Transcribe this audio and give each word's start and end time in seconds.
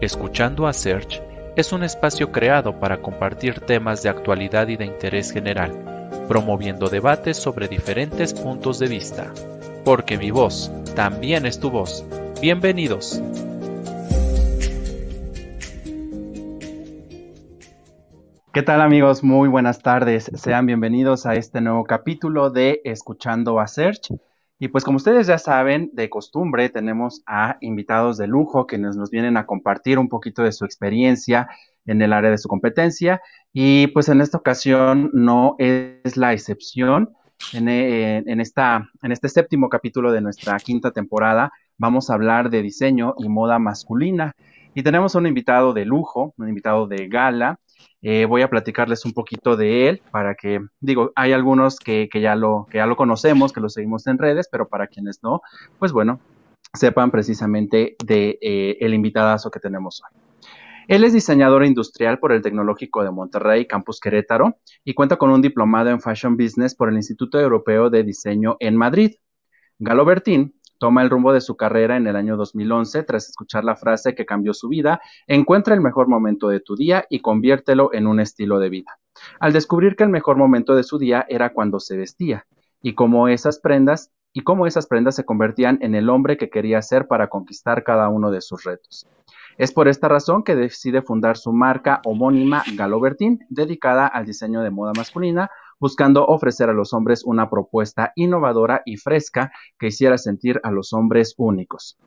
Escuchando 0.00 0.66
a 0.66 0.74
Search 0.74 1.22
es 1.56 1.72
un 1.72 1.82
espacio 1.82 2.30
creado 2.30 2.78
para 2.78 2.98
compartir 2.98 3.60
temas 3.60 4.02
de 4.02 4.10
actualidad 4.10 4.68
y 4.68 4.76
de 4.76 4.84
interés 4.84 5.32
general, 5.32 6.20
promoviendo 6.28 6.90
debates 6.90 7.38
sobre 7.38 7.66
diferentes 7.66 8.34
puntos 8.34 8.78
de 8.78 8.88
vista. 8.88 9.32
Porque 9.86 10.18
mi 10.18 10.30
voz 10.30 10.70
también 10.94 11.46
es 11.46 11.58
tu 11.60 11.70
voz. 11.70 12.04
Bienvenidos. 12.42 13.22
¿Qué 18.52 18.62
tal 18.62 18.82
amigos? 18.82 19.24
Muy 19.24 19.48
buenas 19.48 19.80
tardes. 19.80 20.30
Sean 20.34 20.66
bienvenidos 20.66 21.24
a 21.24 21.36
este 21.36 21.62
nuevo 21.62 21.84
capítulo 21.84 22.50
de 22.50 22.82
Escuchando 22.84 23.60
a 23.60 23.66
Search. 23.66 24.12
Y 24.58 24.68
pues 24.68 24.84
como 24.84 24.96
ustedes 24.96 25.26
ya 25.26 25.38
saben, 25.38 25.90
de 25.92 26.08
costumbre 26.08 26.70
tenemos 26.70 27.22
a 27.26 27.58
invitados 27.60 28.16
de 28.16 28.26
lujo 28.26 28.66
que 28.66 28.78
nos, 28.78 29.10
vienen 29.10 29.36
a 29.36 29.44
compartir 29.44 29.98
un 29.98 30.08
poquito 30.08 30.42
de 30.42 30.52
su 30.52 30.64
experiencia 30.64 31.48
en 31.84 32.00
el 32.00 32.12
área 32.12 32.30
de 32.30 32.38
su 32.38 32.48
competencia. 32.48 33.20
Y 33.52 33.88
pues 33.88 34.08
en 34.08 34.20
esta 34.22 34.38
ocasión 34.38 35.10
no 35.12 35.56
es 35.58 36.16
la 36.16 36.32
excepción. 36.32 37.10
En, 37.52 37.68
eh, 37.68 38.24
esta, 38.26 38.88
en 39.02 39.12
este 39.12 39.28
séptimo 39.28 39.68
capítulo 39.68 40.10
de 40.10 40.22
nuestra 40.22 40.58
quinta 40.58 40.90
temporada 40.90 41.52
vamos 41.76 42.08
a 42.08 42.14
hablar 42.14 42.48
de 42.48 42.62
diseño 42.62 43.14
y 43.18 43.28
moda 43.28 43.58
masculina. 43.58 44.34
Y 44.74 44.82
tenemos 44.82 45.14
un 45.14 45.26
invitado 45.26 45.74
de 45.74 45.84
lujo, 45.84 46.34
un 46.38 46.48
invitado 46.48 46.86
de 46.86 47.08
gala, 47.08 47.60
eh, 48.02 48.24
voy 48.24 48.42
a 48.42 48.50
platicarles 48.50 49.04
un 49.04 49.12
poquito 49.12 49.56
de 49.56 49.88
él 49.88 50.02
para 50.10 50.34
que, 50.34 50.60
digo, 50.80 51.12
hay 51.16 51.32
algunos 51.32 51.78
que, 51.78 52.08
ya 52.12 52.36
lo, 52.36 52.66
que 52.70 52.78
ya 52.78 52.86
lo 52.86 52.96
conocemos, 52.96 53.52
que 53.52 53.60
lo 53.60 53.68
seguimos 53.68 54.06
en 54.06 54.18
redes, 54.18 54.48
pero 54.50 54.68
para 54.68 54.86
quienes 54.86 55.22
no, 55.22 55.42
pues 55.78 55.92
bueno, 55.92 56.20
sepan 56.74 57.10
precisamente 57.10 57.96
de 58.04 58.38
eh, 58.40 58.76
el 58.80 58.94
invitadazo 58.94 59.50
que 59.50 59.60
tenemos 59.60 60.02
hoy. 60.02 60.20
Él 60.88 61.02
es 61.02 61.12
diseñador 61.12 61.64
industrial 61.64 62.20
por 62.20 62.30
el 62.30 62.42
Tecnológico 62.42 63.02
de 63.02 63.10
Monterrey, 63.10 63.66
Campus 63.66 63.98
Querétaro, 63.98 64.58
y 64.84 64.94
cuenta 64.94 65.16
con 65.16 65.30
un 65.30 65.42
diplomado 65.42 65.90
en 65.90 66.00
Fashion 66.00 66.36
Business 66.36 66.76
por 66.76 66.88
el 66.88 66.94
Instituto 66.94 67.40
Europeo 67.40 67.90
de 67.90 68.04
Diseño 68.04 68.56
en 68.60 68.76
Madrid. 68.76 69.14
Galo 69.80 70.04
Bertín 70.04 70.54
toma 70.78 71.02
el 71.02 71.10
rumbo 71.10 71.32
de 71.32 71.40
su 71.40 71.56
carrera 71.56 71.96
en 71.96 72.06
el 72.06 72.16
año 72.16 72.36
2011 72.36 73.02
tras 73.02 73.28
escuchar 73.28 73.64
la 73.64 73.76
frase 73.76 74.14
que 74.14 74.26
cambió 74.26 74.54
su 74.54 74.68
vida, 74.68 75.00
encuentra 75.26 75.74
el 75.74 75.80
mejor 75.80 76.08
momento 76.08 76.48
de 76.48 76.60
tu 76.60 76.76
día 76.76 77.06
y 77.10 77.20
conviértelo 77.20 77.92
en 77.92 78.06
un 78.06 78.20
estilo 78.20 78.58
de 78.58 78.68
vida. 78.68 78.98
Al 79.40 79.52
descubrir 79.52 79.96
que 79.96 80.04
el 80.04 80.10
mejor 80.10 80.36
momento 80.36 80.74
de 80.74 80.82
su 80.82 80.98
día 80.98 81.24
era 81.28 81.52
cuando 81.52 81.80
se 81.80 81.96
vestía, 81.96 82.46
y 82.82 82.94
cómo 82.94 83.28
esas 83.28 83.58
prendas 83.58 84.12
y 84.32 84.42
cómo 84.42 84.66
esas 84.66 84.86
prendas 84.86 85.16
se 85.16 85.24
convertían 85.24 85.78
en 85.80 85.94
el 85.94 86.10
hombre 86.10 86.36
que 86.36 86.50
quería 86.50 86.82
ser 86.82 87.08
para 87.08 87.28
conquistar 87.28 87.84
cada 87.84 88.10
uno 88.10 88.30
de 88.30 88.42
sus 88.42 88.64
retos. 88.64 89.08
Es 89.56 89.72
por 89.72 89.88
esta 89.88 90.08
razón 90.08 90.42
que 90.42 90.54
decide 90.54 91.00
fundar 91.00 91.38
su 91.38 91.52
marca 91.52 92.02
homónima 92.04 92.62
Galo 92.74 93.00
Bertín, 93.00 93.40
dedicada 93.48 94.06
al 94.06 94.26
diseño 94.26 94.60
de 94.60 94.70
moda 94.70 94.92
masculina, 94.94 95.50
buscando 95.80 96.26
ofrecer 96.26 96.70
a 96.70 96.72
los 96.72 96.92
hombres 96.92 97.24
una 97.24 97.50
propuesta 97.50 98.12
innovadora 98.16 98.82
y 98.84 98.96
fresca 98.96 99.52
que 99.78 99.88
hiciera 99.88 100.18
sentir 100.18 100.60
a 100.62 100.70
los 100.70 100.92
hombres 100.92 101.34
únicos. 101.36 101.98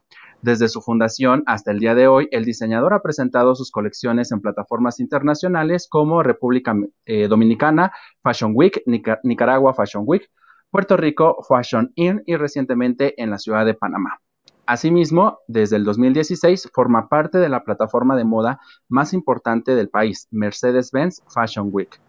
Desde 0.42 0.70
su 0.70 0.82
fundación 0.82 1.44
hasta 1.48 1.72
el 1.72 1.80
día 1.80 1.96
de 1.96 2.08
hoy, 2.08 2.30
el 2.32 2.46
diseñador 2.46 2.94
ha 2.94 3.02
presentado 3.02 3.56
sus 3.56 3.72
colecciones 3.72 4.32
en 4.32 4.40
plataformas 4.40 5.00
internacionales 5.00 5.88
como 5.90 6.24
República 6.24 6.74
eh, 7.06 7.28
Dominicana 7.28 7.92
Fashion 8.24 8.54
Week, 8.56 8.82
Nicaragua 9.24 9.74
Fashion 9.74 10.04
Week, 10.06 10.30
Puerto 10.72 10.96
Rico 10.96 11.44
Fashion 11.48 11.92
Inn 11.96 12.24
y 12.26 12.38
recientemente 12.38 13.22
en 13.22 13.32
la 13.32 13.38
ciudad 13.38 13.66
de 13.66 13.74
Panamá. 13.74 14.22
Asimismo, 14.66 15.40
desde 15.48 15.78
el 15.78 15.84
2016 15.84 16.70
forma 16.72 17.10
parte 17.10 17.40
de 17.40 17.50
la 17.50 17.64
plataforma 17.64 18.16
de 18.16 18.24
moda 18.24 18.60
más 18.88 19.14
importante 19.14 19.74
del 19.76 19.90
país, 19.90 20.28
Mercedes-Benz 20.30 21.24
Fashion 21.34 21.70
Week. 21.72 22.00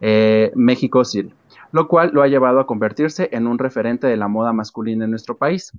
Eh, 0.00 0.50
México 0.54 1.04
City, 1.04 1.32
lo 1.72 1.88
cual 1.88 2.10
lo 2.12 2.22
ha 2.22 2.28
llevado 2.28 2.60
a 2.60 2.66
convertirse 2.66 3.28
en 3.32 3.46
un 3.46 3.58
referente 3.58 4.06
de 4.06 4.16
la 4.16 4.28
moda 4.28 4.52
masculina 4.52 5.04
en 5.04 5.10
nuestro 5.10 5.36
país. 5.36 5.72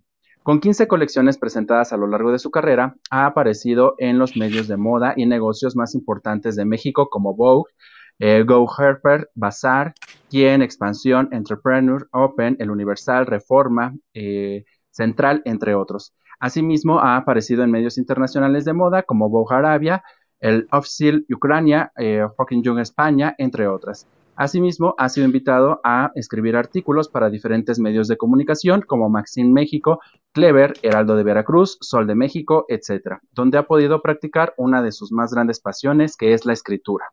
Con 0.44 0.59
15 0.59 0.88
colecciones 0.88 1.38
presentadas 1.38 1.94
a 1.94 1.97
lo 1.97 2.07
largo 2.07 2.31
de 2.31 2.40
su 2.40 2.50
carrera, 2.50 2.96
ha 3.12 3.28
aparecido 3.28 3.94
en 4.00 4.18
los 4.18 4.35
medios 4.35 4.68
de 4.68 4.78
moda 4.78 5.13
y 5.16 5.28
negocios 5.28 5.75
más 5.75 5.94
importantes 5.94 6.56
de 6.56 6.66
México 6.66 7.09
como 7.09 7.35
Vogue, 7.35 7.72
eh, 8.18 8.44
Go 8.44 8.68
Harper, 8.75 9.29
Bazaar, 9.35 9.94
Quien, 10.29 10.62
Expansión, 10.62 11.29
Entrepreneur, 11.31 12.07
Open, 12.12 12.56
El 12.59 12.72
Universal, 12.72 13.28
Reforma, 13.28 13.96
eh, 14.13 14.66
Central, 14.90 15.41
entre 15.46 15.75
otros. 15.75 16.13
Asimismo, 16.40 17.00
ha 17.00 17.17
aparecido 17.17 17.63
en 17.63 17.69
medios 17.69 18.00
internacionales 18.00 18.66
de 18.66 18.73
moda 18.73 19.03
como 19.03 19.29
Vogue 19.29 19.56
Arabia, 19.56 20.03
el 20.41 20.68
Office 20.72 21.24
Ucrania, 21.34 21.91
eh, 21.97 22.25
Young 22.63 22.79
España, 22.79 23.35
entre 23.38 23.68
otras. 23.68 24.07
Asimismo, 24.35 24.96
ha 24.97 25.07
sido 25.09 25.25
invitado 25.25 25.79
a 25.84 26.12
escribir 26.16 26.56
artículos 26.56 27.09
para 27.09 27.29
diferentes 27.29 27.79
medios 27.79 28.07
de 28.07 28.18
comunicación 28.18 28.81
como 28.81 29.09
Maxim 29.09 29.53
México, 29.53 30.00
Clever, 30.31 30.74
Heraldo 30.81 31.16
de 31.16 31.24
Veracruz, 31.24 31.78
Sol 31.81 32.07
de 32.07 32.16
México, 32.16 32.66
etc., 32.68 33.19
donde 33.34 33.59
ha 33.59 33.68
podido 33.68 34.02
practicar 34.02 34.53
una 34.57 34.81
de 34.81 34.91
sus 34.91 35.12
más 35.12 35.31
grandes 35.31 35.59
pasiones, 35.59 36.18
que 36.18 36.34
es 36.34 36.46
la 36.46 36.53
escritura. 36.53 37.06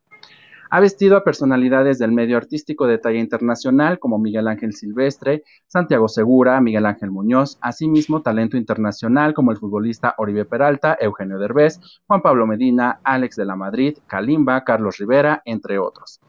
Ha 0.71 0.81
vestido 0.81 1.17
a 1.17 1.25
personalidades 1.25 1.99
del 1.99 2.13
medio 2.13 2.37
artístico 2.37 2.87
de 2.87 2.99
talla 2.99 3.19
internacional 3.19 3.99
como 3.99 4.19
Miguel 4.19 4.49
Ángel 4.49 4.75
Silvestre, 4.75 5.43
Santiago 5.67 6.09
Segura, 6.09 6.61
Miguel 6.61 6.85
Ángel 6.85 7.11
Muñoz, 7.11 7.57
asimismo 7.63 8.21
talento 8.21 8.59
internacional 8.59 9.33
como 9.33 9.51
el 9.51 9.57
futbolista 9.57 10.15
Oribe 10.19 10.45
Peralta, 10.45 10.99
Eugenio 11.01 11.39
Derbez, 11.39 11.81
Juan 12.07 12.21
Pablo 12.21 12.47
Medina, 12.47 13.01
Alex 13.03 13.37
de 13.37 13.47
la 13.47 13.57
Madrid, 13.57 13.97
Kalimba, 14.07 14.63
Carlos 14.65 14.99
Rivera, 14.99 15.41
entre 15.47 15.79
otros. 15.79 16.21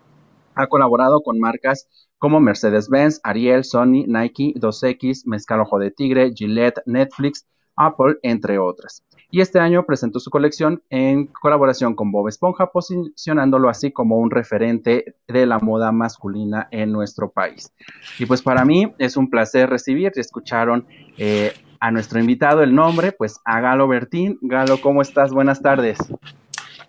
Ha 0.56 0.68
colaborado 0.68 1.20
con 1.20 1.38
marcas 1.38 1.90
como 2.18 2.40
Mercedes-Benz, 2.40 3.20
Ariel, 3.24 3.66
Sony, 3.66 4.06
Nike, 4.08 4.54
2X, 4.56 5.24
Mezcal 5.26 5.60
Ojo 5.60 5.80
de 5.80 5.92
Tigre, 5.92 6.32
Gillette, 6.34 6.82
Netflix, 6.86 7.46
Apple, 7.76 8.16
entre 8.24 8.58
otras 8.58 9.04
y 9.32 9.42
este 9.42 9.60
año 9.60 9.86
presentó 9.86 10.20
su 10.20 10.32
colección 10.32 10.82
en 10.90 11.28
colaboración 11.28 11.96
con 11.96 12.12
Bob 12.12 12.28
Esponja, 12.28 12.72
posicionándolo 12.72 13.70
así 13.70 13.92
como 13.92 14.18
un 14.18 14.32
referente 14.32 15.16
de 15.28 15.46
la 15.46 15.60
moda 15.60 15.92
masculina 15.92 16.68
en 16.72 16.92
nuestro 16.92 17.30
país. 17.30 17.72
Y 18.18 18.26
pues 18.26 18.42
para 18.42 18.66
mí 18.66 18.94
es 18.98 19.18
un 19.18 19.30
placer 19.30 19.70
recibir, 19.70 20.12
y 20.16 20.20
escucharon 20.20 20.88
eh, 21.18 21.54
a 21.80 21.92
nuestro 21.92 22.20
invitado 22.20 22.64
el 22.64 22.74
nombre, 22.74 23.12
pues 23.12 23.40
a 23.46 23.62
Galo 23.62 23.88
Bertín. 23.88 24.40
Galo, 24.42 24.82
¿cómo 24.82 25.02
estás? 25.02 25.32
Buenas 25.32 25.62
tardes. 25.62 26.00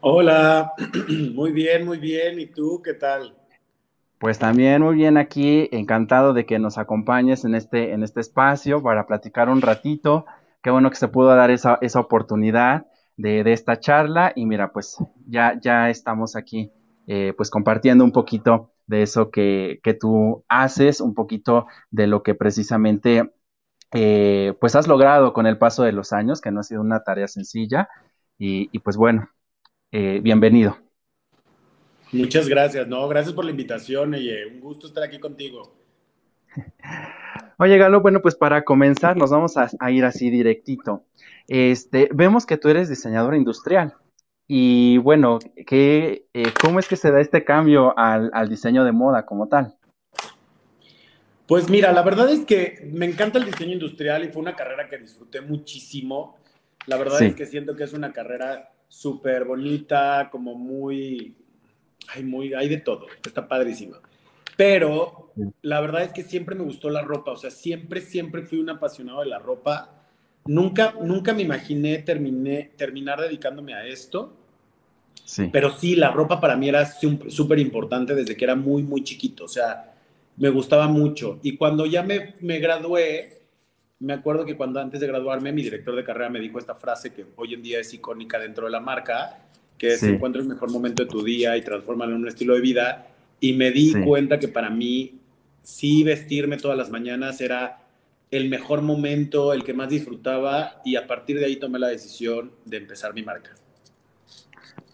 Hola, 0.00 0.72
muy 1.34 1.52
bien, 1.52 1.84
muy 1.84 1.98
bien. 1.98 2.40
¿Y 2.40 2.46
tú 2.46 2.80
qué 2.82 2.94
tal? 2.94 3.34
Pues 4.18 4.38
también 4.38 4.82
muy 4.82 4.96
bien 4.96 5.16
aquí, 5.16 5.68
encantado 5.72 6.34
de 6.34 6.44
que 6.44 6.58
nos 6.58 6.78
acompañes 6.78 7.44
en 7.44 7.54
este, 7.54 7.92
en 7.92 8.02
este 8.02 8.20
espacio 8.20 8.82
para 8.82 9.06
platicar 9.06 9.48
un 9.48 9.62
ratito 9.62 10.26
Qué 10.62 10.70
bueno 10.70 10.90
que 10.90 10.96
se 10.96 11.08
pudo 11.08 11.28
dar 11.28 11.50
esa, 11.50 11.78
esa 11.80 12.00
oportunidad 12.00 12.86
de, 13.16 13.52
esta 13.52 13.78
charla 13.80 14.32
y 14.34 14.46
mira, 14.46 14.72
pues 14.72 14.96
ya, 15.26 15.58
ya 15.60 15.90
estamos 15.90 16.36
aquí 16.36 16.70
eh, 17.06 17.34
pues 17.36 17.50
compartiendo 17.50 18.04
un 18.04 18.12
poquito 18.12 18.72
de 18.86 19.02
eso 19.02 19.30
que, 19.30 19.80
tú 20.00 20.44
haces, 20.48 21.00
un 21.00 21.14
poquito 21.14 21.66
de 21.90 22.06
lo 22.06 22.22
que 22.22 22.34
precisamente 22.34 23.30
eh, 23.92 24.54
pues 24.60 24.74
has 24.74 24.88
logrado 24.88 25.32
con 25.32 25.46
el 25.46 25.58
paso 25.58 25.82
de 25.82 25.92
los 25.92 26.12
años, 26.12 26.40
que 26.40 26.50
no 26.50 26.60
ha 26.60 26.64
sido 26.64 26.80
una 26.80 27.02
tarea 27.02 27.28
sencilla 27.28 27.88
y, 28.38 28.78
pues 28.78 28.96
bueno, 28.96 29.28
eh, 29.92 30.20
bienvenido. 30.22 30.78
Muchas 32.12 32.48
gracias, 32.48 32.88
no, 32.88 33.06
gracias 33.06 33.34
por 33.34 33.44
la 33.44 33.50
invitación, 33.50 34.14
oye, 34.14 34.46
un 34.46 34.60
gusto 34.60 34.86
estar 34.86 35.04
aquí 35.04 35.18
contigo. 35.18 35.74
Oye, 37.62 37.76
Galo, 37.76 38.00
bueno, 38.00 38.22
pues 38.22 38.36
para 38.36 38.64
comenzar 38.64 39.18
nos 39.18 39.28
vamos 39.28 39.58
a, 39.58 39.90
ir 39.90 40.06
así 40.06 40.30
directito. 40.30 41.04
Este, 41.46 42.08
vemos 42.10 42.46
que 42.46 42.56
tú 42.56 42.70
eres 42.70 42.88
diseñador 42.88 43.34
industrial. 43.34 43.96
Y 44.48 44.96
bueno, 44.96 45.40
¿qué, 45.66 46.24
eh, 46.32 46.54
¿cómo 46.58 46.78
es 46.78 46.88
que 46.88 46.96
se 46.96 47.10
da 47.10 47.20
este 47.20 47.44
cambio 47.44 47.92
al, 47.98 48.48
diseño 48.48 48.82
de 48.82 48.92
moda 48.92 49.26
como 49.26 49.46
tal? 49.46 49.74
Pues 51.46 51.68
mira, 51.68 51.92
la 51.92 52.00
verdad 52.00 52.30
es 52.30 52.46
que 52.46 52.88
me 52.94 53.04
encanta 53.04 53.38
el 53.38 53.44
diseño 53.44 53.74
industrial 53.74 54.24
y 54.24 54.28
fue 54.28 54.40
una 54.40 54.56
carrera 54.56 54.88
que 54.88 54.96
disfruté 54.96 55.42
muchísimo. 55.42 56.38
La 56.86 56.96
verdad 56.96 57.20
es 57.20 57.34
que 57.34 57.44
siento 57.44 57.76
que 57.76 57.84
es 57.84 57.92
una 57.92 58.14
carrera 58.14 58.72
súper 58.88 59.44
bonita, 59.44 60.30
como 60.32 60.54
muy, 60.54 61.36
hay 62.08 62.24
muy, 62.24 62.54
hay 62.54 62.70
de 62.70 62.78
todo, 62.78 63.06
está 63.22 63.46
padrísima. 63.46 64.00
Pero 64.60 65.32
la 65.62 65.80
verdad 65.80 66.02
es 66.02 66.12
que 66.12 66.22
siempre 66.22 66.54
me 66.54 66.64
gustó 66.64 66.90
la 66.90 67.00
ropa, 67.00 67.30
o 67.30 67.36
sea, 67.36 67.50
siempre, 67.50 68.02
siempre 68.02 68.42
fui 68.42 68.58
un 68.58 68.68
apasionado 68.68 69.20
de 69.20 69.26
la 69.26 69.38
ropa. 69.38 70.04
Nunca, 70.44 70.94
nunca 71.00 71.32
me 71.32 71.40
imaginé 71.40 71.96
terminé, 72.02 72.70
terminar 72.76 73.22
dedicándome 73.22 73.72
a 73.72 73.86
esto. 73.86 74.36
Sí. 75.24 75.48
Pero 75.50 75.70
sí, 75.70 75.96
la 75.96 76.10
ropa 76.10 76.42
para 76.42 76.56
mí 76.56 76.68
era 76.68 76.84
súper 76.84 77.58
importante 77.58 78.14
desde 78.14 78.36
que 78.36 78.44
era 78.44 78.54
muy, 78.54 78.82
muy 78.82 79.02
chiquito. 79.02 79.44
O 79.44 79.48
sea, 79.48 79.94
me 80.36 80.50
gustaba 80.50 80.88
mucho. 80.88 81.40
Y 81.42 81.56
cuando 81.56 81.86
ya 81.86 82.02
me, 82.02 82.34
me 82.42 82.58
gradué, 82.58 83.40
me 83.98 84.12
acuerdo 84.12 84.44
que 84.44 84.58
cuando 84.58 84.78
antes 84.78 85.00
de 85.00 85.06
graduarme, 85.06 85.52
mi 85.52 85.62
director 85.62 85.96
de 85.96 86.04
carrera 86.04 86.28
me 86.28 86.38
dijo 86.38 86.58
esta 86.58 86.74
frase 86.74 87.14
que 87.14 87.24
hoy 87.36 87.54
en 87.54 87.62
día 87.62 87.80
es 87.80 87.94
icónica 87.94 88.38
dentro 88.38 88.66
de 88.66 88.72
la 88.72 88.80
marca, 88.80 89.38
que 89.78 89.94
es 89.94 90.02
encuentra 90.02 90.42
el 90.42 90.48
mejor 90.48 90.70
momento 90.70 91.02
de 91.02 91.08
tu 91.08 91.24
día 91.24 91.56
y 91.56 91.62
transformalo 91.62 92.14
en 92.14 92.20
un 92.20 92.28
estilo 92.28 92.52
de 92.52 92.60
vida. 92.60 93.06
Y 93.40 93.54
me 93.54 93.70
di 93.70 93.94
cuenta 94.04 94.38
que 94.38 94.48
para 94.48 94.70
mí, 94.70 95.18
sí 95.62 96.04
vestirme 96.04 96.58
todas 96.58 96.76
las 96.76 96.90
mañanas 96.90 97.40
era 97.40 97.82
el 98.30 98.48
mejor 98.48 98.82
momento, 98.82 99.52
el 99.52 99.64
que 99.64 99.74
más 99.74 99.88
disfrutaba, 99.88 100.80
y 100.84 100.96
a 100.96 101.06
partir 101.06 101.38
de 101.38 101.46
ahí 101.46 101.56
tomé 101.56 101.78
la 101.78 101.88
decisión 101.88 102.52
de 102.64 102.76
empezar 102.76 103.14
mi 103.14 103.22
marca. 103.22 103.50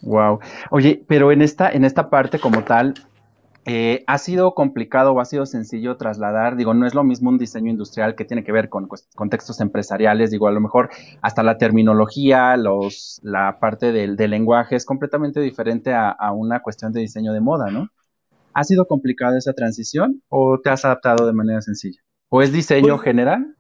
Wow. 0.03 0.39
Oye, 0.71 1.03
pero 1.07 1.33
en 1.33 1.43
esta, 1.43 1.71
en 1.71 1.85
esta 1.85 2.09
parte 2.09 2.39
como 2.39 2.63
tal, 2.65 2.95
eh, 3.69 4.05
¿Ha 4.07 4.19
sido 4.19 4.55
complicado 4.55 5.13
o 5.13 5.21
ha 5.21 5.25
sido 5.25 5.45
sencillo 5.45 5.97
trasladar? 5.97 6.55
Digo, 6.55 6.73
no 6.73 6.87
es 6.87 6.95
lo 6.95 7.03
mismo 7.03 7.31
un 7.31 7.37
diseño 7.37 7.69
industrial 7.69 8.15
que 8.15 8.25
tiene 8.25 8.45
que 8.45 8.53
ver 8.53 8.69
con 8.69 8.89
contextos 9.17 9.61
empresariales, 9.61 10.31
digo, 10.31 10.47
a 10.47 10.53
lo 10.53 10.61
mejor 10.61 10.89
hasta 11.21 11.43
la 11.43 11.59
terminología, 11.59 12.57
los, 12.57 13.21
la 13.25 13.59
parte 13.59 13.91
del, 13.91 14.15
lenguaje 14.15 14.77
es 14.77 14.85
completamente 14.85 15.41
diferente 15.41 15.93
a, 15.93 16.15
una 16.31 16.61
cuestión 16.61 16.93
de 16.93 17.01
diseño 17.01 17.33
de 17.33 17.41
moda, 17.41 17.73
¿no? 17.73 17.91
¿Ha 18.57 18.65
sido 18.65 18.87
complicada 18.87 19.37
esa 19.37 19.53
transición 19.53 20.23
o 20.29 20.59
te 20.61 20.71
has 20.71 20.85
adaptado 20.85 21.27
de 21.27 21.33
manera 21.33 21.61
sencilla? 21.61 22.01
¿O 22.29 22.41
es 22.41 22.53
diseño 22.53 22.95
pues, 22.95 23.05
general? 23.05 23.55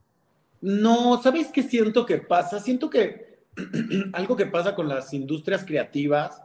No, 0.61 1.21
¿sabes 1.23 1.49
qué 1.53 1.63
siento 1.63 2.07
que 2.07 2.19
pasa? 2.19 2.61
Siento 2.61 2.89
que 2.89 3.41
algo 4.15 4.37
que 4.37 4.47
pasa 4.47 4.75
con 4.75 4.89
las 4.89 5.13
industrias 5.13 5.65
creativas 5.65 6.43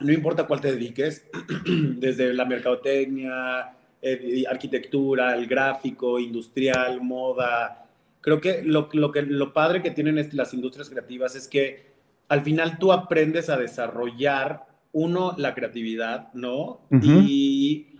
no 0.00 0.12
importa 0.12 0.46
cuál 0.46 0.60
te 0.60 0.72
dediques, 0.72 1.26
desde 1.66 2.34
la 2.34 2.44
mercadotecnia, 2.44 3.72
eh, 4.02 4.44
arquitectura, 4.48 5.34
el 5.34 5.46
gráfico, 5.46 6.18
industrial, 6.18 7.00
moda. 7.00 7.86
Creo 8.20 8.40
que 8.40 8.62
lo, 8.62 8.88
que 8.88 9.22
lo 9.22 9.52
padre 9.52 9.82
que 9.82 9.90
tienen 9.90 10.28
las 10.32 10.54
industrias 10.54 10.90
creativas 10.90 11.34
es 11.36 11.48
que 11.48 11.86
al 12.28 12.42
final 12.42 12.78
tú 12.78 12.92
aprendes 12.92 13.48
a 13.48 13.56
desarrollar, 13.56 14.66
uno, 14.96 15.34
la 15.36 15.54
creatividad, 15.54 16.32
¿no? 16.32 16.80
Y 16.90 17.98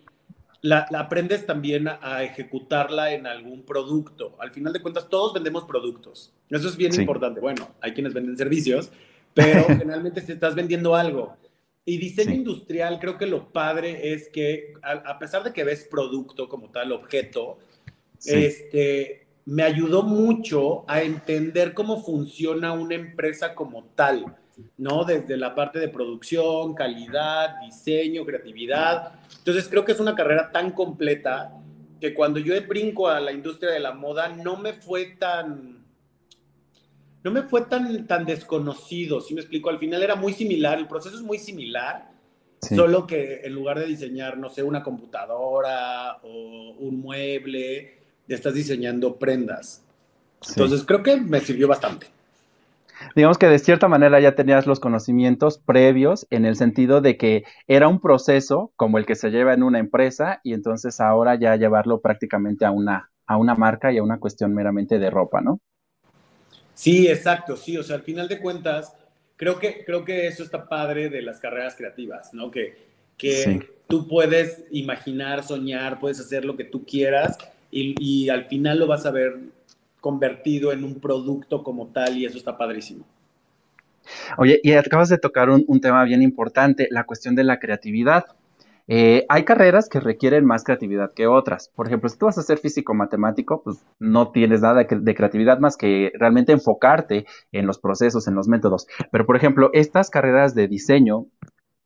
la, 0.63 0.89
aprendes 0.95 1.45
también 1.45 1.89
a, 1.89 2.23
ejecutarla 2.23 3.13
en 3.13 3.27
algún 3.27 3.67
producto. 3.67 4.35
Al 4.41 4.51
final 4.51 4.73
de 4.73 4.81
cuentas, 4.81 5.07
todos 5.11 5.35
vendemos 5.35 5.65
productos. 5.65 6.33
Eso 6.49 6.67
es 6.67 6.77
bien 6.79 6.99
importante. 6.99 7.39
Bueno, 7.39 7.69
hay 7.83 7.93
quienes 7.93 8.15
venden 8.15 8.39
servicios, 8.39 8.91
pero 9.35 9.67
generalmente 9.67 10.23
si 10.23 10.33
estás 10.33 10.55
vendiendo 10.55 10.97
algo. 10.97 11.37
Y 11.85 11.99
diseño 11.99 12.33
industrial, 12.33 12.99
creo 12.99 13.19
que 13.19 13.27
lo 13.27 13.53
padre 13.53 14.15
es 14.15 14.31
que, 14.31 14.73
a, 14.83 15.19
pesar 15.19 15.45
de 15.45 15.53
que 15.53 15.65
ves 15.65 15.87
producto 15.91 16.49
como 16.49 16.71
tal, 16.71 16.93
objeto, 16.93 17.59
este, 18.25 19.27
me 19.45 19.65
ayudó 19.65 20.03
mucho 20.03 20.91
a 20.91 21.03
entender 21.03 21.75
cómo 21.75 22.03
funciona 22.03 22.73
una 22.73 22.95
empresa 22.95 23.55
como 23.55 23.85
tal, 23.95 24.35
¿no? 24.79 25.05
Desde 25.05 25.37
la 25.37 25.55
parte 25.55 25.79
de 25.79 25.88
producción, 25.88 26.75
calidad, 26.75 27.61
diseño, 27.61 28.25
creatividad. 28.25 29.12
Entonces, 29.38 29.69
creo 29.69 29.85
que 29.85 29.93
es 29.93 30.00
una 30.00 30.14
carrera 30.14 30.50
tan 30.50 30.73
completa 30.73 31.53
que 32.00 32.14
cuando 32.14 32.38
yo 32.38 32.55
brinco 32.67 33.08
a 33.08 33.20
la 33.20 33.32
industria 33.32 33.70
de 33.70 33.81
la 33.81 33.93
moda, 33.93 34.29
no 34.29 34.56
me 34.56 34.73
fue 34.75 35.17
tan 35.19 35.76
no 37.26 37.32
me 37.32 37.43
fue 37.43 37.62
tan, 37.62 38.06
tan 38.06 38.25
desconocido, 38.25 39.20
si 39.20 39.35
me 39.35 39.41
explico, 39.41 39.69
al 39.69 39.81
final 39.81 40.00
era 40.00 40.14
muy 40.14 40.32
similar, 40.32 40.79
el 40.79 40.87
proceso 40.87 41.17
es 41.17 41.23
muy 41.23 41.41
similar, 41.41 42.09
solo 42.61 43.05
que 43.05 43.41
en 43.43 43.52
lugar 43.52 43.81
de 43.81 43.87
diseñar, 43.87 44.38
no 44.38 44.49
sé, 44.49 44.62
una 44.62 44.81
computadora 44.85 46.19
o 46.23 46.76
un 46.79 47.00
mueble, 47.00 47.99
estás 48.29 48.55
diseñando 48.55 49.17
prendas. 49.17 49.82
Entonces 50.50 50.85
creo 50.85 51.02
que 51.02 51.17
me 51.17 51.41
sirvió 51.41 51.67
bastante. 51.67 52.06
Digamos 53.15 53.39
que 53.39 53.47
de 53.47 53.59
cierta 53.59 53.89
manera 53.89 54.21
ya 54.21 54.35
tenías 54.35 54.67
los 54.67 54.81
conocimientos 54.81 55.59
previos 55.59 56.27
en 56.31 56.45
el 56.45 56.57
sentido 56.57 57.01
de 57.01 57.17
que 57.17 57.45
era 57.67 57.89
un 57.89 58.01
proceso 58.01 58.73
como 58.77 58.99
el 58.99 59.07
que 59.07 59.15
se 59.15 59.31
lleva 59.31 59.55
en 59.55 59.63
una 59.63 59.79
empresa 59.79 60.41
y 60.43 60.55
entonces 60.55 61.01
ahora 61.01 61.35
ya 61.35 61.57
llevarlo 61.57 62.01
prácticamente 62.01 62.65
a 62.65 62.71
una, 62.71 63.11
a 63.27 63.37
una 63.37 63.55
marca 63.55 63.93
y 63.93 63.99
a 63.99 64.03
una 64.03 64.19
cuestión 64.19 64.55
meramente 64.55 64.99
de 64.99 65.11
ropa, 65.11 65.41
¿no? 65.41 65.61
Sí, 66.75 67.09
exacto, 67.09 67.57
sí, 67.57 67.77
o 67.79 67.83
sea, 67.83 67.97
al 67.97 68.03
final 68.03 68.29
de 68.29 68.39
cuentas, 68.39 68.95
creo 69.37 69.59
que, 69.59 69.83
creo 69.85 70.05
que 70.05 70.27
eso 70.27 70.43
está 70.43 70.69
padre 70.69 71.09
de 71.09 71.23
las 71.23 71.41
carreras 71.41 71.75
creativas, 71.75 72.35
¿no? 72.35 72.51
Que, 72.51 72.77
que 73.17 73.71
tú 73.87 74.07
puedes 74.07 74.65
imaginar, 74.71 75.43
soñar, 75.43 75.99
puedes 75.99 76.21
hacer 76.21 76.45
lo 76.45 76.57
que 76.57 76.65
tú 76.65 76.85
quieras 76.85 77.39
y, 77.71 78.29
al 78.29 78.47
final 78.47 78.79
lo 78.79 78.87
vas 78.87 79.07
a 79.07 79.11
ver 79.11 79.39
convertido 80.06 80.70
en 80.70 80.85
un 80.85 81.00
producto 81.00 81.64
como 81.64 81.88
tal 81.88 82.17
y 82.17 82.26
eso 82.26 82.38
está 82.38 82.56
padrísimo. 82.56 83.05
Oye, 84.38 84.61
y 84.62 84.70
acabas 84.70 85.08
de 85.08 85.19
tocar 85.19 85.50
un 85.50 85.81
tema 85.81 86.05
bien 86.05 86.23
importante, 86.23 86.87
la 86.93 87.03
cuestión 87.03 87.35
de 87.35 87.43
la 87.43 87.58
creatividad. 87.58 88.26
Eh, 88.88 89.26
hay 89.29 89.44
carreras 89.44 89.88
que 89.88 89.99
requieren 89.99 90.44
más 90.44 90.62
creatividad 90.62 91.12
que 91.12 91.26
otras. 91.26 91.73
Por 91.75 91.88
ejemplo, 91.88 92.08
si 92.08 92.17
tú 92.19 92.26
vas 92.26 92.38
a 92.38 92.43
ser 92.43 92.58
físico-matemático, 92.58 93.62
pues 93.64 93.85
no 93.99 94.31
tienes 94.31 94.61
nada 94.61 94.85
de, 94.85 95.14
creatividad 95.17 95.58
más 95.58 95.76
que 95.76 96.12
realmente 96.14 96.52
enfocarte 96.52 97.26
en 97.50 97.67
los 97.67 97.81
procesos, 97.81 98.29
en 98.29 98.37
los 98.37 98.47
métodos. 98.47 98.87
Pero, 99.11 99.26
por 99.26 99.35
ejemplo, 99.35 99.70
estas 99.73 100.09
carreras 100.09 100.55
de 100.55 100.69
diseño 100.69 101.26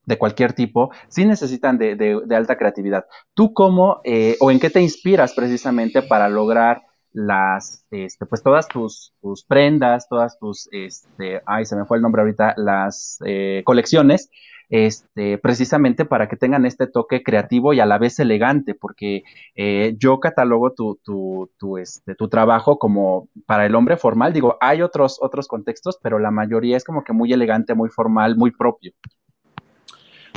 de 0.04 0.18
cualquier 0.18 0.52
tipo, 0.52 0.90
sí 1.08 1.24
necesitan 1.24 1.78
de, 1.78 2.20
alta 2.36 2.58
creatividad. 2.58 3.06
¿Tú 3.32 3.54
cómo 3.54 4.02
eh, 4.04 4.36
o 4.40 4.50
en 4.50 4.60
qué 4.60 4.68
te 4.68 4.82
inspiras 4.82 5.32
precisamente 5.32 6.02
para 6.02 6.28
lograr 6.28 6.82
las, 7.12 7.84
este, 7.90 8.26
pues 8.26 8.42
todas 8.42 8.68
tus, 8.68 9.12
prendas, 9.48 10.08
todas 10.08 10.38
tus, 10.38 10.68
este, 10.72 11.42
ay, 11.46 11.64
se 11.64 11.76
me 11.76 11.84
fue 11.84 11.96
el 11.96 12.02
nombre 12.02 12.22
ahorita, 12.22 12.54
las 12.56 13.18
eh, 13.24 13.62
colecciones, 13.64 14.30
este, 14.70 15.36
precisamente 15.38 16.04
para 16.04 16.28
que 16.28 16.36
tengan 16.36 16.64
este 16.64 16.86
toque 16.86 17.22
creativo 17.24 17.72
y 17.72 17.80
a 17.80 17.86
la 17.86 17.98
vez 17.98 18.20
elegante, 18.20 18.74
porque 18.74 19.24
eh, 19.56 19.94
yo 19.98 20.20
catalogo 20.20 20.72
tu, 20.72 21.00
tu, 21.04 21.50
tu, 21.58 21.76
este, 21.76 22.14
tu 22.14 22.28
trabajo 22.28 22.78
como 22.78 23.28
para 23.46 23.66
el 23.66 23.74
hombre 23.74 23.96
formal, 23.96 24.32
digo, 24.32 24.56
hay 24.60 24.80
otros, 24.82 25.18
otros 25.20 25.48
contextos, 25.48 25.98
pero 26.00 26.18
la 26.20 26.30
mayoría 26.30 26.76
es 26.76 26.84
como 26.84 27.02
que 27.02 27.12
muy 27.12 27.32
elegante, 27.32 27.74
muy 27.74 27.88
formal, 27.90 28.36
muy 28.36 28.52
propio. 28.52 28.92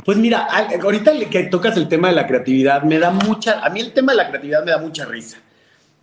Pues 0.04 0.18
mira, 0.18 0.46
ahorita 0.82 1.12
que 1.30 1.44
tocas 1.44 1.76
el 1.78 1.88
tema 1.88 2.08
de 2.08 2.14
la 2.14 2.26
creatividad, 2.26 2.82
me 2.82 2.98
da 2.98 3.10
mucha, 3.10 3.64
a 3.64 3.70
mí 3.70 3.80
el 3.80 3.92
tema 3.92 4.12
de 4.12 4.16
la 4.16 4.28
creatividad 4.28 4.62
me 4.64 4.72
da 4.72 4.78
mucha 4.78 5.06
risa, 5.06 5.38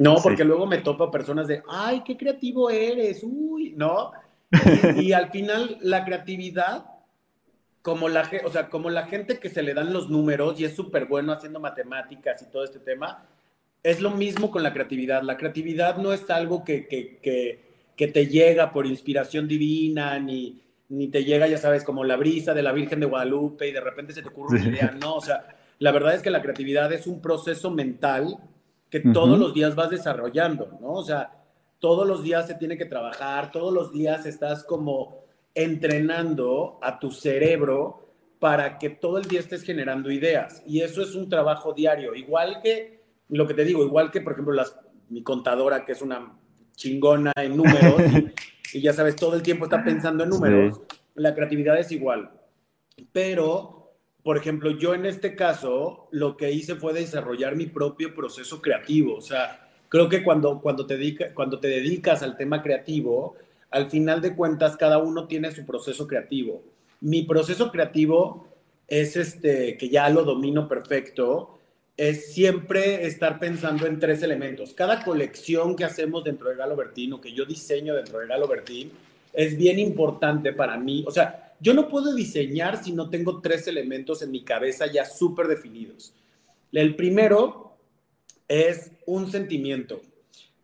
¿no? 0.01 0.15
Porque 0.15 0.44
luego 0.44 0.65
me 0.65 0.80
topo 0.80 1.12
personas 1.12 1.48
de, 1.48 1.62
ay, 1.69 2.01
qué 2.03 2.18
creativo 2.18 2.71
eres, 2.71 3.21
uy, 3.21 3.75
¿no? 3.77 4.12
y 4.98 5.12
al 5.13 5.30
final 5.30 5.77
la 5.81 6.03
creatividad 6.03 6.86
como 7.84 8.10
la, 8.10 8.29
o 8.43 8.50
sea, 8.50 8.70
como 8.70 8.89
la 8.89 9.05
gente 9.05 9.39
que 9.39 9.50
se 9.50 9.62
le 9.62 9.75
dan 9.75 9.93
los 9.93 10.10
números 10.10 10.60
y 10.60 10.65
es 10.65 10.75
súper 10.75 11.05
bueno 11.05 11.31
haciendo 11.31 11.60
matemáticas 11.60 12.41
y 12.41 12.46
todo 12.51 12.63
este 12.63 12.79
tema, 12.79 13.25
es 13.84 14.01
lo 14.01 14.10
mismo 14.10 14.50
con 14.50 14.63
la 14.63 14.74
creatividad. 14.74 15.22
La 15.22 15.38
creatividad 15.38 15.98
no 15.98 16.13
es 16.13 16.27
algo 16.31 16.63
que, 16.63 16.88
que, 16.88 17.20
que, 17.96 18.08
te 18.08 18.25
llega 18.25 18.72
por 18.72 18.88
inspiración 18.88 19.48
divina, 19.48 20.17
ni, 20.17 20.63
ni 20.89 21.10
te 21.10 21.24
llega, 21.24 21.48
ya 21.48 21.60
sabes, 21.60 21.84
como 21.84 22.03
la 22.03 22.15
brisa 22.17 22.55
de 22.55 22.63
la 22.63 22.72
Virgen 22.72 23.00
de 23.00 23.05
Guadalupe 23.05 23.67
y 23.67 23.72
de 23.72 23.81
repente 23.81 24.13
se 24.13 24.24
te 24.24 24.29
ocurre 24.29 24.60
una 24.60 24.70
idea. 24.70 24.98
No, 25.00 25.15
o 25.15 25.22
sea, 25.22 25.46
la 25.77 25.91
verdad 25.91 26.15
es 26.15 26.24
que 26.24 26.31
la 26.31 26.41
creatividad 26.41 26.91
es 26.91 27.05
un 27.05 27.22
proceso 27.22 27.70
mental 27.70 28.39
que 28.91 29.00
todos 29.00 29.39
los 29.39 29.53
días 29.53 29.74
vas 29.74 29.89
desarrollando, 29.89 30.77
¿no? 30.81 30.91
O 30.91 31.03
sea, 31.03 31.31
todos 31.79 32.05
los 32.05 32.24
días 32.24 32.45
se 32.45 32.55
tiene 32.55 32.77
que 32.77 32.86
trabajar, 32.86 33.51
todos 33.51 33.74
los 33.74 33.91
días 33.91 34.25
estás 34.25 34.63
como 34.63 35.24
entrenando 35.55 36.77
a 36.81 37.00
tu 37.00 37.10
cerebro 37.10 38.13
para 38.39 38.77
que 38.77 38.89
todo 38.89 39.17
el 39.17 39.25
día 39.25 39.39
estés 39.39 39.63
generando 39.63 40.12
ideas. 40.12 40.62
Y 40.67 40.81
eso 40.81 41.01
es 41.01 41.15
un 41.15 41.29
trabajo 41.29 41.74
diario. 41.74 42.13
Igual 42.15 42.60
que, 42.62 43.01
lo 43.29 43.48
que 43.48 43.53
te 43.53 43.63
digo, 43.63 43.83
igual 43.83 44.12
que, 44.12 44.19
por 44.19 44.33
ejemplo, 44.33 44.53
las, 44.53 44.77
mi 45.10 45.24
contadora, 45.24 45.86
que 45.86 45.93
es 45.93 46.01
una 46.01 46.38
chingona 46.75 47.31
en 47.38 47.55
números, 47.55 48.01
y, 48.74 48.81
ya 48.81 48.91
sabes, 48.91 49.15
todo 49.15 49.36
el 49.36 49.41
tiempo 49.41 49.65
está 49.65 49.83
pensando 49.83 50.24
en 50.24 50.31
números, 50.31 50.81
la 51.15 51.33
creatividad 51.33 51.79
es 51.79 51.91
igual. 51.93 52.29
Pero, 53.13 53.81
por 54.24 54.38
ejemplo, 54.38 54.72
yo 54.72 54.94
en 54.94 55.06
este 55.06 55.36
caso, 55.36 56.08
lo 56.12 56.38
que 56.38 56.51
hice 56.51 56.75
fue 56.75 56.94
desarrollar 56.94 57.56
mi 57.56 57.66
propio 57.66 58.13
proceso 58.13 58.62
creativo. 58.62 59.16
O 59.16 59.22
sea, 59.22 59.70
creo 59.90 60.10
que 60.10 60.24
cuando, 60.24 60.62
cuando, 60.62 60.86
te, 60.86 61.18
cuando 61.34 61.60
te 61.60 61.68
dedicas 61.68 62.22
al 62.22 62.38
tema 62.38 62.62
creativo, 62.62 63.36
al 63.72 63.90
final 63.90 64.22
de 64.22 64.36
cuentas 64.36 64.78
cada 64.78 65.00
uno 65.00 65.28
tiene 65.28 65.51
su 65.51 65.66
proceso 65.66 66.08
creativo. 66.08 66.62
Mi 67.00 67.24
proceso 67.24 67.72
creativo 67.72 68.48
es 68.88 69.16
este, 69.16 69.78
que 69.78 69.90
ya 69.90 70.10
lo 70.10 70.24
domino 70.24 70.68
perfecto, 70.68 71.58
es 71.98 72.34
siempre 72.34 73.06
estar 73.06 73.40
pensando 73.40 73.88
en 73.88 74.00
tres 74.00 74.22
elementos. 74.22 74.74
Cada 74.74 75.04
colección 75.04 75.75
que 75.75 75.86
hacemos 75.86 76.24
dentro 76.24 76.50
de 76.50 76.56
Galo 76.56 76.75
Bertín 76.75 77.13
o 77.13 77.22
que 77.22 77.34
yo 77.34 77.46
diseño 77.46 77.96
dentro 77.96 78.20
de 78.20 78.28
Galo 78.28 78.48
Bertín 78.48 78.92
es 79.34 79.58
bien 79.58 79.80
importante 79.80 80.54
para 80.54 80.78
mí. 80.78 81.04
O 81.08 81.12
sea, 81.12 81.50
yo 81.62 81.74
no 81.75 81.88
puedo 81.88 82.13
diseñar 82.15 82.84
si 82.84 82.91
no 82.91 83.10
tengo 83.10 83.39
tres 83.39 83.68
elementos 83.68 84.22
en 84.24 84.32
mi 84.32 84.44
cabeza 84.44 84.88
ya 84.91 85.06
súper 85.06 85.48
definidos. 85.48 86.13
El 86.72 86.96
primero 86.96 87.77
es 88.48 88.91
un 89.06 89.32
sentimiento. 89.32 90.01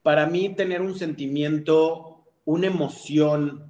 para 0.02 0.26
mí 0.26 0.56
tener 0.56 0.82
un 0.82 0.98
sentimiento, 0.98 2.24
una 2.46 2.68
emoción 2.68 3.70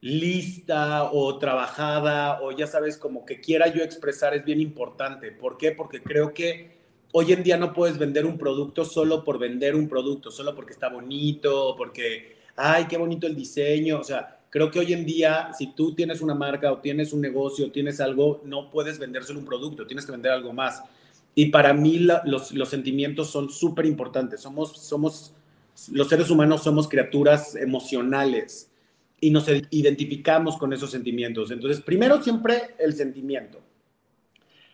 lista 0.00 1.10
o 1.12 1.38
trabajada 1.38 2.40
o 2.40 2.52
ya 2.52 2.66
sabes, 2.66 2.96
como 2.96 3.26
que 3.26 3.38
quiera 3.40 3.68
yo 3.68 3.84
expresar 3.84 4.34
es 4.34 4.44
bien 4.46 4.60
importante. 4.62 5.30
¿Por 5.30 5.58
qué? 5.58 5.72
Porque 5.72 6.02
creo 6.02 6.32
que 6.32 6.78
hoy 7.12 7.32
en 7.32 7.42
día 7.42 7.58
no 7.58 7.74
puedes 7.74 7.98
vender 7.98 8.24
un 8.24 8.38
producto 8.38 8.84
solo 8.84 9.22
por 9.24 9.38
vender 9.38 9.74
un 9.76 9.88
producto, 9.88 10.30
solo 10.30 10.54
porque 10.54 10.72
está 10.72 10.88
bonito, 10.88 11.74
porque, 11.76 12.38
ay, 12.56 12.86
qué 12.88 12.96
bonito 12.96 13.26
el 13.26 13.36
diseño. 13.36 14.00
O 14.00 14.04
sea, 14.04 14.39
creo 14.50 14.70
que 14.70 14.80
hoy 14.80 14.92
en 14.92 15.06
día, 15.06 15.52
si 15.56 15.68
tú 15.68 15.94
tienes 15.94 16.20
una 16.20 16.34
marca 16.34 16.72
o 16.72 16.78
tienes 16.78 17.12
un 17.12 17.20
negocio, 17.20 17.70
tienes 17.70 18.00
algo, 18.00 18.42
no 18.44 18.70
puedes 18.70 18.98
vender 18.98 19.24
solo 19.24 19.38
un 19.38 19.46
producto, 19.46 19.86
tienes 19.86 20.04
que 20.04 20.12
vender 20.12 20.32
algo 20.32 20.52
más. 20.52 20.82
Y 21.34 21.46
para 21.46 21.72
mí 21.72 22.00
los, 22.00 22.52
los, 22.52 22.68
sentimientos 22.68 23.30
son 23.30 23.50
súper 23.50 23.86
importantes. 23.86 24.40
Somos, 24.40 24.76
somos, 24.76 25.32
los 25.92 26.08
seres 26.08 26.28
humanos 26.28 26.64
somos 26.64 26.88
criaturas 26.88 27.54
emocionales 27.54 28.68
y 29.20 29.30
nos 29.30 29.46
identificamos 29.70 30.56
con 30.58 30.72
esos 30.72 30.90
sentimientos. 30.90 31.50
Entonces, 31.52 31.80
primero 31.80 32.20
siempre 32.20 32.74
el 32.78 32.94
sentimiento. 32.94 33.60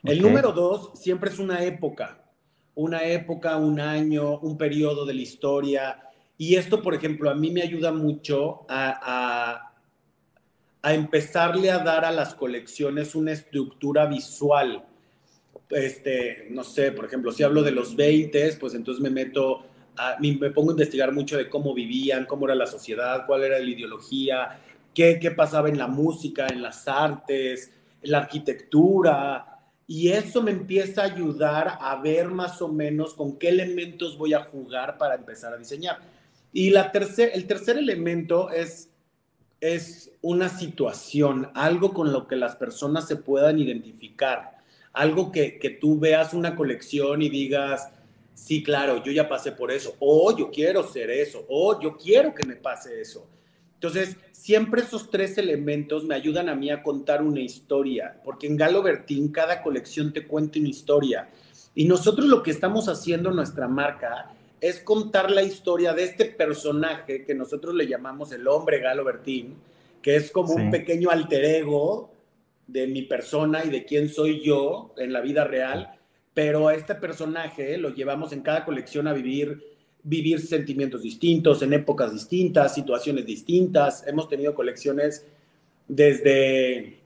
El 0.02 0.22
número 0.22 0.52
dos 0.52 0.92
siempre 0.94 1.30
es 1.30 1.38
una 1.38 1.64
época, 1.64 2.24
una 2.74 3.04
época, 3.04 3.56
un 3.56 3.80
año, 3.80 4.38
un 4.38 4.56
periodo 4.56 5.04
de 5.04 5.14
la 5.14 5.20
historia. 5.20 6.05
Y 6.38 6.56
esto, 6.56 6.82
por 6.82 6.94
ejemplo, 6.94 7.30
a 7.30 7.34
mí 7.34 7.50
me 7.50 7.62
ayuda 7.62 7.92
mucho 7.92 8.66
a, 8.68 9.62
a, 10.82 10.94
empezarle 10.94 11.70
a 11.70 11.78
dar 11.78 12.04
a 12.04 12.12
las 12.12 12.34
colecciones 12.34 13.14
una 13.14 13.32
estructura 13.32 14.06
visual 14.06 14.84
este, 15.70 16.46
no 16.50 16.62
sé, 16.64 16.92
por 16.92 17.06
ejemplo, 17.06 17.32
si 17.32 17.42
hablo 17.42 17.62
de 17.62 17.72
los 17.72 17.96
20, 17.96 18.52
pues 18.60 18.74
entonces 18.74 19.02
me 19.02 19.10
meto, 19.10 19.64
a, 19.96 20.16
me 20.20 20.50
pongo 20.50 20.70
a 20.70 20.74
investigar 20.74 21.12
mucho 21.12 21.36
de 21.36 21.48
cómo 21.48 21.74
vivían, 21.74 22.26
cómo 22.26 22.46
era 22.46 22.54
la 22.54 22.66
sociedad, 22.66 23.26
cuál 23.26 23.44
era 23.44 23.58
la 23.58 23.68
ideología, 23.68 24.60
qué, 24.94 25.18
qué 25.20 25.30
pasaba 25.30 25.68
en 25.68 25.78
la 25.78 25.88
música, 25.88 26.46
en 26.48 26.62
las 26.62 26.86
artes, 26.86 27.72
en 28.02 28.10
la 28.10 28.18
arquitectura, 28.18 29.56
y 29.88 30.08
eso 30.08 30.42
me 30.42 30.50
empieza 30.50 31.02
a 31.02 31.06
ayudar 31.06 31.78
a 31.80 31.96
ver 32.00 32.28
más 32.28 32.60
o 32.60 32.68
menos 32.68 33.14
con 33.14 33.38
qué 33.38 33.48
elementos 33.48 34.18
voy 34.18 34.34
a 34.34 34.42
jugar 34.42 34.98
para 34.98 35.14
empezar 35.14 35.52
a 35.52 35.56
diseñar. 35.56 35.98
Y 36.56 36.70
la 36.70 36.90
tercer, 36.90 37.32
el 37.34 37.46
tercer 37.46 37.76
elemento 37.76 38.48
es, 38.48 38.88
es 39.60 40.10
una 40.22 40.48
situación, 40.48 41.50
algo 41.52 41.92
con 41.92 42.14
lo 42.14 42.26
que 42.26 42.34
las 42.34 42.56
personas 42.56 43.06
se 43.06 43.16
puedan 43.16 43.58
identificar 43.58 44.56
algo 44.94 45.30
que, 45.30 45.58
que 45.58 45.68
tú 45.68 45.98
veas 45.98 46.32
una 46.32 46.56
colección 46.56 47.20
y 47.20 47.28
digas, 47.28 47.90
sí, 48.32 48.62
claro, 48.62 49.04
yo 49.04 49.12
ya 49.12 49.28
pasé 49.28 49.52
por 49.52 49.70
eso, 49.70 49.96
o 49.98 50.34
yo 50.34 50.50
quiero 50.50 50.82
ser 50.82 51.10
eso, 51.10 51.44
o 51.50 51.78
yo 51.78 51.98
quiero 51.98 52.34
que 52.34 52.46
me 52.46 52.56
pase 52.56 53.02
eso. 53.02 53.26
Entonces, 53.74 54.16
siempre 54.32 54.80
esos 54.80 55.10
tres 55.10 55.36
elementos 55.36 56.04
me 56.04 56.14
ayudan 56.14 56.48
a 56.48 56.54
mí 56.54 56.70
a 56.70 56.82
contar 56.82 57.20
una 57.22 57.40
historia, 57.40 58.18
porque 58.24 58.46
en 58.46 58.56
Galo 58.56 58.82
Bertín 58.82 59.28
cada 59.28 59.62
colección 59.62 60.14
te 60.14 60.26
cuenta 60.26 60.58
una 60.58 60.70
historia. 60.70 61.28
Y 61.74 61.84
nosotros 61.84 62.26
lo 62.26 62.42
que 62.42 62.50
estamos 62.50 62.88
haciendo 62.88 63.28
en 63.28 63.36
nuestra 63.36 63.68
marca 63.68 64.32
es 64.60 64.80
contar 64.80 65.30
la 65.30 65.42
historia 65.42 65.92
de 65.92 66.04
este 66.04 66.26
personaje 66.26 67.24
que 67.24 67.34
nosotros 67.34 67.74
le 67.74 67.86
llamamos 67.86 68.32
el 68.32 68.46
hombre 68.48 68.80
Galo 68.80 69.04
Bertín, 69.04 69.56
que 70.02 70.16
es 70.16 70.30
como 70.30 70.54
un 70.54 70.70
pequeño 70.70 71.10
alter 71.10 71.44
ego 71.44 72.10
de 72.66 72.86
mi 72.86 73.02
persona 73.02 73.64
y 73.64 73.70
de 73.70 73.84
quién 73.84 74.08
soy 74.08 74.40
yo 74.40 74.94
en 74.96 75.12
la 75.12 75.20
vida 75.20 75.44
real, 75.44 75.98
pero 76.34 76.68
a 76.68 76.74
este 76.74 76.94
personaje 76.94 77.76
lo 77.78 77.94
llevamos 77.94 78.32
en 78.32 78.42
cada 78.42 78.64
colección 78.64 79.08
a 79.08 79.12
vivir, 79.12 79.62
vivir 80.02 80.40
sentimientos 80.40 81.02
distintos, 81.02 81.62
en 81.62 81.72
épocas 81.72 82.12
distintas, 82.12 82.74
situaciones 82.74 83.26
distintas. 83.26 84.06
Hemos 84.06 84.28
tenido 84.28 84.54
colecciones 84.54 85.26
desde 85.88 86.98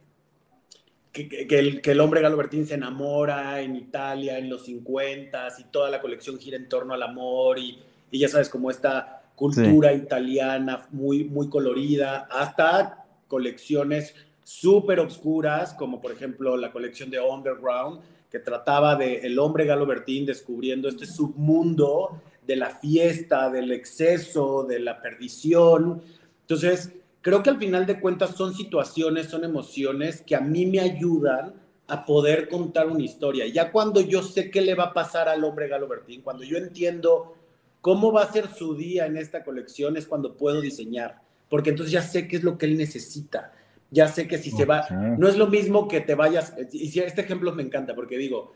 que, 1.12 1.46
el, 1.50 1.80
que 1.80 1.90
el, 1.90 2.00
hombre 2.00 2.20
Galobertín 2.20 2.66
se 2.66 2.74
enamora 2.74 3.60
en 3.60 3.74
Italia 3.76 4.38
en 4.38 4.48
los 4.48 4.64
50 4.64 5.48
y 5.58 5.64
toda 5.64 5.90
la 5.90 6.00
colección 6.00 6.38
gira 6.38 6.56
en 6.56 6.68
torno 6.68 6.94
al 6.94 7.02
amor 7.02 7.58
y, 7.58 7.78
y 8.10 8.18
ya 8.18 8.28
sabes, 8.28 8.48
como 8.48 8.70
esta 8.70 9.22
cultura 9.34 9.92
italiana 9.92 10.86
muy, 10.90 11.24
muy 11.24 11.48
colorida, 11.48 12.28
hasta 12.30 13.06
colecciones 13.26 14.14
súper 14.44 15.00
obscuras, 15.00 15.74
como 15.74 16.00
por 16.00 16.12
ejemplo 16.12 16.56
la 16.56 16.72
colección 16.72 17.10
de 17.10 17.20
Underground, 17.20 18.00
que 18.30 18.38
trataba 18.38 18.96
de 18.96 19.20
el 19.20 19.38
hombre 19.38 19.64
Galo 19.64 19.86
Bertín 19.86 20.26
descubriendo 20.26 20.88
este 20.88 21.06
submundo 21.06 22.20
de 22.46 22.56
la 22.56 22.70
fiesta, 22.70 23.48
del 23.48 23.72
exceso, 23.72 24.64
de 24.64 24.80
la 24.80 25.00
perdición. 25.00 26.02
Entonces, 26.42 26.92
creo 27.20 27.42
que 27.42 27.50
al 27.50 27.58
final 27.58 27.86
de 27.86 28.00
cuentas 28.00 28.36
son 28.36 28.54
situaciones, 28.54 29.26
son 29.26 29.44
emociones 29.44 30.22
que 30.22 30.36
a 30.36 30.40
mí 30.40 30.66
me 30.66 30.80
ayudan 30.80 31.54
a 31.86 32.04
poder 32.06 32.48
contar 32.48 32.88
una 32.88 33.02
historia. 33.02 33.46
Ya 33.46 33.72
cuando 33.72 34.00
yo 34.00 34.22
sé 34.22 34.50
qué 34.50 34.60
le 34.60 34.74
va 34.74 34.84
a 34.84 34.92
pasar 34.92 35.28
al 35.28 35.44
hombre 35.44 35.68
Galo 35.68 35.88
Bertín, 35.88 36.22
cuando 36.22 36.44
yo 36.44 36.56
entiendo 36.56 37.34
cómo 37.80 38.12
va 38.12 38.22
a 38.22 38.32
ser 38.32 38.48
su 38.48 38.74
día 38.74 39.06
en 39.06 39.16
esta 39.16 39.42
colección, 39.42 39.96
es 39.96 40.06
cuando 40.06 40.36
puedo 40.36 40.60
diseñar, 40.60 41.20
porque 41.48 41.70
entonces 41.70 41.92
ya 41.92 42.02
sé 42.02 42.28
qué 42.28 42.36
es 42.36 42.44
lo 42.44 42.58
que 42.58 42.66
él 42.66 42.76
necesita 42.76 43.52
ya 43.90 44.08
sé 44.08 44.28
que 44.28 44.38
si 44.38 44.50
se 44.50 44.64
va, 44.64 44.86
no 44.90 45.28
es 45.28 45.36
lo 45.36 45.48
mismo 45.48 45.88
que 45.88 46.00
te 46.00 46.14
vayas, 46.14 46.54
y 46.72 46.98
este 47.00 47.22
ejemplo 47.22 47.52
me 47.52 47.62
encanta 47.62 47.94
porque 47.94 48.16
digo, 48.16 48.54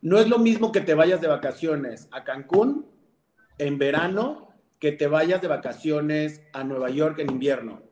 no 0.00 0.18
es 0.18 0.28
lo 0.28 0.38
mismo 0.38 0.70
que 0.70 0.80
te 0.80 0.94
vayas 0.94 1.20
de 1.20 1.26
vacaciones 1.26 2.08
a 2.12 2.22
Cancún 2.22 2.86
en 3.58 3.78
verano 3.78 4.48
que 4.78 4.92
te 4.92 5.08
vayas 5.08 5.42
de 5.42 5.48
vacaciones 5.48 6.42
a 6.52 6.62
Nueva 6.62 6.90
York 6.90 7.18
en 7.18 7.30
invierno. 7.30 7.82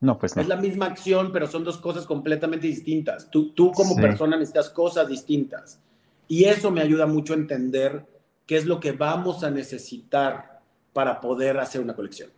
No, 0.00 0.18
pues 0.18 0.36
no. 0.36 0.42
Es 0.42 0.48
la 0.48 0.56
misma 0.56 0.86
acción, 0.86 1.32
pero 1.32 1.46
son 1.46 1.64
dos 1.64 1.78
cosas 1.78 2.06
completamente 2.06 2.66
distintas. 2.66 3.30
Tú, 3.30 3.50
tú 3.50 3.72
como 3.72 3.96
persona 3.96 4.36
necesitas 4.36 4.70
cosas 4.70 5.08
distintas. 5.08 5.80
Y 6.28 6.44
eso 6.44 6.70
me 6.70 6.82
ayuda 6.82 7.06
mucho 7.06 7.32
a 7.32 7.36
entender 7.36 8.04
qué 8.46 8.56
es 8.56 8.66
lo 8.66 8.80
que 8.80 8.92
vamos 8.92 9.44
a 9.44 9.50
necesitar 9.50 10.60
para 10.92 11.20
poder 11.20 11.58
hacer 11.58 11.80
una 11.80 11.94
colección. 11.94 12.30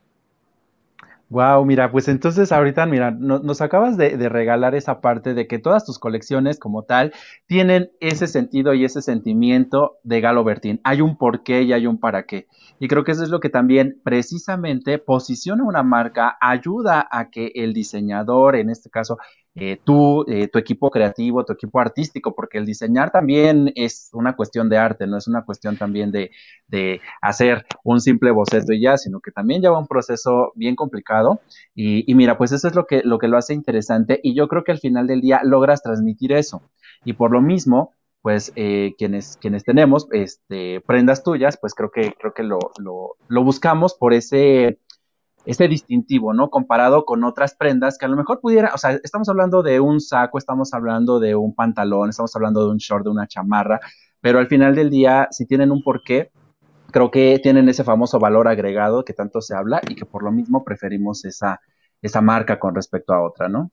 Wow, 1.30 1.62
mira, 1.66 1.92
pues 1.92 2.08
entonces 2.08 2.52
ahorita, 2.52 2.86
mira, 2.86 3.10
nos 3.10 3.60
acabas 3.60 3.98
de, 3.98 4.16
regalar 4.30 4.74
esa 4.74 5.02
parte 5.02 5.34
de 5.34 5.46
que 5.46 5.58
todas 5.58 5.84
tus 5.84 5.98
colecciones 5.98 6.58
como 6.58 6.84
tal 6.84 7.12
tienen 7.46 7.90
ese 8.00 8.26
sentido 8.26 8.72
y 8.72 8.86
ese 8.86 9.02
sentimiento 9.02 9.98
de 10.04 10.22
Galo 10.22 10.42
Bertín. 10.42 10.80
Hay 10.84 11.02
un 11.02 11.18
porqué 11.18 11.62
y 11.64 11.74
hay 11.74 11.86
un 11.86 11.98
para 11.98 12.22
qué. 12.24 12.46
Y 12.80 12.88
creo 12.88 13.04
que 13.04 13.12
eso 13.12 13.24
es 13.24 13.28
lo 13.28 13.40
que 13.40 13.50
también 13.50 14.00
precisamente 14.02 14.98
posiciona 14.98 15.64
una 15.64 15.82
marca, 15.82 16.38
ayuda 16.40 17.06
a 17.10 17.28
que 17.28 17.52
el 17.56 17.74
diseñador, 17.74 18.56
en 18.56 18.70
este 18.70 18.88
caso 18.88 19.18
eh, 19.60 19.80
tú, 19.82 20.24
eh, 20.28 20.46
tu 20.48 20.58
equipo 20.58 20.90
creativo, 20.90 21.44
tu 21.44 21.52
equipo 21.52 21.80
artístico, 21.80 22.34
porque 22.34 22.58
el 22.58 22.66
diseñar 22.66 23.10
también 23.10 23.72
es 23.74 24.10
una 24.12 24.36
cuestión 24.36 24.68
de 24.68 24.78
arte, 24.78 25.06
no 25.06 25.16
es 25.16 25.26
una 25.26 25.44
cuestión 25.44 25.76
también 25.76 26.12
de, 26.12 26.30
hacer 27.20 27.66
un 27.82 28.00
simple 28.00 28.30
boceto 28.30 28.72
y 28.72 28.80
ya, 28.82 28.96
sino 28.96 29.20
que 29.20 29.32
también 29.32 29.60
lleva 29.62 29.78
un 29.78 29.86
proceso 29.86 30.52
bien 30.54 30.76
complicado. 30.76 31.40
Y, 31.74 32.14
mira, 32.14 32.38
pues 32.38 32.52
eso 32.52 32.68
es 32.68 32.74
lo 32.74 32.86
que, 32.86 33.02
lo 33.04 33.18
que 33.18 33.28
lo 33.28 33.36
hace 33.36 33.54
interesante 33.54 34.20
y 34.22 34.34
yo 34.34 34.48
creo 34.48 34.64
que 34.64 34.72
al 34.72 34.78
final 34.78 35.06
del 35.06 35.20
día 35.20 35.40
logras 35.42 35.82
transmitir 35.82 36.32
eso. 36.32 36.62
Y 37.04 37.14
por 37.14 37.30
lo 37.32 37.40
mismo, 37.40 37.94
pues 38.22 38.52
eh, 38.56 38.94
quienes, 38.98 39.36
quienes 39.40 39.64
tenemos 39.64 40.06
este, 40.12 40.80
prendas 40.82 41.22
tuyas, 41.22 41.58
pues 41.60 41.74
creo 41.74 41.90
que, 41.90 42.14
creo 42.18 42.34
que 42.34 42.42
lo, 42.42 42.58
lo, 42.78 43.16
lo 43.28 43.44
buscamos 43.44 43.94
por 43.94 44.12
ese 44.12 44.78
ese 45.48 45.66
distintivo, 45.66 46.34
¿no? 46.34 46.50
Comparado 46.50 47.06
con 47.06 47.24
otras 47.24 47.54
prendas 47.54 47.96
que 47.96 48.04
a 48.04 48.08
lo 48.08 48.16
mejor 48.16 48.38
pudiera, 48.38 48.70
o 48.74 48.76
sea, 48.76 49.00
estamos 49.02 49.30
hablando 49.30 49.62
de 49.62 49.80
un 49.80 49.98
saco, 49.98 50.36
estamos 50.36 50.74
hablando 50.74 51.20
de 51.20 51.34
un 51.34 51.54
pantalón, 51.54 52.10
estamos 52.10 52.36
hablando 52.36 52.66
de 52.66 52.70
un 52.72 52.76
short, 52.76 53.04
de 53.04 53.10
una 53.10 53.26
chamarra, 53.26 53.80
pero 54.20 54.40
al 54.40 54.46
final 54.46 54.74
del 54.74 54.90
día, 54.90 55.26
si 55.30 55.46
tienen 55.46 55.70
un 55.70 55.82
porqué, 55.82 56.30
creo 56.92 57.10
que 57.10 57.40
tienen 57.42 57.66
ese 57.70 57.82
famoso 57.82 58.18
valor 58.18 58.46
agregado 58.46 59.06
que 59.06 59.14
tanto 59.14 59.40
se 59.40 59.56
habla 59.56 59.80
y 59.88 59.94
que 59.94 60.04
por 60.04 60.22
lo 60.22 60.30
mismo 60.30 60.64
preferimos 60.64 61.24
esa, 61.24 61.62
esa 62.02 62.20
marca 62.20 62.58
con 62.58 62.74
respecto 62.74 63.14
a 63.14 63.22
otra, 63.22 63.48
¿no? 63.48 63.70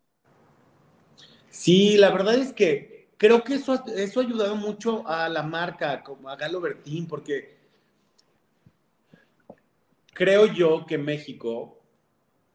Sí, 1.50 1.98
la 1.98 2.10
verdad 2.10 2.36
es 2.36 2.53
que 2.53 3.10
creo 3.17 3.44
que 3.44 3.55
eso, 3.55 3.84
eso 3.98 4.22
ha 4.22 4.24
ayudado 4.24 4.55
mucho 4.55 5.05
a 5.05 5.27
la 5.27 5.44
marca, 5.44 6.03
como 6.03 6.29
a 6.29 6.38
Galo 6.38 6.62
Bertín, 6.62 7.05
porque 7.05 7.54
creo 10.15 10.48
yo 10.48 10.86
que 10.88 10.98
México, 10.98 11.77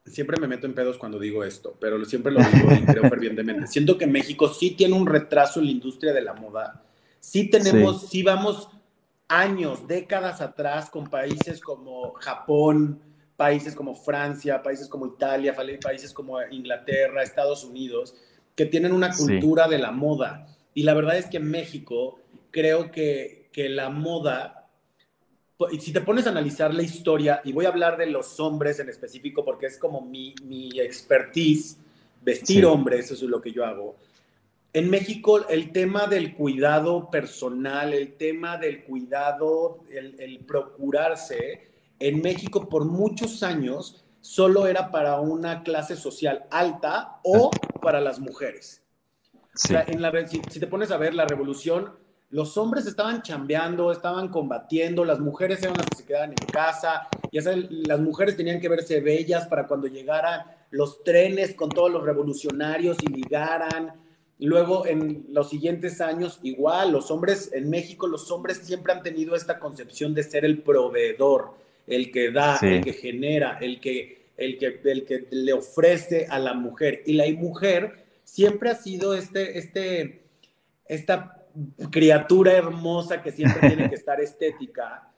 siempre 0.04 0.40
me 0.40 0.48
meto 0.48 0.66
en 0.66 0.74
pedos 0.74 0.98
cuando 0.98 1.20
digo 1.20 1.44
esto, 1.44 1.76
pero 1.78 2.02
siempre 2.04 2.32
lo 2.32 2.40
digo 2.40 2.72
y 2.72 2.84
creo 2.84 3.02
fervientemente. 3.08 3.68
Siento 3.68 3.96
que 3.96 4.08
México 4.08 4.48
sí 4.48 4.72
tiene 4.72 4.94
un 4.94 5.06
retraso 5.06 5.60
en 5.60 5.66
la 5.66 5.72
industria 5.72 6.12
de 6.12 6.22
la 6.22 6.32
moda. 6.34 6.82
Sí 7.20 7.48
tenemos, 7.50 8.08
sí, 8.08 8.22
vamos 8.22 8.70
años, 9.28 9.86
décadas 9.86 10.40
atrás 10.40 10.90
con 10.90 11.08
países 11.08 11.60
como 11.60 12.14
Japón, 12.14 12.98
países 13.36 13.74
como 13.74 13.94
Francia, 13.94 14.62
países 14.62 14.88
como 14.88 15.06
Italia, 15.06 15.54
países 15.82 16.12
como 16.12 16.42
Inglaterra, 16.50 17.22
Estados 17.22 17.62
Unidos, 17.62 18.16
que 18.56 18.66
tienen 18.66 18.92
una 18.92 19.14
cultura 19.14 19.68
de 19.68 19.78
la 19.78 19.92
moda. 19.92 20.46
Y 20.72 20.82
la 20.84 20.94
verdad 20.94 21.18
es 21.18 21.26
que 21.26 21.36
en 21.36 21.50
México 21.50 22.18
creo 22.50 22.90
que, 22.90 23.50
que 23.52 23.68
la 23.68 23.90
moda 23.90 24.59
si 25.78 25.92
te 25.92 26.00
pones 26.00 26.26
a 26.26 26.30
analizar 26.30 26.72
la 26.72 26.82
historia, 26.82 27.40
y 27.44 27.52
voy 27.52 27.66
a 27.66 27.68
hablar 27.68 27.96
de 27.96 28.06
los 28.06 28.38
hombres 28.40 28.78
en 28.80 28.88
específico 28.88 29.44
porque 29.44 29.66
es 29.66 29.78
como 29.78 30.00
mi, 30.00 30.34
mi 30.44 30.80
expertise, 30.80 31.78
vestir 32.22 32.64
hombres, 32.66 33.10
eso 33.10 33.24
es 33.24 33.30
lo 33.30 33.40
que 33.40 33.52
yo 33.52 33.64
hago. 33.64 33.96
En 34.72 34.88
México, 34.88 35.48
el 35.48 35.72
tema 35.72 36.06
del 36.06 36.34
cuidado 36.34 37.10
personal, 37.10 37.92
el 37.92 38.14
tema 38.14 38.56
del 38.56 38.84
cuidado, 38.84 39.80
el, 39.90 40.14
el 40.20 40.38
procurarse, 40.40 41.68
en 41.98 42.22
México 42.22 42.68
por 42.68 42.84
muchos 42.84 43.42
años 43.42 44.04
solo 44.20 44.66
era 44.66 44.90
para 44.90 45.20
una 45.20 45.62
clase 45.62 45.96
social 45.96 46.44
alta 46.50 47.20
o 47.24 47.50
para 47.80 48.00
las 48.00 48.18
mujeres. 48.18 48.82
O 49.54 49.58
sea, 49.58 49.84
en 49.86 50.00
la, 50.00 50.12
si, 50.26 50.38
te 50.40 50.66
pones 50.66 50.90
a 50.90 50.96
ver 50.96 51.14
la 51.14 51.26
revolución, 51.26 51.92
los 52.30 52.56
hombres 52.56 52.86
estaban 52.86 53.22
chambeando, 53.22 53.90
estaban 53.90 54.28
combatiendo, 54.28 55.04
las 55.04 55.18
mujeres 55.18 55.62
eran 55.62 55.76
las 55.76 55.86
que 55.86 55.96
se 55.96 56.04
quedaban 56.04 56.30
en 56.30 56.46
casa, 56.46 57.08
ya 57.32 57.42
sabes, 57.42 57.66
las 57.70 58.00
mujeres 58.00 58.36
tenían 58.36 58.60
que 58.60 58.68
verse 58.68 59.00
bellas 59.00 59.48
para 59.48 59.66
cuando 59.66 59.88
llegaran 59.88 60.42
los 60.70 61.02
trenes 61.02 61.54
con 61.54 61.70
todos 61.70 61.90
los 61.90 62.04
revolucionarios 62.04 62.96
y 63.02 63.08
ligaran. 63.08 63.94
Luego, 64.38 64.86
en 64.86 65.26
los 65.30 65.50
siguientes 65.50 66.00
años, 66.00 66.38
igual, 66.42 66.92
los 66.92 67.10
hombres 67.10 67.50
en 67.52 67.68
México, 67.68 68.06
los 68.06 68.30
hombres 68.30 68.58
siempre 68.58 68.92
han 68.92 69.02
tenido 69.02 69.34
esta 69.34 69.58
concepción 69.58 70.14
de 70.14 70.22
ser 70.22 70.44
el 70.44 70.62
proveedor, 70.62 71.54
el 71.86 72.12
que 72.12 72.30
da, 72.30 72.58
el 72.62 72.82
que 72.82 72.92
genera, 72.92 73.58
el 73.60 73.80
que, 73.80 74.30
el, 74.36 74.56
que, 74.56 74.80
el 74.84 75.04
que 75.04 75.26
le 75.30 75.52
ofrece 75.52 76.26
a 76.30 76.38
la 76.38 76.54
mujer. 76.54 77.02
Y 77.06 77.14
la 77.14 77.30
mujer 77.32 78.04
siempre 78.22 78.70
ha 78.70 78.76
sido 78.76 79.14
este, 79.14 79.58
este, 79.58 80.22
esta 80.86 81.39
criatura 81.90 82.52
hermosa 82.52 83.22
que 83.22 83.32
siempre 83.32 83.68
tiene 83.68 83.88
que 83.88 83.94
estar 84.02 84.20
estética 84.20 85.10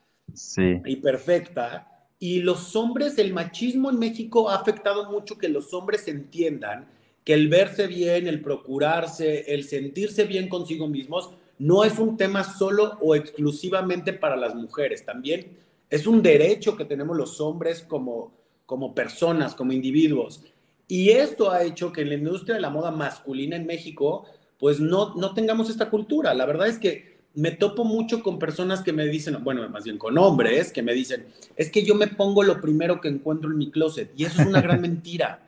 y 0.84 0.96
perfecta. 0.96 1.88
Y 2.18 2.40
los 2.40 2.76
hombres, 2.76 3.18
el 3.18 3.32
machismo 3.32 3.90
en 3.90 3.98
México 3.98 4.48
ha 4.48 4.56
afectado 4.56 5.10
mucho 5.10 5.38
que 5.38 5.48
los 5.48 5.74
hombres 5.74 6.06
entiendan 6.08 6.86
que 7.24 7.34
el 7.34 7.48
verse 7.48 7.86
bien, 7.86 8.26
el 8.26 8.40
procurarse, 8.40 9.52
el 9.52 9.64
sentirse 9.64 10.24
bien 10.24 10.48
consigo 10.48 10.88
mismos, 10.88 11.30
no 11.58 11.84
es 11.84 11.98
un 11.98 12.16
tema 12.16 12.42
solo 12.44 12.98
o 13.00 13.14
exclusivamente 13.14 14.12
para 14.12 14.36
las 14.36 14.54
mujeres, 14.54 15.04
también 15.04 15.58
es 15.90 16.06
un 16.06 16.22
derecho 16.22 16.76
que 16.76 16.84
tenemos 16.84 17.16
los 17.16 17.40
hombres 17.40 17.82
como, 17.82 18.32
como 18.66 18.94
personas, 18.94 19.54
como 19.54 19.72
individuos. 19.72 20.42
Y 20.88 21.10
esto 21.10 21.50
ha 21.50 21.62
hecho 21.62 21.92
que 21.92 22.00
en 22.00 22.08
la 22.08 22.14
industria 22.14 22.54
de 22.54 22.60
la 22.60 22.70
moda 22.70 22.90
masculina 22.90 23.56
en 23.56 23.66
México, 23.66 24.24
pues 24.62 24.78
no, 24.78 25.16
no 25.16 25.35
tengamos 25.35 25.69
esta 25.71 25.90
cultura. 25.90 26.35
La 26.35 26.47
verdad 26.47 26.69
es 26.69 26.78
que 26.78 27.19
me 27.35 27.50
topo 27.50 27.83
mucho 27.83 28.23
con 28.23 28.38
personas 28.38 28.81
que 28.81 28.92
me 28.92 29.07
dicen, 29.07 29.42
bueno, 29.42 29.69
más 29.69 29.83
bien 29.83 29.99
con 29.99 30.16
hombres, 30.16 30.71
que 30.71 30.85
me 30.85 30.92
dicen, 30.95 31.26
es 31.57 31.69
que 31.69 31.83
yo 31.83 31.97
me 31.97 32.07
pongo 32.07 32.45
lo 32.45 32.61
primero 32.61 33.00
que 33.00 33.09
encuentro 33.09 33.50
en 33.50 33.59
mi 33.59 33.73
closet. 33.73 34.12
Y 34.16 34.25
eso 34.25 34.40
es 34.40 34.47
una 34.47 34.61
gran 34.61 34.81
mentira. 34.81 35.42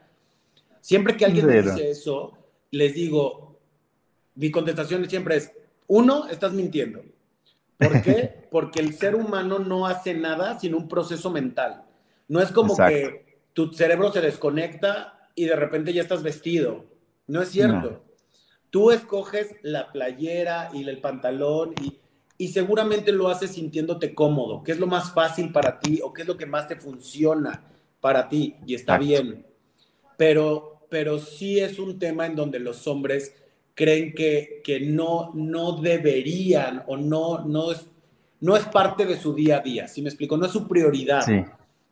Siempre 0.80 1.16
que 1.16 1.26
alguien 1.26 1.46
me 1.46 1.62
dice 1.62 1.90
eso, 1.90 2.36
les 2.72 2.94
digo, 2.94 3.56
mi 4.34 4.50
contestación 4.50 5.08
siempre 5.08 5.36
es, 5.36 5.52
uno, 5.86 6.26
estás 6.26 6.52
mintiendo. 6.52 7.04
¿Por 7.78 8.02
qué? 8.02 8.46
Porque 8.50 8.80
el 8.80 8.94
ser 8.94 9.14
humano 9.14 9.60
no 9.60 9.86
hace 9.86 10.14
nada 10.14 10.58
sin 10.58 10.74
un 10.74 10.88
proceso 10.88 11.30
mental. 11.30 11.84
No 12.26 12.40
es 12.40 12.50
como 12.50 12.76
que 12.76 13.38
tu 13.52 13.72
cerebro 13.74 14.10
se 14.10 14.20
desconecta 14.20 15.30
y 15.36 15.44
de 15.44 15.54
repente 15.54 15.92
ya 15.92 16.02
estás 16.02 16.24
vestido. 16.24 16.84
No 17.28 17.42
es 17.42 17.50
cierto. 17.50 18.03
Tú 18.74 18.90
escoges 18.90 19.54
la 19.62 19.92
playera 19.92 20.68
y 20.74 20.82
el 20.82 20.98
pantalón 20.98 21.74
y, 21.80 21.96
y 22.36 22.48
seguramente 22.48 23.12
lo 23.12 23.28
haces 23.28 23.52
sintiéndote 23.52 24.16
cómodo, 24.16 24.64
qué 24.64 24.72
es 24.72 24.80
lo 24.80 24.88
más 24.88 25.12
fácil 25.12 25.52
para 25.52 25.78
ti 25.78 26.00
o 26.02 26.12
qué 26.12 26.22
es 26.22 26.26
lo 26.26 26.36
que 26.36 26.44
más 26.44 26.66
te 26.66 26.74
funciona 26.74 27.62
para 28.00 28.28
ti 28.28 28.56
y 28.66 28.74
está 28.74 28.98
bien. 28.98 29.46
Pero, 30.16 30.88
pero 30.90 31.20
sí 31.20 31.60
es 31.60 31.78
un 31.78 32.00
tema 32.00 32.26
en 32.26 32.34
donde 32.34 32.58
los 32.58 32.88
hombres 32.88 33.36
creen 33.76 34.12
que, 34.12 34.60
que 34.64 34.80
no, 34.80 35.30
no 35.34 35.80
deberían 35.80 36.82
o 36.88 36.96
no, 36.96 37.44
no, 37.44 37.70
es, 37.70 37.86
no 38.40 38.56
es 38.56 38.64
parte 38.64 39.06
de 39.06 39.16
su 39.16 39.34
día 39.34 39.58
a 39.58 39.60
día, 39.60 39.86
¿sí 39.86 40.02
me 40.02 40.08
explico? 40.08 40.36
No 40.36 40.46
es 40.46 40.52
su 40.52 40.66
prioridad. 40.66 41.24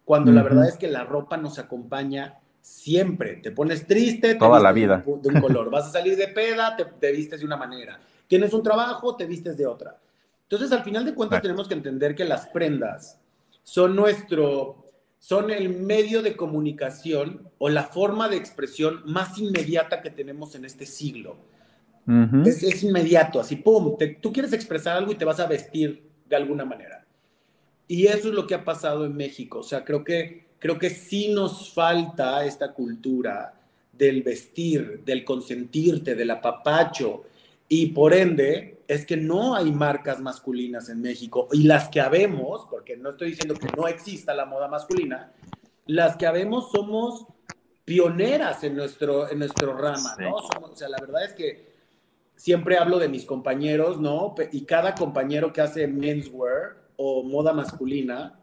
Cuando 0.05 0.33
la 0.33 0.43
verdad 0.43 0.69
es 0.69 0.79
que 0.79 0.89
la 0.89 1.05
ropa 1.05 1.37
nos 1.37 1.61
acompaña 1.61 2.41
siempre. 2.63 3.37
Te 3.37 3.51
pones 3.51 3.87
triste, 3.87 4.37
toda 4.37 4.59
la 4.59 4.73
vida. 4.73 5.05
De 5.05 5.29
un 5.29 5.41
color. 5.41 5.71
Vas 5.71 5.89
a 5.89 5.93
salir 5.93 6.17
de 6.17 6.29
peda, 6.29 6.75
te, 6.77 7.13
vistes 7.13 7.41
de 7.41 7.47
una 7.47 7.59
manera. 7.59 8.01
Tienes 8.27 8.55
un 8.55 8.63
trabajo, 8.63 9.15
te 9.15 9.27
vistes 9.27 9.59
de 9.59 9.67
otra. 9.67 10.01
Entonces, 10.45 10.73
al 10.73 10.83
final 10.83 11.05
de 11.05 11.15
cuentas, 11.15 11.43
tenemos 11.43 11.69
que 11.69 11.75
entender 11.75 12.15
que 12.15 12.25
las 12.25 12.47
prendas 12.47 13.19
son 13.63 13.95
nuestro, 13.95 14.87
son 15.19 15.51
el 15.51 15.69
medio 15.69 16.23
de 16.23 16.37
comunicación 16.37 17.51
o 17.59 17.69
la 17.69 17.85
forma 17.85 18.31
de 18.31 18.37
expresión 18.37 19.03
más 19.05 19.39
inmediata 19.39 20.01
que 20.01 20.11
tenemos 20.11 20.55
en 20.55 20.65
este 20.65 20.87
siglo 20.87 21.37
es, 22.45 22.83
inmediato, 22.83 23.41
así, 23.41 23.57
¡pum! 23.57 23.97
tú 24.21 24.33
quieres 24.33 24.53
expresar 24.53 24.97
algo 24.97 25.13
y 25.13 25.17
te 25.17 25.25
vas 25.25 25.41
a 25.41 25.47
vestir 25.47 26.03
de 26.29 26.37
alguna 26.37 26.65
manera. 26.65 27.07
Y 27.87 28.07
eso 28.07 28.29
es 28.29 28.35
lo 28.35 28.47
que 28.47 28.55
ha 28.55 28.65
pasado 28.65 29.05
en 29.05 29.15
México. 29.15 29.61
O 29.61 29.63
sea, 29.63 29.85
creo 29.85 30.03
que, 30.03 30.47
creo 30.63 30.79
que 30.79 30.91
sí 30.91 31.35
nos 31.35 31.73
falta 31.73 32.45
esta 32.45 32.73
cultura 32.73 33.53
del 33.93 34.23
vestir, 34.23 35.03
del 35.05 35.25
consentirte, 35.25 36.15
del 36.15 36.31
apapacho. 36.31 37.25
Y 37.67 37.87
por 37.87 38.15
ende, 38.15 38.83
es 38.87 39.05
que 39.05 39.17
no 39.17 39.57
hay 39.57 39.73
marcas 39.73 40.21
masculinas 40.21 40.89
en 40.89 41.03
México. 41.03 41.49
Y 41.51 41.65
las 41.65 41.89
que 41.89 42.01
habemos, 42.01 42.65
porque 42.71 42.97
no 42.97 43.11
estoy 43.11 43.31
diciendo 43.31 43.55
que 43.55 43.67
no 43.77 43.89
exista 43.89 44.35
la 44.35 44.45
moda 44.45 44.69
masculina, 44.69 45.33
las 45.87 46.17
que 46.17 46.29
habemos 46.29 46.71
somos 46.71 47.27
pioneras 47.85 48.63
en 48.63 48.77
nuestro, 48.77 49.29
en 49.29 49.41
nuestro 49.41 49.77
rama, 49.77 50.15
¿no? 50.21 50.37
o 50.37 50.77
sea, 50.77 50.89
la 50.89 50.99
verdad 51.01 51.25
es 51.25 51.33
que 51.33 51.73
siempre 52.37 52.79
hablo 52.79 53.01
de 53.01 53.09
mis 53.09 53.25
compañeros, 53.25 54.01
¿no? 54.01 54.37
Y 54.53 54.61
cada 54.61 54.95
compañero 54.95 55.53
que 55.53 55.61
hace 55.61 55.89
menswear 55.89 56.77
o 56.95 57.25
moda 57.25 57.53
masculina 57.53 58.39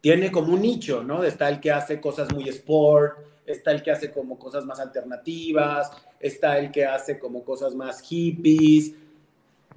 tiene 0.00 0.32
como 0.32 0.54
un 0.54 0.62
nicho, 0.62 1.02
¿no? 1.02 1.24
Está 1.24 1.48
el 1.48 1.60
que 1.60 1.70
hace 1.70 2.00
cosas 2.00 2.32
muy 2.32 2.48
sport, 2.48 3.18
está 3.46 3.72
el 3.72 3.82
que 3.82 3.90
hace 3.90 4.10
como 4.10 4.38
cosas 4.38 4.64
más 4.64 4.80
alternativas, 4.80 5.90
está 6.18 6.58
el 6.58 6.70
que 6.70 6.86
hace 6.86 7.18
como 7.18 7.44
cosas 7.44 7.74
más 7.74 8.00
hippies, 8.00 8.94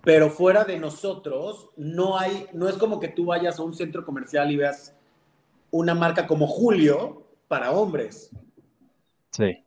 pero 0.03 0.29
fuera 0.29 0.63
de 0.63 0.77
nosotros 0.77 1.69
no 1.77 2.17
hay, 2.17 2.47
no 2.53 2.67
es 2.67 2.75
como 2.75 2.99
que 2.99 3.07
tú 3.07 3.25
vayas 3.25 3.59
a 3.59 3.63
un 3.63 3.73
centro 3.73 4.05
comercial 4.05 4.51
y 4.51 4.57
veas 4.57 4.93
una 5.71 5.95
marca 5.95 6.27
como 6.27 6.47
Julio 6.47 7.23
para 7.47 7.71
hombres. 7.71 8.29
Sí. 9.31 9.63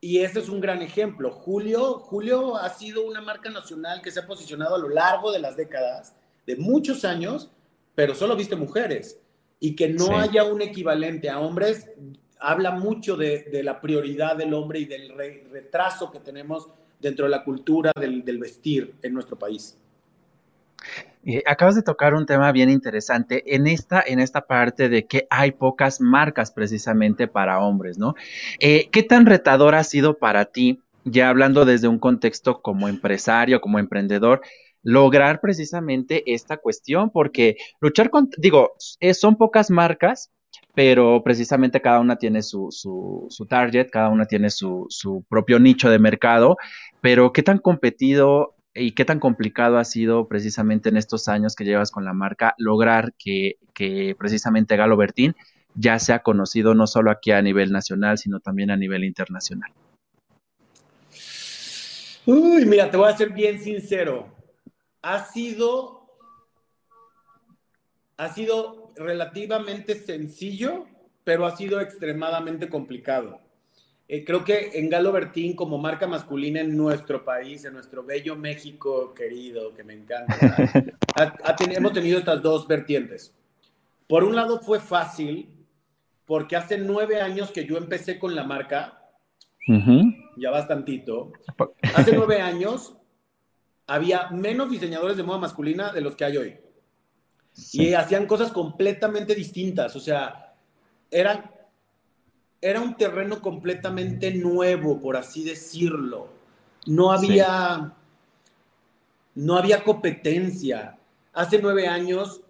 Y 0.00 0.20
ese 0.20 0.40
es 0.40 0.48
un 0.48 0.60
gran 0.60 0.80
ejemplo. 0.80 1.30
Julio, 1.30 1.98
Julio 1.98 2.56
ha 2.56 2.68
sido 2.70 3.04
una 3.04 3.20
marca 3.20 3.50
nacional 3.50 4.00
que 4.00 4.10
se 4.10 4.20
ha 4.20 4.26
posicionado 4.26 4.76
a 4.76 4.78
lo 4.78 4.88
largo 4.88 5.32
de 5.32 5.40
las 5.40 5.56
décadas, 5.56 6.14
de 6.46 6.56
muchos 6.56 7.04
años, 7.04 7.50
pero 7.94 8.14
solo 8.14 8.36
viste 8.36 8.56
mujeres. 8.56 9.20
Y 9.60 9.74
que 9.74 9.88
no 9.88 10.18
haya 10.18 10.44
un 10.44 10.62
equivalente 10.62 11.28
a 11.28 11.40
hombres 11.40 11.88
habla 12.40 12.70
mucho 12.70 13.16
de, 13.16 13.60
la 13.64 13.80
prioridad 13.80 14.36
del 14.36 14.54
hombre 14.54 14.78
y 14.80 14.84
del 14.84 15.12
retraso 15.50 16.10
que 16.10 16.20
tenemos 16.20 16.68
dentro 17.00 17.24
de 17.24 17.30
la 17.30 17.42
cultura 17.42 17.92
del 17.96 18.38
vestir 18.38 18.94
en 19.02 19.14
nuestro 19.14 19.36
país. 19.36 19.76
Acabas 21.46 21.74
de 21.74 21.82
tocar 21.82 22.14
un 22.14 22.24
tema 22.24 22.52
bien 22.52 22.70
interesante 22.70 23.54
en 23.54 23.66
esta, 23.66 24.02
en 24.06 24.18
esta 24.18 24.46
parte 24.46 24.88
de 24.88 25.06
que 25.06 25.26
hay 25.28 25.52
pocas 25.52 26.00
marcas 26.00 26.50
precisamente 26.50 27.28
para 27.28 27.58
hombres, 27.60 27.98
¿no? 27.98 28.14
Eh, 28.60 28.88
¿Qué 28.90 29.02
tan 29.02 29.26
retador 29.26 29.74
ha 29.74 29.84
sido 29.84 30.16
para 30.16 30.46
ti, 30.46 30.80
ya 31.04 31.28
hablando 31.28 31.66
desde 31.66 31.88
un 31.88 31.98
contexto 31.98 32.62
como 32.62 32.88
empresario, 32.88 33.60
como 33.60 33.78
emprendedor, 33.78 34.40
lograr 34.82 35.40
precisamente 35.40 36.22
esta 36.32 36.56
cuestión? 36.56 37.10
Porque 37.10 37.56
luchar 37.80 38.10
con, 38.10 38.30
digo, 38.38 38.72
eh, 39.00 39.14
son 39.14 39.36
pocas 39.36 39.70
marcas, 39.70 40.30
pero 40.74 41.22
precisamente 41.22 41.80
cada 41.80 42.00
una 42.00 42.16
tiene 42.16 42.42
su, 42.42 42.68
su, 42.70 43.26
su 43.30 43.46
target, 43.46 43.90
cada 43.90 44.08
una 44.08 44.26
tiene 44.26 44.50
su, 44.50 44.86
su 44.88 45.24
propio 45.28 45.58
nicho 45.58 45.90
de 45.90 45.98
mercado, 45.98 46.56
pero 47.00 47.32
¿qué 47.32 47.42
tan 47.42 47.58
competido 47.58 48.54
y 48.78 48.92
qué 48.92 49.04
tan 49.04 49.18
complicado 49.18 49.78
ha 49.78 49.84
sido 49.84 50.28
precisamente 50.28 50.88
en 50.88 50.96
estos 50.96 51.28
años 51.28 51.54
que 51.54 51.64
llevas 51.64 51.90
con 51.90 52.04
la 52.04 52.12
marca 52.12 52.54
lograr 52.58 53.12
que, 53.18 53.56
precisamente 54.18 54.76
Galo 54.76 54.96
Bertín 54.96 55.34
ya 55.74 55.98
sea 55.98 56.20
conocido 56.20 56.74
no 56.74 56.86
solo 56.86 57.10
aquí 57.10 57.30
a 57.30 57.42
nivel 57.42 57.70
nacional, 57.70 58.18
sino 58.18 58.40
también 58.40 58.70
a 58.70 58.76
nivel 58.76 59.04
internacional? 59.04 59.70
Uy, 62.26 62.66
mira, 62.66 62.90
te 62.90 62.96
voy 62.96 63.10
a 63.10 63.16
ser 63.16 63.30
bien 63.32 63.60
sincero. 63.60 64.37
Ha 65.02 65.24
sido, 65.24 66.08
ha 68.16 68.32
sido 68.34 68.92
relativamente 68.96 69.94
sencillo, 69.94 70.86
pero 71.24 71.46
ha 71.46 71.56
sido 71.56 71.80
extremadamente 71.80 72.68
complicado. 72.68 73.40
Eh, 74.10 74.24
creo 74.24 74.42
que 74.42 74.70
en 74.72 74.88
Galo 74.88 75.12
Bertín, 75.12 75.54
como 75.54 75.76
marca 75.76 76.06
masculina 76.06 76.60
en 76.60 76.74
nuestro 76.74 77.26
país, 77.26 77.66
en 77.66 77.74
nuestro 77.74 78.02
bello 78.02 78.36
México 78.36 79.12
querido, 79.12 79.74
que 79.74 79.84
me 79.84 79.92
encanta, 79.92 80.34
hemos 81.76 81.92
tenido 81.92 82.18
estas 82.18 82.42
dos 82.42 82.66
vertientes. 82.66 83.34
Por 84.06 84.24
un 84.24 84.34
lado 84.34 84.60
fue 84.60 84.80
fácil, 84.80 85.50
porque 86.24 86.56
hace 86.56 86.78
nueve 86.78 87.20
años 87.20 87.50
que 87.50 87.66
yo 87.66 87.76
empecé 87.76 88.18
con 88.18 88.34
la 88.34 88.44
marca, 88.44 88.94
ya 90.38 90.50
bastantito, 90.50 91.32
hace 91.94 92.16
nueve 92.16 92.40
años 92.40 92.97
había 93.88 94.28
menos 94.28 94.70
diseñadores 94.70 95.16
de 95.16 95.22
moda 95.24 95.38
masculina 95.38 95.92
de 95.92 96.02
los 96.02 96.14
que 96.14 96.24
hay 96.24 96.36
hoy. 96.36 96.56
Y 97.72 97.94
hacían 97.94 98.26
cosas 98.26 98.52
completamente 98.52 99.34
distintas, 99.34 99.96
o 99.96 100.00
sea, 100.00 100.54
eran, 101.10 101.50
era 102.60 102.80
un 102.80 102.96
terreno 102.96 103.40
completamente 103.40 104.32
nuevo, 104.32 105.00
por 105.00 105.16
así 105.16 105.42
decirlo. 105.42 106.28
No 106.86 107.10
había, 107.10 107.94
no 109.34 109.56
había 109.56 109.82
competencia. 109.82 110.98
Hace 111.32 111.60
nueve 111.60 111.88
años 111.88 112.42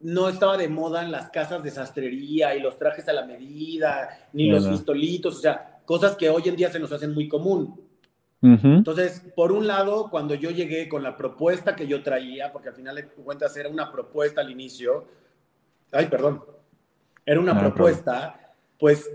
no 0.00 0.28
estaba 0.28 0.56
de 0.56 0.68
moda 0.68 1.02
en 1.02 1.12
las 1.12 1.28
casas 1.30 1.62
de 1.62 1.70
sastrería 1.70 2.54
y 2.54 2.60
los 2.60 2.78
trajes 2.78 3.06
a 3.08 3.12
la 3.12 3.26
medida, 3.26 4.28
ni 4.32 4.48
los 4.48 4.66
pistolitos, 4.66 5.36
o 5.36 5.40
sea, 5.40 5.80
cosas 5.84 6.16
que 6.16 6.30
hoy 6.30 6.42
en 6.46 6.56
día 6.56 6.70
se 6.70 6.78
nos 6.78 6.92
hacen 6.92 7.12
muy 7.12 7.28
común. 7.28 7.91
Entonces, 8.42 9.22
por 9.36 9.52
un 9.52 9.68
lado, 9.68 10.10
cuando 10.10 10.34
yo 10.34 10.50
llegué 10.50 10.88
con 10.88 11.04
la 11.04 11.16
propuesta 11.16 11.76
que 11.76 11.86
yo 11.86 12.02
traía, 12.02 12.52
porque 12.52 12.70
al 12.70 12.74
final 12.74 12.96
de 12.96 13.06
cuentas 13.06 13.56
era 13.56 13.68
una 13.68 13.92
propuesta 13.92 14.40
al 14.40 14.50
inicio, 14.50 15.06
ay, 15.92 16.06
perdón, 16.06 16.42
era 17.24 17.38
una 17.38 17.56
propuesta, 17.56 18.52
pues, 18.80 19.08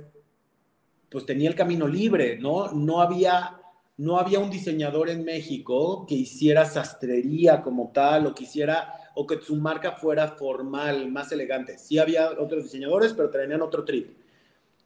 pues 1.10 1.26
tenía 1.26 1.50
el 1.50 1.56
camino 1.56 1.90
libre, 1.90 2.38
¿no? 2.40 2.72
No 2.72 3.02
había, 3.02 3.60
no 3.98 4.18
había 4.18 4.40
un 4.40 4.50
diseñador 4.50 5.10
en 5.10 5.26
México 5.26 6.06
que 6.08 6.16
hiciera 6.16 6.64
sastrería 6.64 7.62
como 7.62 7.92
tal, 7.94 8.28
o 8.28 8.34
que 8.34 8.46
hiciera, 8.46 9.12
o 9.14 9.28
que 9.28 9.42
su 9.42 9.58
marca 9.58 9.92
fuera 9.92 10.30
formal, 10.30 11.12
más 11.12 11.34
elegante. 11.34 11.78
Sí 11.78 12.00
había 12.00 12.32
otros 12.32 12.64
diseñadores, 12.64 13.12
pero 13.12 13.30
tenían 13.30 13.62
otro 13.62 13.84
trip. 13.84 14.10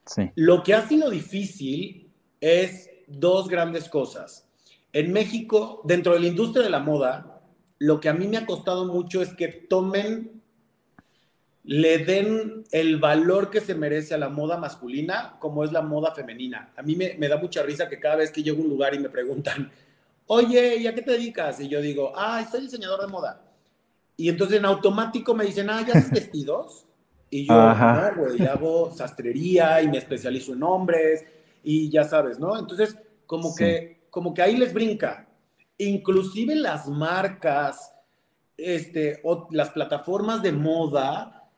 Sí. 0.04 0.32
Lo 0.34 0.64
que 0.64 0.74
ha 0.74 0.88
sido 0.88 1.10
difícil 1.10 2.10
es 2.40 2.91
dos 3.18 3.48
grandes 3.48 3.88
cosas. 3.88 4.46
En 4.92 5.12
México, 5.12 5.80
dentro 5.84 6.12
de 6.12 6.20
la 6.20 6.26
industria 6.26 6.62
de 6.62 6.70
la 6.70 6.80
moda, 6.80 7.40
lo 7.78 7.98
que 7.98 8.08
a 8.08 8.14
mí 8.14 8.28
me 8.28 8.36
ha 8.36 8.46
costado 8.46 8.84
mucho 8.84 9.22
es 9.22 9.32
que 9.34 9.48
tomen, 9.48 10.42
le 11.64 11.98
den 11.98 12.64
el 12.70 12.98
valor 12.98 13.50
que 13.50 13.60
se 13.60 13.74
merece 13.74 14.14
a 14.14 14.18
la 14.18 14.28
moda 14.28 14.58
masculina 14.58 15.36
como 15.38 15.64
es 15.64 15.72
la 15.72 15.82
moda 15.82 16.12
femenina. 16.12 16.72
A 16.76 16.82
mí 16.82 16.94
me, 16.94 17.28
da 17.28 17.38
mucha 17.38 17.62
risa 17.62 17.88
que 17.88 17.98
cada 17.98 18.16
vez 18.16 18.30
que 18.30 18.42
llego 18.42 18.58
a 18.60 18.64
un 18.64 18.70
lugar 18.70 18.94
y 18.94 18.98
me 18.98 19.08
preguntan, 19.08 19.70
oye, 20.26 20.76
¿y 20.76 20.86
a 20.86 20.94
qué 20.94 21.02
te 21.02 21.12
dedicas? 21.12 21.58
Y 21.60 21.68
yo 21.68 21.80
digo, 21.80 22.12
ah, 22.14 22.46
soy 22.50 22.62
diseñador 22.62 23.00
de 23.00 23.06
moda. 23.06 23.40
Y 24.16 24.28
entonces 24.28 24.58
en 24.58 24.64
automático 24.64 25.34
me 25.34 25.44
dicen, 25.44 25.70
ah, 25.70 25.84
¿ya 25.86 25.94
haces 25.94 26.10
vestidos? 26.12 26.86
Y 27.30 27.46
yo, 27.46 27.54
no, 27.54 28.14
güey, 28.14 28.46
hago 28.46 28.92
sastrería 28.94 29.80
y 29.80 29.88
me 29.88 29.98
especializo 29.98 30.52
en 30.52 30.62
hombres 30.62 31.24
y 31.62 31.90
ya 31.90 32.04
sabes, 32.04 32.38
¿no? 32.38 32.58
Entonces, 32.58 32.96
como, 33.26 33.54
que, 33.54 34.00
como 34.10 34.34
que 34.34 34.42
ahí 34.42 34.56
les 34.56 34.72
brinca. 34.72 35.28
Inclusive 35.78 36.54
las 36.54 36.88
marcas, 36.88 37.92
este, 38.56 39.20
o 39.24 39.48
las 39.50 39.70
plataformas 39.70 40.42
de 40.42 40.52
moda, 40.52 41.48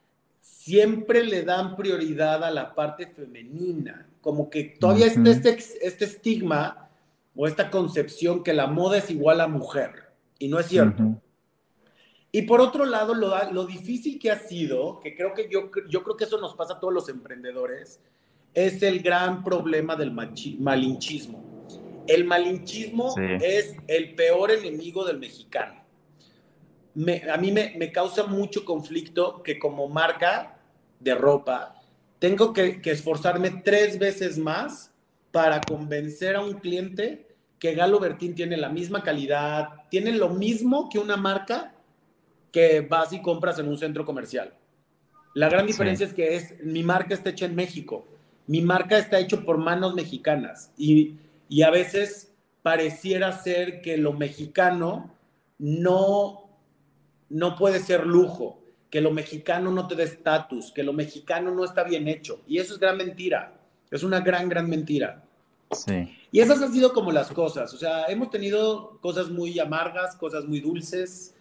siempre 0.41 1.25
le 1.25 1.43
dan 1.43 1.77
prioridad 1.77 2.45
a 2.45 2.51
la 2.51 2.75
parte 2.75 3.07
femenina. 3.07 4.09
Como 4.21 4.49
que 4.49 4.77
todavía 4.79 5.07
está 5.07 5.31
este, 5.31 5.59
este 5.83 6.05
estigma 6.05 6.89
o 7.35 7.47
esta 7.47 7.71
concepción 7.71 8.43
que 8.43 8.53
la 8.53 8.67
moda 8.67 8.99
es 8.99 9.11
igual 9.11 9.41
a 9.41 9.49
mujer. 9.49 10.13
Y 10.39 10.49
no 10.49 10.59
es 10.59 10.67
cierto. 10.67 11.21
Y 12.31 12.43
por 12.43 12.61
otro 12.61 12.85
lado, 12.85 13.15
lo, 13.15 13.33
lo, 13.53 13.65
difícil 13.65 14.19
que 14.19 14.31
ha 14.31 14.39
sido, 14.39 14.99
que 15.01 15.15
creo 15.15 15.35
que 15.35 15.49
yo, 15.49 15.71
yo 15.89 16.03
creo 16.03 16.17
que 16.17 16.25
eso 16.25 16.41
nos 16.41 16.55
pasa 16.55 16.75
a 16.75 16.81
todos 16.81 16.93
los 16.93 17.09
emprendedores, 17.09 18.01
es 18.55 18.83
el 18.83 19.01
gran 19.01 19.43
problema 19.43 19.97
del 19.97 20.13
malinchismo. 20.13 21.43
El 22.07 22.25
malinchismo 22.25 23.15
es 23.19 23.75
el 23.89 24.15
peor 24.15 24.53
enemigo 24.53 25.05
del 25.05 25.19
mexicano. 25.19 25.83
a 27.33 27.37
mí 27.37 27.51
me, 27.53 27.93
causa 27.93 28.25
mucho 28.25 28.65
conflicto 28.65 29.43
que 29.43 29.59
como 29.59 29.89
marca 29.89 30.61
de 31.01 31.15
ropa 31.15 31.83
tengo 32.21 32.53
que, 32.53 32.81
esforzarme 32.85 33.51
tres 33.65 33.99
veces 33.99 34.39
más 34.39 34.93
para 35.33 35.61
convencer 35.61 36.37
a 36.37 36.41
un 36.41 36.55
cliente 36.55 37.27
que 37.59 37.75
Galo 37.75 37.99
Bertín 37.99 38.35
tiene 38.35 38.57
la 38.57 38.69
misma 38.69 39.03
calidad, 39.03 39.69
tiene 39.91 40.13
lo 40.13 40.29
mismo 40.29 40.89
que 40.89 40.99
una 40.99 41.17
marca 41.17 41.75
que 42.53 42.83
vas 42.83 43.13
y 43.13 43.21
compras 43.21 43.59
en 43.59 43.67
un 43.67 43.79
centro 43.79 44.05
comercial. 44.05 44.55
La 45.35 45.49
gran 45.49 45.67
diferencia 45.67 46.07
es 46.07 46.13
que 46.13 46.37
es, 46.37 46.55
mi 46.63 46.85
marca 46.85 47.15
está 47.15 47.31
hecha 47.31 47.47
en 47.47 47.57
México 47.57 48.07
mi 48.47 48.61
marca 48.61 48.99
está 48.99 49.19
hecha 49.19 49.41
por 49.43 49.59
manos 49.59 49.95
mexicanas 49.95 50.73
y, 50.77 51.17
a 51.63 51.71
veces 51.71 52.33
pareciera 52.63 53.31
ser 53.31 53.81
que 53.81 53.97
lo 53.97 54.13
mexicano 54.13 55.15
no, 55.59 56.49
no 57.29 57.55
puede 57.55 57.79
ser 57.79 58.07
lujo, 58.07 58.61
que 58.91 59.01
lo 59.01 59.13
mexicano 59.13 59.71
no 59.71 59.87
te 59.87 59.95
da 59.95 60.03
estatus, 60.03 60.73
que 60.73 60.83
lo 60.83 60.93
mexicano 60.93 61.55
no 61.55 61.65
está 61.65 61.85
bien 61.85 62.09
hecho. 62.09 62.41
Y 62.49 62.59
eso 62.59 62.75
es 62.75 62.81
gran 62.81 62.97
mentira, 62.97 63.55
es 63.91 64.03
una 64.03 64.21
gran, 64.21 64.49
gran 64.49 64.69
mentira. 64.69 65.23
Sí. 65.71 66.17
Y 66.33 66.41
esas 66.41 66.61
han 66.61 66.73
sido 66.73 66.93
como 66.93 67.13
las 67.13 67.31
cosas, 67.31 67.73
o 67.73 67.77
sea, 67.77 68.07
hemos 68.07 68.31
tenido 68.31 68.99
cosas 69.01 69.31
muy 69.31 69.59
amargas, 69.61 70.17
cosas 70.17 70.45
muy 70.45 70.61
dulces, 70.61 71.35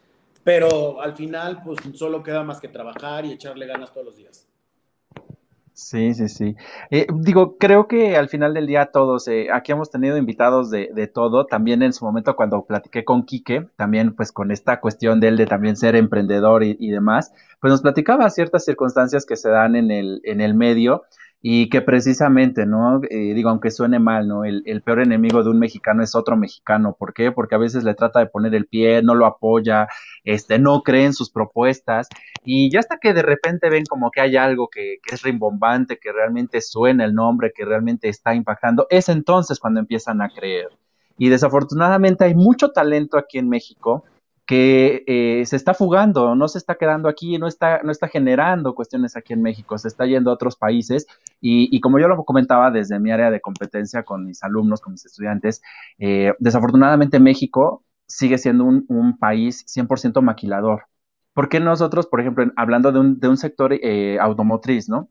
pero 0.43 1.01
al 1.01 1.15
final 1.15 1.63
pues 1.63 1.79
solo 1.95 2.21
queda 2.21 2.43
más 2.43 2.59
que 2.59 2.67
trabajar 2.67 3.25
y 3.25 3.31
echarle 3.31 3.65
ganas 3.65 3.91
todos 3.91 4.05
los 4.05 4.17
días. 4.17 4.47
Sí, 5.75 6.13
sí, 6.13 6.29
sí. 6.29 6.55
Eh, 6.91 7.07
digo, 7.15 7.57
creo 7.57 7.87
que 7.87 8.15
al 8.15 8.29
final 8.29 8.53
del 8.53 8.67
día 8.67 8.91
todos, 8.91 9.27
eh, 9.27 9.47
aquí 9.51 9.71
hemos 9.71 9.89
tenido 9.89 10.17
invitados 10.17 10.69
de, 10.69 10.91
de, 10.93 11.07
todo, 11.07 11.47
también 11.47 11.81
en 11.81 11.93
su 11.93 12.05
momento 12.05 12.35
cuando 12.35 12.63
platiqué 12.63 13.03
con 13.03 13.23
Quique, 13.25 13.67
también 13.75 14.13
pues 14.15 14.31
con 14.31 14.51
esta 14.51 14.79
cuestión 14.79 15.19
de 15.19 15.29
él 15.29 15.37
de 15.37 15.47
también 15.47 15.75
ser 15.75 15.95
emprendedor 15.95 16.63
y, 16.63 16.77
y 16.79 16.91
demás, 16.91 17.33
pues 17.59 17.71
nos 17.71 17.81
platicaba 17.81 18.29
ciertas 18.29 18.65
circunstancias 18.65 19.25
que 19.25 19.35
se 19.35 19.49
dan 19.49 19.75
en 19.75 19.89
el, 19.89 20.21
en 20.25 20.41
el 20.41 20.53
medio 20.53 21.05
y 21.45 21.69
que 21.69 21.81
precisamente, 21.81 22.65
¿no? 22.65 23.01
Eh, 23.09 23.33
digo, 23.33 23.49
aunque 23.49 23.69
suene 23.69 23.99
mal, 23.99 24.29
¿no? 24.29 24.45
El, 24.45 24.81
peor 24.81 25.01
enemigo 25.01 25.43
de 25.43 25.49
un 25.49 25.59
mexicano 25.59 26.01
es 26.01 26.15
otro 26.15 26.37
mexicano. 26.37 26.95
¿Por 26.97 27.13
qué? 27.13 27.33
Porque 27.33 27.55
a 27.55 27.57
veces 27.57 27.83
le 27.83 27.95
trata 27.95 28.19
de 28.19 28.27
poner 28.27 28.55
el 28.55 28.65
pie, 28.65 29.03
no 29.03 29.13
lo 29.13 29.25
apoya, 29.25 29.89
este, 30.23 30.57
no 30.57 30.83
cree 30.83 31.03
en 31.03 31.13
sus 31.13 31.29
propuestas 31.29 32.07
y 32.45 32.71
ya 32.71 32.79
hasta 32.79 32.97
que 32.97 33.13
de 33.13 33.23
repente 33.23 33.69
ven 33.69 33.83
como 33.85 34.09
que 34.09 34.21
hay 34.21 34.37
algo 34.37 34.69
que, 34.69 34.99
que 35.03 35.15
es 35.15 35.21
rimbombante, 35.21 35.99
que 35.99 36.13
realmente 36.13 36.61
suena 36.61 37.03
el 37.03 37.13
nombre, 37.13 37.51
que 37.53 37.65
realmente 37.65 38.07
está 38.07 38.33
impactando, 38.33 38.87
es 38.89 39.09
entonces 39.09 39.59
cuando 39.59 39.81
empiezan 39.81 40.21
a 40.21 40.29
creer. 40.29 40.69
Y 41.17 41.27
desafortunadamente 41.27 42.23
hay 42.23 42.35
mucho 42.35 42.71
talento 42.71 43.17
aquí 43.17 43.37
en 43.37 43.49
México 43.49 44.05
que 44.45 45.03
eh, 45.07 45.45
se 45.45 45.55
está 45.55 45.73
fugando, 45.73 46.35
no 46.35 46.47
se 46.47 46.57
está 46.57 46.75
quedando 46.75 47.07
aquí, 47.07 47.37
no 47.37 47.47
está, 47.47 47.81
no 47.83 47.91
está 47.91 48.07
generando 48.07 48.75
cuestiones 48.75 49.15
aquí 49.15 49.33
en 49.33 49.41
México, 49.41 49.77
se 49.77 49.87
está 49.87 50.05
yendo 50.05 50.31
a 50.31 50.33
otros 50.33 50.57
países 50.57 51.07
y, 51.45 51.81
como 51.81 51.99
yo 51.99 52.07
lo 52.07 52.23
comentaba 52.23 52.71
desde 52.71 52.99
mi 52.99 53.11
área 53.11 53.29
de 53.29 53.41
competencia 53.41 54.03
con 54.03 54.25
mis 54.25 54.43
alumnos, 54.43 54.79
con 54.79 54.93
mis 54.93 55.05
estudiantes, 55.05 55.61
eh, 55.99 56.33
desafortunadamente 56.39 57.19
México 57.19 57.83
sigue 58.07 58.37
siendo 58.37 58.63
un, 58.63 58.85
un 58.87 59.17
país 59.17 59.65
100% 59.67 60.21
maquilador. 60.21 60.85
¿Por 61.33 61.49
qué 61.49 61.59
nosotros, 61.59 62.07
por 62.07 62.21
ejemplo, 62.21 62.45
hablando 62.55 62.93
de 62.93 62.99
un, 62.99 63.19
de 63.19 63.27
un 63.27 63.35
sector 63.35 63.73
eh, 63.73 64.17
automotriz, 64.21 64.87
¿no? 64.87 65.09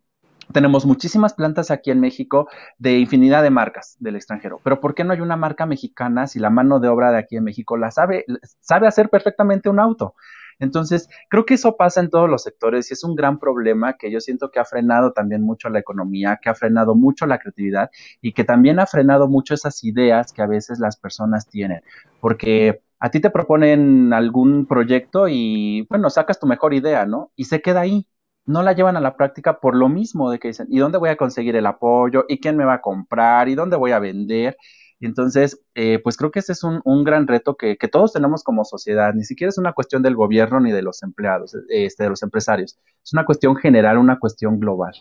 Tenemos 0.53 0.87
muchísimas 0.87 1.35
plantas 1.35 1.71
aquí 1.71 1.91
en 1.91 2.01
México 2.01 2.49
de 2.79 2.99
infinidad 2.99 3.43
de 3.43 3.51
marcas 3.51 3.97
del 4.01 4.17
extranjero, 4.17 4.59
pero 4.65 4.81
¿por 4.81 4.95
qué 4.95 5.05
no 5.05 5.13
hay 5.13 5.21
una 5.21 5.37
marca 5.37 5.67
mexicana 5.67 6.27
si 6.27 6.39
la 6.39 6.51
mano 6.51 6.81
de 6.81 6.89
obra 6.89 7.13
de 7.13 7.19
aquí 7.19 7.37
en 7.37 7.45
México 7.45 7.77
la 7.77 7.91
sabe, 7.91 8.25
sabe 8.61 8.87
hacer 8.87 9.09
perfectamente 9.11 9.69
un 9.69 9.81
auto? 9.81 10.15
Entonces, 10.63 11.09
creo 11.29 11.45
que 11.45 11.55
eso 11.55 11.77
pasa 11.77 12.01
en 12.01 12.09
todos 12.09 12.31
los 12.31 12.45
sectores 12.45 12.91
y 12.91 12.95
es 12.95 13.03
un 13.03 13.17
gran 13.17 13.39
problema 13.39 13.97
que 13.97 14.11
yo 14.13 14.21
siento 14.21 14.51
que 14.51 14.61
ha 14.61 14.65
frenado 14.65 15.13
también 15.13 15.43
mucho 15.43 15.69
la 15.69 15.81
economía, 15.81 16.39
que 16.41 16.51
ha 16.51 16.55
frenado 16.55 16.95
mucho 16.95 17.27
la 17.27 17.39
creatividad 17.39 17.91
y 18.21 18.33
que 18.33 18.45
también 18.45 18.79
ha 18.79 18.87
frenado 18.87 19.29
mucho 19.29 19.55
esas 19.55 19.83
ideas 19.83 20.33
que 20.33 20.43
a 20.43 20.47
veces 20.47 20.79
las 20.79 20.97
personas 20.97 21.49
tienen. 21.49 21.83
Porque 22.21 22.81
a 23.01 23.11
ti 23.11 23.21
te 23.21 23.31
proponen 23.31 24.13
algún 24.13 24.67
proyecto 24.67 25.27
y, 25.29 25.85
bueno, 25.91 26.11
sacas 26.11 26.39
tu 26.39 26.47
mejor 26.47 26.75
idea, 26.75 27.07
¿no? 27.07 27.33
Y 27.35 27.45
se 27.47 27.61
queda 27.61 27.81
ahí 27.81 28.07
no 28.45 28.63
la 28.63 28.73
llevan 28.73 28.97
a 28.97 29.01
la 29.01 29.17
práctica 29.17 29.61
por 29.61 29.77
lo 29.77 29.89
mismo 29.89 30.31
de 30.31 30.39
que 30.39 30.49
dicen, 30.49 30.67
¿y 30.69 30.79
dónde 30.79 30.99
voy 30.99 31.11
a 31.11 31.17
conseguir 31.17 31.55
el 31.57 31.67
apoyo? 31.67 32.25
¿Y 32.29 32.41
quién 32.41 32.57
me 32.57 32.65
va 32.65 32.75
a 32.75 32.81
comprar? 32.81 33.49
¿Y 33.49 33.55
dónde 33.55 33.77
voy 33.77 33.93
a 33.93 34.01
vender? 34.01 34.57
Y 35.03 35.07
entonces, 35.07 35.61
eh, 35.75 35.99
pues 35.99 36.17
creo 36.17 36.31
que 36.31 36.39
ese 36.39 36.53
es 36.53 36.63
un, 36.63 37.03
gran 37.03 37.27
reto 37.27 37.57
que, 37.57 37.77
todos 37.91 38.13
tenemos 38.13 38.45
como 38.45 38.65
sociedad. 38.65 39.13
Ni 39.15 39.25
siquiera 39.25 39.49
es 39.49 39.59
una 39.59 39.73
cuestión 39.73 40.01
del 40.01 40.15
gobierno 40.15 40.61
ni 40.61 40.71
de 40.71 40.81
los 40.81 41.03
empleados, 41.03 41.57
este, 41.71 42.05
de 42.05 42.09
los 42.09 42.23
empresarios. 42.23 42.79
Es 43.03 43.13
una 43.13 43.25
cuestión 43.25 43.57
general, 43.57 43.99
una 43.99 44.21
cuestión 44.21 44.61
global. 44.61 44.93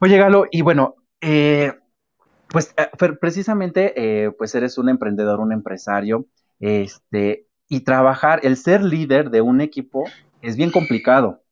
Oye, 0.00 0.18
Galo, 0.18 0.46
y 0.50 0.62
bueno, 0.62 0.96
eh, 1.20 1.74
pues 2.48 2.74
eh, 2.76 2.90
precisamente, 3.20 4.34
pues 4.36 4.52
eres 4.56 4.76
un 4.78 4.88
emprendedor, 4.88 5.38
un 5.38 5.52
empresario, 5.52 6.26
este, 6.58 7.46
y 7.68 7.82
trabajar, 7.82 8.40
el 8.42 8.56
ser 8.56 8.82
líder 8.82 9.30
de 9.30 9.42
un 9.42 9.60
equipo 9.60 10.06
es 10.40 10.56
bien 10.56 10.72
complicado 10.72 11.42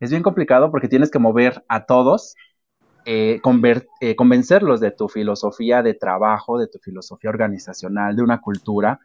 es 0.00 0.10
bien 0.10 0.22
complicado 0.22 0.70
porque 0.70 0.88
tienes 0.88 1.10
que 1.10 1.18
mover 1.18 1.62
a 1.68 1.84
todos, 1.84 2.34
eh, 3.04 3.40
eh, 4.00 4.16
convencerlos 4.16 4.80
de 4.80 4.90
tu 4.90 5.08
filosofía 5.08 5.82
de 5.82 5.94
trabajo, 5.94 6.58
de 6.58 6.68
tu 6.68 6.78
filosofía 6.78 7.30
organizacional, 7.30 8.16
de 8.16 8.22
una 8.22 8.40
cultura. 8.40 9.00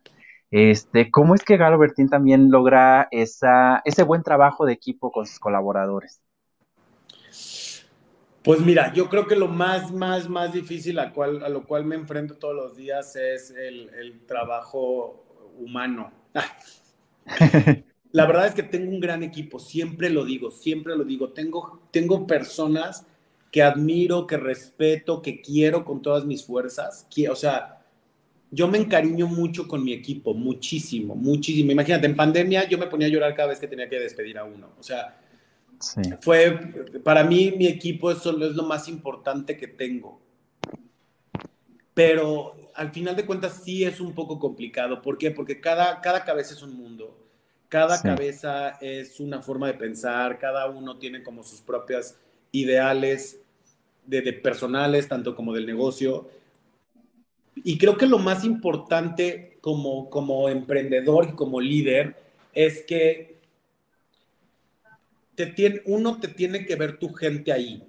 Este, 0.52 1.12
¿Cómo 1.12 1.36
es 1.36 1.44
que 1.44 1.58
Galo 1.58 1.78
Bertín 1.78 2.10
también 2.10 2.50
logra 2.50 3.08
esa, 3.12 3.82
ese 3.86 4.04
buen 4.04 4.24
trabajo 4.24 4.66
de 4.66 4.74
equipo 4.74 5.12
con 5.12 5.26
sus 5.26 5.40
colaboradores? 5.40 6.22
Pues 8.44 8.60
mira, 8.60 8.94
yo 8.94 9.10
creo 9.10 9.26
que 9.26 9.36
lo 9.36 9.48
más, 9.48 9.92
más, 9.92 10.30
más 10.30 10.54
difícil 10.54 11.00
a, 11.00 11.12
cual, 11.12 11.44
a 11.44 11.50
lo 11.50 11.66
cual 11.66 11.84
me 11.84 11.96
enfrento 11.96 12.36
todos 12.38 12.56
los 12.56 12.76
días 12.78 13.16
es 13.16 13.50
el, 13.50 13.90
el 13.90 14.26
trabajo 14.28 15.26
humano. 15.58 16.12
La 18.12 18.26
verdad 18.26 18.48
es 18.48 18.54
que 18.54 18.64
tengo 18.64 18.92
un 18.92 19.02
gran 19.02 19.24
equipo, 19.24 19.60
siempre 19.60 20.10
lo 20.10 20.24
digo, 20.24 20.50
siempre 20.52 20.96
lo 20.96 21.04
digo. 21.04 21.34
Tengo, 21.34 21.82
tengo 21.92 22.26
personas 22.26 23.06
que 23.56 23.64
admiro, 23.64 24.28
que 24.28 24.36
respeto, 24.36 25.22
que 25.22 25.40
quiero 25.40 25.86
con 25.86 26.02
todas 26.02 26.26
mis 26.26 26.44
fuerzas. 26.44 27.08
O 27.32 27.36
sea, 27.38 27.86
yo 28.52 28.68
me 28.68 28.78
encariño 28.78 29.28
mucho 29.28 29.66
con 29.66 29.82
mi 29.82 29.94
equipo, 29.94 30.34
muchísimo, 30.34 31.16
muchísimo. 31.16 31.72
Imagínate, 31.72 32.06
en 32.06 32.18
pandemia 32.18 32.68
yo 32.68 32.78
me 32.78 32.88
ponía 32.88 33.08
a 33.08 33.10
llorar 33.10 33.34
cada 33.34 33.48
vez 33.48 33.60
que 33.62 33.70
tenía 33.70 33.88
que 33.88 33.98
despedir 33.98 34.38
a 34.38 34.44
uno. 34.44 34.72
O 34.78 34.84
sea, 34.84 35.22
fue, 36.20 36.60
para 37.02 37.24
mí 37.24 37.54
mi 37.58 37.68
equipo 37.68 38.12
es, 38.12 38.18
es 38.18 38.26
lo 38.26 38.64
más 38.64 38.90
importante 38.90 39.56
que 39.56 39.70
tengo. 39.70 40.20
Pero 41.94 42.56
al 42.74 42.92
final 42.92 43.16
de 43.16 43.26
cuentas 43.26 43.62
sí 43.64 43.86
es 43.86 44.02
un 44.02 44.14
poco 44.14 44.38
complicado. 44.38 45.02
¿Por 45.02 45.18
qué? 45.18 45.32
Porque 45.32 45.62
cada, 45.62 46.02
cada 46.02 46.26
cabeza 46.26 46.56
es 46.56 46.62
un 46.62 46.76
mundo 46.76 47.22
cada 47.68 48.02
cabeza 48.02 48.78
es 48.80 49.20
una 49.20 49.42
forma 49.42 49.68
de 49.68 49.74
pensar, 49.74 50.38
cada 50.38 50.70
uno 50.70 50.98
tiene 50.98 51.24
como 51.24 51.44
sus 51.44 51.60
propias 51.60 52.18
ideales 52.52 53.42
de, 54.06 54.34
personales, 54.34 55.08
tanto 55.08 55.36
como 55.36 55.54
del 55.54 55.66
negocio. 55.66 56.30
Y 57.64 57.78
creo 57.78 57.98
que 57.98 58.06
lo 58.06 58.20
más 58.20 58.44
importante 58.44 59.58
como, 59.62 60.10
como 60.10 60.50
emprendedor 60.50 61.30
y 61.30 61.36
como 61.36 61.60
líder 61.62 62.16
es 62.54 62.84
que 62.84 63.40
te 65.36 65.48
tiene, 65.48 65.82
uno 65.86 66.20
te 66.20 66.28
tiene 66.28 66.66
que 66.66 66.76
ver 66.76 66.98
tu 66.98 67.14
gente 67.14 67.52
ahí. 67.52 67.84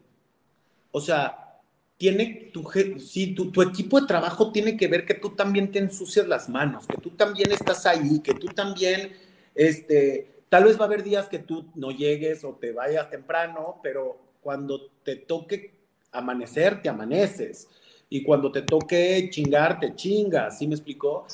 O 0.90 1.00
sea, 1.00 1.60
tiene 1.96 2.50
tu, 2.52 2.64
sí, 2.98 3.34
tu, 3.34 3.50
tu, 3.50 3.62
equipo 3.62 4.00
de 4.00 4.06
trabajo 4.06 4.52
tiene 4.52 4.76
que 4.76 4.88
ver 4.88 5.04
que 5.04 5.14
tú 5.14 5.30
también 5.30 5.70
te 5.70 5.78
ensucias 5.78 6.26
las 6.26 6.48
manos, 6.48 6.86
que 6.86 7.00
tú 7.00 7.10
también 7.10 7.50
estás 7.52 7.86
ahí, 7.86 8.20
que 8.20 8.34
tú 8.34 8.48
también 8.48 9.12
este, 9.54 10.28
tal 10.48 10.64
vez 10.64 10.78
va 10.78 10.82
a 10.82 10.86
haber 10.86 11.02
días 11.02 11.28
que 11.28 11.38
tú 11.38 11.66
no 11.74 11.90
llegues 11.90 12.44
o 12.44 12.54
te 12.54 12.72
vayas 12.72 13.10
temprano, 13.10 13.80
pero 13.82 14.18
cuando 14.42 14.90
te 15.02 15.16
toque 15.16 15.75
amanecer, 16.18 16.82
te 16.82 16.88
amaneces. 16.88 17.68
Y 18.08 18.22
cuando 18.22 18.52
te 18.52 18.62
toque 18.62 19.28
chingar, 19.30 19.80
te 19.80 19.94
chingas, 19.94 20.58
¿sí 20.58 20.68
me 20.68 20.74
explicó? 20.74 21.26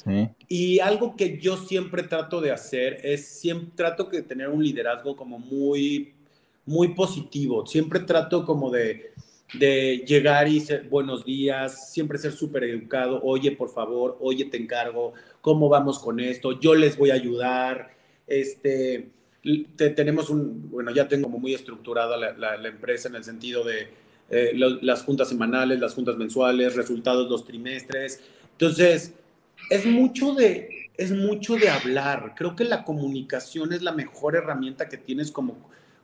Y 0.49 0.79
algo 0.79 1.14
que 1.16 1.38
yo 1.38 1.57
siempre 1.57 2.03
trato 2.05 2.40
de 2.40 2.51
hacer 2.51 3.01
es, 3.03 3.27
siempre 3.27 3.73
trato 3.77 4.05
de 4.05 4.23
tener 4.23 4.49
un 4.49 4.64
liderazgo 4.64 5.14
como 5.14 5.38
muy, 5.38 6.14
muy 6.64 6.88
positivo. 6.95 7.66
Siempre 7.66 8.01
trato 8.01 8.47
como 8.47 8.71
de, 8.71 9.12
de 9.53 10.03
llegar 10.07 10.49
y 10.49 10.61
ser 10.61 10.88
buenos 10.88 11.27
días, 11.27 11.92
siempre 11.92 12.16
ser 12.16 12.33
súper 12.33 12.64
educado. 12.64 13.21
Oye, 13.23 13.53
por 13.53 13.68
favor, 13.68 14.16
oye, 14.21 14.47
te 14.47 14.57
encargo, 14.57 15.12
¿cómo 15.42 15.68
vamos 15.68 15.99
con 15.99 16.21
esto? 16.21 16.59
Yo 16.59 16.75
les 16.75 16.97
voy 16.97 17.11
a 17.11 17.14
ayudar 17.14 17.92
este, 18.27 19.11
tenemos 19.77 20.31
un, 20.31 20.71
bueno, 20.71 20.90
ya 20.90 21.09
tengo 21.09 21.29
muy 21.29 21.55
estructurada 21.55 22.16
la, 22.16 22.68
empresa 22.68 23.09
en 23.09 23.16
el 23.16 23.25
sentido 23.25 23.64
de 23.64 23.88
eh, 24.33 24.53
las 24.55 25.03
juntas 25.03 25.29
semanales, 25.29 25.79
las 25.79 25.95
juntas 25.95 26.16
mensuales, 26.16 26.75
resultados 26.75 27.31
los 27.31 27.45
trimestres. 27.45 28.21
Entonces, 28.53 29.14
es 29.71 29.87
mucho 29.87 30.35
de, 30.35 30.90
es 30.97 31.12
mucho 31.12 31.55
de 31.55 31.68
hablar. 31.68 32.35
Creo 32.37 32.57
que 32.57 32.64
la 32.64 32.85
comunicación 32.85 33.73
es 33.73 33.83
la 33.83 33.92
mejor 33.92 34.35
herramienta 34.35 34.88
que 34.88 34.97
tienes 34.97 35.31
como, 35.31 35.57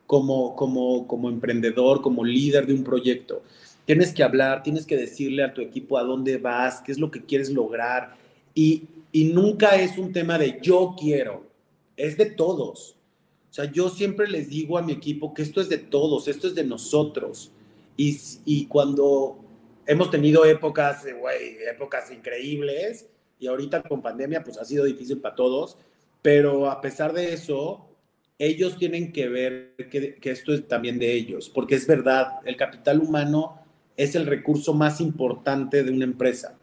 como, 0.07 0.55
como, 0.55 1.09
como 1.09 1.29
emprendedor, 1.29 2.03
como 2.03 2.25
líder 2.25 2.67
de 2.67 2.75
un 2.75 2.85
proyecto. 2.85 3.43
Tienes 3.85 4.13
que 4.13 4.23
hablar, 4.23 4.63
tienes 4.63 4.87
que 4.87 4.97
decirle 4.97 5.43
a 5.43 5.53
tu 5.53 5.61
equipo 5.61 5.99
a 5.99 6.05
dónde 6.05 6.37
vas, 6.37 6.83
qué 6.83 6.93
es 6.93 6.99
lo 6.99 7.11
que 7.11 7.25
quieres 7.25 7.51
lograr. 7.51 8.15
Y, 8.55 8.85
y 9.11 9.25
nunca 9.25 9.77
es 9.77 9.99
un 9.99 10.13
tema 10.13 10.39
de 10.39 10.59
yo 10.63 10.95
quiero 10.97 11.49
es 11.99 12.17
de 12.17 12.27
todos. 12.27 12.95
O 13.51 13.55
sea, 13.55 13.71
yo 13.71 13.91
siempre 13.91 14.29
les 14.29 14.49
digo 14.49 14.79
a 14.79 14.83
mi 14.83 14.93
equipo 14.93 15.35
que 15.35 15.43
esto 15.43 15.61
es 15.61 15.69
de 15.69 15.79
todos, 15.79 16.29
esto 16.29 16.47
es 16.47 16.55
de 16.55 16.65
nosotros. 16.65 17.51
Y, 18.01 18.67
cuando 18.67 19.45
hemos 19.85 20.09
tenido 20.09 20.45
épocas, 20.45 21.05
güey, 21.19 21.57
épocas 21.69 22.13
increíbles, 22.13 23.09
y 23.41 23.49
ahorita 23.49 23.83
con 23.83 24.03
pandemia, 24.03 24.45
pues 24.45 24.57
ha 24.57 24.65
sido 24.65 24.85
difícil 24.85 25.19
para 25.21 25.35
todos, 25.35 25.77
pero 26.23 26.71
a 26.71 26.81
pesar 26.81 27.13
de 27.13 27.33
eso, 27.33 27.89
ellos 28.39 28.79
tienen 28.79 29.13
que 29.13 29.29
ver 29.29 29.75
que, 29.91 30.15
que 30.15 30.31
esto 30.31 30.55
es 30.55 30.69
también 30.69 31.01
de 31.01 31.13
ellos, 31.13 31.49
porque 31.49 31.75
es 31.75 31.87
verdad, 31.89 32.39
el 32.45 32.57
capital 32.57 33.01
humano 33.01 33.61
es 33.97 34.15
el 34.15 34.27
recurso 34.27 34.75
más 34.75 35.01
importante 35.01 35.83
de 35.83 35.91
una 35.91 36.05
empresa. 36.05 36.58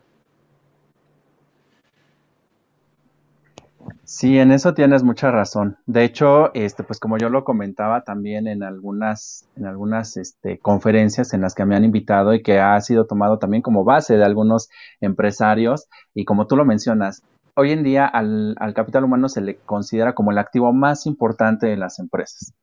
Sí, 4.07 4.37
en 4.37 4.51
eso 4.51 4.75
tienes 4.75 5.01
mucha 5.01 5.31
razón. 5.31 5.77
De 5.87 6.03
hecho, 6.03 6.53
este, 6.53 6.83
pues 6.83 6.99
como 6.99 7.17
yo 7.17 7.29
lo 7.29 7.43
comentaba 7.43 8.03
también 8.03 8.47
en 8.47 8.61
algunas, 8.61 9.49
en 9.55 9.65
algunas 9.65 10.15
este, 10.17 10.59
conferencias 10.59 11.33
en 11.33 11.41
las 11.41 11.55
que 11.55 11.65
me 11.65 11.75
han 11.75 11.83
invitado 11.83 12.35
y 12.35 12.43
que 12.43 12.59
ha 12.59 12.79
sido 12.81 13.07
tomado 13.07 13.39
también 13.39 13.63
como 13.63 13.83
base 13.83 14.15
de 14.15 14.23
algunos 14.23 14.69
empresarios, 15.01 15.87
y 16.13 16.23
como 16.23 16.45
tú 16.45 16.55
lo 16.55 16.65
mencionas, 16.65 17.23
hoy 17.55 17.71
en 17.71 17.81
día 17.81 18.05
al, 18.05 18.55
al 18.59 18.75
capital 18.75 19.05
humano 19.05 19.27
se 19.27 19.41
le 19.41 19.57
considera 19.57 20.13
como 20.13 20.29
el 20.29 20.37
activo 20.37 20.71
más 20.71 21.07
importante 21.07 21.65
de 21.65 21.77
las 21.77 21.97
empresas. 21.97 22.53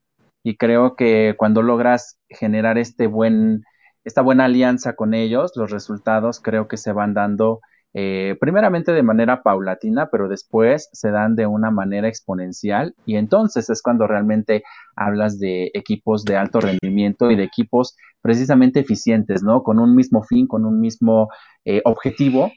Y 0.44 0.56
creo 0.56 0.94
que 0.94 1.34
cuando 1.36 1.62
logras 1.62 2.18
generar 2.28 2.78
este 2.78 3.08
buen, 3.08 3.64
esta 4.04 4.22
buena 4.22 4.44
alianza 4.44 4.94
con 4.94 5.12
ellos, 5.12 5.50
los 5.56 5.72
resultados 5.72 6.38
creo 6.40 6.68
que 6.68 6.76
se 6.76 6.92
van 6.92 7.14
dando 7.14 7.60
eh, 7.94 8.36
primeramente 8.40 8.92
de 8.92 9.02
manera 9.02 9.42
paulatina, 9.42 10.08
pero 10.10 10.28
después 10.28 10.88
se 10.92 11.10
dan 11.10 11.36
de 11.36 11.46
una 11.46 11.70
manera 11.70 12.08
exponencial 12.08 12.94
y 13.04 13.16
entonces 13.16 13.68
es 13.68 13.82
cuando 13.82 14.06
realmente 14.06 14.62
hablas 14.96 15.38
de 15.38 15.70
equipos 15.74 16.24
de 16.24 16.36
alto 16.36 16.60
rendimiento 16.60 17.30
y 17.30 17.36
de 17.36 17.44
equipos 17.44 17.94
precisamente 18.22 18.80
eficientes, 18.80 19.42
¿no? 19.42 19.62
Con 19.62 19.78
un 19.78 19.94
mismo 19.94 20.22
fin, 20.22 20.46
con 20.46 20.64
un 20.64 20.80
mismo 20.80 21.28
eh, 21.66 21.82
objetivo 21.84 22.50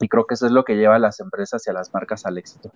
y 0.00 0.08
creo 0.08 0.26
que 0.26 0.34
eso 0.34 0.46
es 0.46 0.52
lo 0.52 0.64
que 0.64 0.76
lleva 0.76 0.96
a 0.96 1.00
las 1.00 1.18
empresas 1.20 1.66
y 1.66 1.70
a 1.70 1.72
las 1.72 1.92
marcas 1.94 2.26
al 2.26 2.36
éxito. 2.36 2.70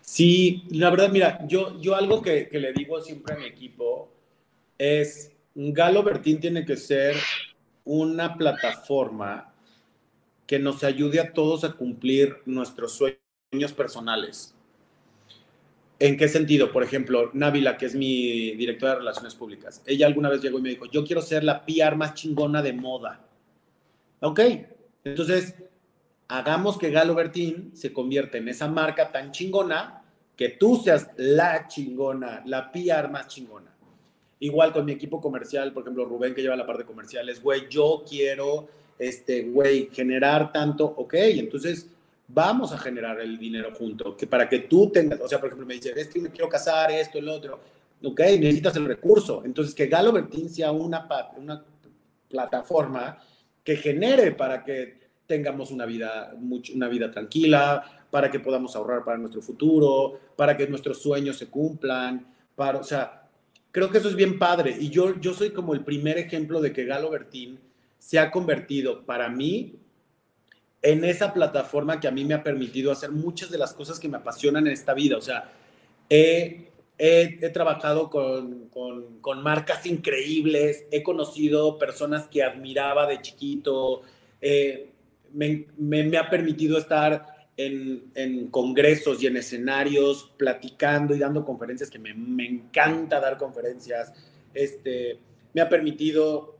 Sí, 0.00 0.64
la 0.70 0.90
verdad, 0.90 1.10
mira, 1.10 1.46
yo, 1.46 1.78
yo 1.80 1.96
algo 1.96 2.22
que, 2.22 2.48
que 2.48 2.58
le 2.58 2.72
digo 2.72 3.00
siempre 3.00 3.34
a 3.34 3.38
mi 3.38 3.44
equipo 3.44 4.10
es, 4.78 5.32
Galo 5.54 6.02
Bertín 6.02 6.40
tiene 6.40 6.64
que 6.64 6.76
ser 6.76 7.14
una 7.84 8.36
plataforma 8.36 9.51
que 10.52 10.58
nos 10.58 10.84
ayude 10.84 11.18
a 11.18 11.32
todos 11.32 11.64
a 11.64 11.72
cumplir 11.72 12.36
nuestros 12.44 12.92
sueños 12.92 13.72
personales. 13.74 14.54
¿En 15.98 16.18
qué 16.18 16.28
sentido? 16.28 16.70
Por 16.70 16.82
ejemplo, 16.82 17.30
Návila, 17.32 17.78
que 17.78 17.86
es 17.86 17.94
mi 17.94 18.50
directora 18.56 18.92
de 18.92 18.98
Relaciones 18.98 19.34
Públicas, 19.34 19.82
ella 19.86 20.06
alguna 20.06 20.28
vez 20.28 20.42
llegó 20.42 20.58
y 20.58 20.60
me 20.60 20.68
dijo, 20.68 20.84
yo 20.84 21.06
quiero 21.06 21.22
ser 21.22 21.42
la 21.42 21.64
PR 21.64 21.96
más 21.96 22.12
chingona 22.12 22.60
de 22.60 22.74
moda. 22.74 23.24
Ok, 24.20 24.40
entonces 25.04 25.54
hagamos 26.28 26.76
que 26.76 26.90
Galo 26.90 27.14
Bertín 27.14 27.70
se 27.74 27.94
convierta 27.94 28.36
en 28.36 28.48
esa 28.48 28.68
marca 28.68 29.10
tan 29.10 29.32
chingona 29.32 30.04
que 30.36 30.50
tú 30.50 30.82
seas 30.84 31.12
la 31.16 31.66
chingona, 31.66 32.42
la 32.44 32.70
PR 32.70 33.08
más 33.10 33.26
chingona. 33.28 33.74
Igual 34.40 34.74
con 34.74 34.84
mi 34.84 34.92
equipo 34.92 35.18
comercial, 35.18 35.72
por 35.72 35.84
ejemplo, 35.84 36.04
Rubén 36.04 36.34
que 36.34 36.42
lleva 36.42 36.56
la 36.56 36.66
parte 36.66 36.84
comercial, 36.84 37.26
es, 37.30 37.42
güey, 37.42 37.70
yo 37.70 38.04
quiero 38.06 38.81
este, 38.98 39.42
güey, 39.42 39.88
generar 39.92 40.52
tanto, 40.52 40.84
ok, 40.84 41.14
entonces 41.14 41.88
vamos 42.28 42.72
a 42.72 42.78
generar 42.78 43.20
el 43.20 43.38
dinero 43.38 43.72
junto, 43.74 44.16
que 44.16 44.26
para 44.26 44.48
que 44.48 44.60
tú 44.60 44.90
tengas, 44.90 45.20
o 45.20 45.28
sea, 45.28 45.38
por 45.38 45.48
ejemplo, 45.48 45.66
me 45.66 45.74
dice, 45.74 45.92
es 45.96 46.08
que 46.08 46.20
me 46.20 46.30
quiero 46.30 46.48
casar, 46.48 46.90
esto, 46.90 47.18
el 47.18 47.28
otro, 47.28 47.60
ok, 48.02 48.20
necesitas 48.38 48.76
el 48.76 48.86
recurso, 48.86 49.42
entonces 49.44 49.74
que 49.74 49.86
Galo 49.86 50.12
Bertín 50.12 50.48
sea 50.48 50.72
una, 50.72 51.06
una 51.36 51.64
plataforma 52.28 53.18
que 53.62 53.76
genere 53.76 54.32
para 54.32 54.64
que 54.64 55.02
tengamos 55.26 55.70
una 55.70 55.86
vida, 55.86 56.34
una 56.74 56.88
vida 56.88 57.10
tranquila, 57.10 58.06
para 58.10 58.30
que 58.30 58.40
podamos 58.40 58.76
ahorrar 58.76 59.04
para 59.04 59.18
nuestro 59.18 59.40
futuro, 59.40 60.20
para 60.36 60.56
que 60.56 60.66
nuestros 60.66 61.00
sueños 61.00 61.38
se 61.38 61.46
cumplan, 61.46 62.26
para, 62.54 62.78
o 62.78 62.84
sea, 62.84 63.22
creo 63.70 63.90
que 63.90 63.98
eso 63.98 64.08
es 64.08 64.16
bien 64.16 64.38
padre. 64.38 64.76
Y 64.78 64.90
yo, 64.90 65.18
yo 65.18 65.32
soy 65.32 65.50
como 65.50 65.72
el 65.74 65.82
primer 65.82 66.18
ejemplo 66.18 66.60
de 66.60 66.72
que 66.72 66.84
Galo 66.84 67.10
Bertín 67.10 67.58
se 68.02 68.18
ha 68.18 68.32
convertido 68.32 69.06
para 69.06 69.28
mí 69.28 69.76
en 70.82 71.04
esa 71.04 71.32
plataforma 71.32 72.00
que 72.00 72.08
a 72.08 72.10
mí 72.10 72.24
me 72.24 72.34
ha 72.34 72.42
permitido 72.42 72.90
hacer 72.90 73.12
muchas 73.12 73.48
de 73.48 73.58
las 73.58 73.72
cosas 73.72 74.00
que 74.00 74.08
me 74.08 74.16
apasionan 74.16 74.66
en 74.66 74.72
esta 74.72 74.92
vida. 74.92 75.16
O 75.16 75.20
sea, 75.20 75.52
he, 76.10 76.72
he, 76.98 77.48
trabajado 77.50 78.10
con, 78.10 78.68
con, 78.70 79.42
marcas 79.44 79.86
increíbles, 79.86 80.84
he 80.90 81.04
conocido 81.04 81.78
personas 81.78 82.26
que 82.26 82.42
admiraba 82.42 83.06
de 83.06 83.22
chiquito, 83.22 84.02
eh, 84.40 84.90
me, 85.32 85.66
me, 85.78 86.18
ha 86.18 86.28
permitido 86.28 86.78
estar 86.78 87.46
en, 87.56 88.10
en, 88.16 88.48
congresos 88.48 89.22
y 89.22 89.28
en 89.28 89.36
escenarios 89.36 90.32
platicando 90.36 91.14
y 91.14 91.20
dando 91.20 91.44
conferencias, 91.44 91.88
que 91.88 92.00
me, 92.00 92.14
me 92.14 92.46
encanta 92.46 93.20
dar 93.20 93.38
conferencias, 93.38 94.12
este, 94.54 95.20
me 95.54 95.60
ha 95.60 95.68
permitido 95.68 96.51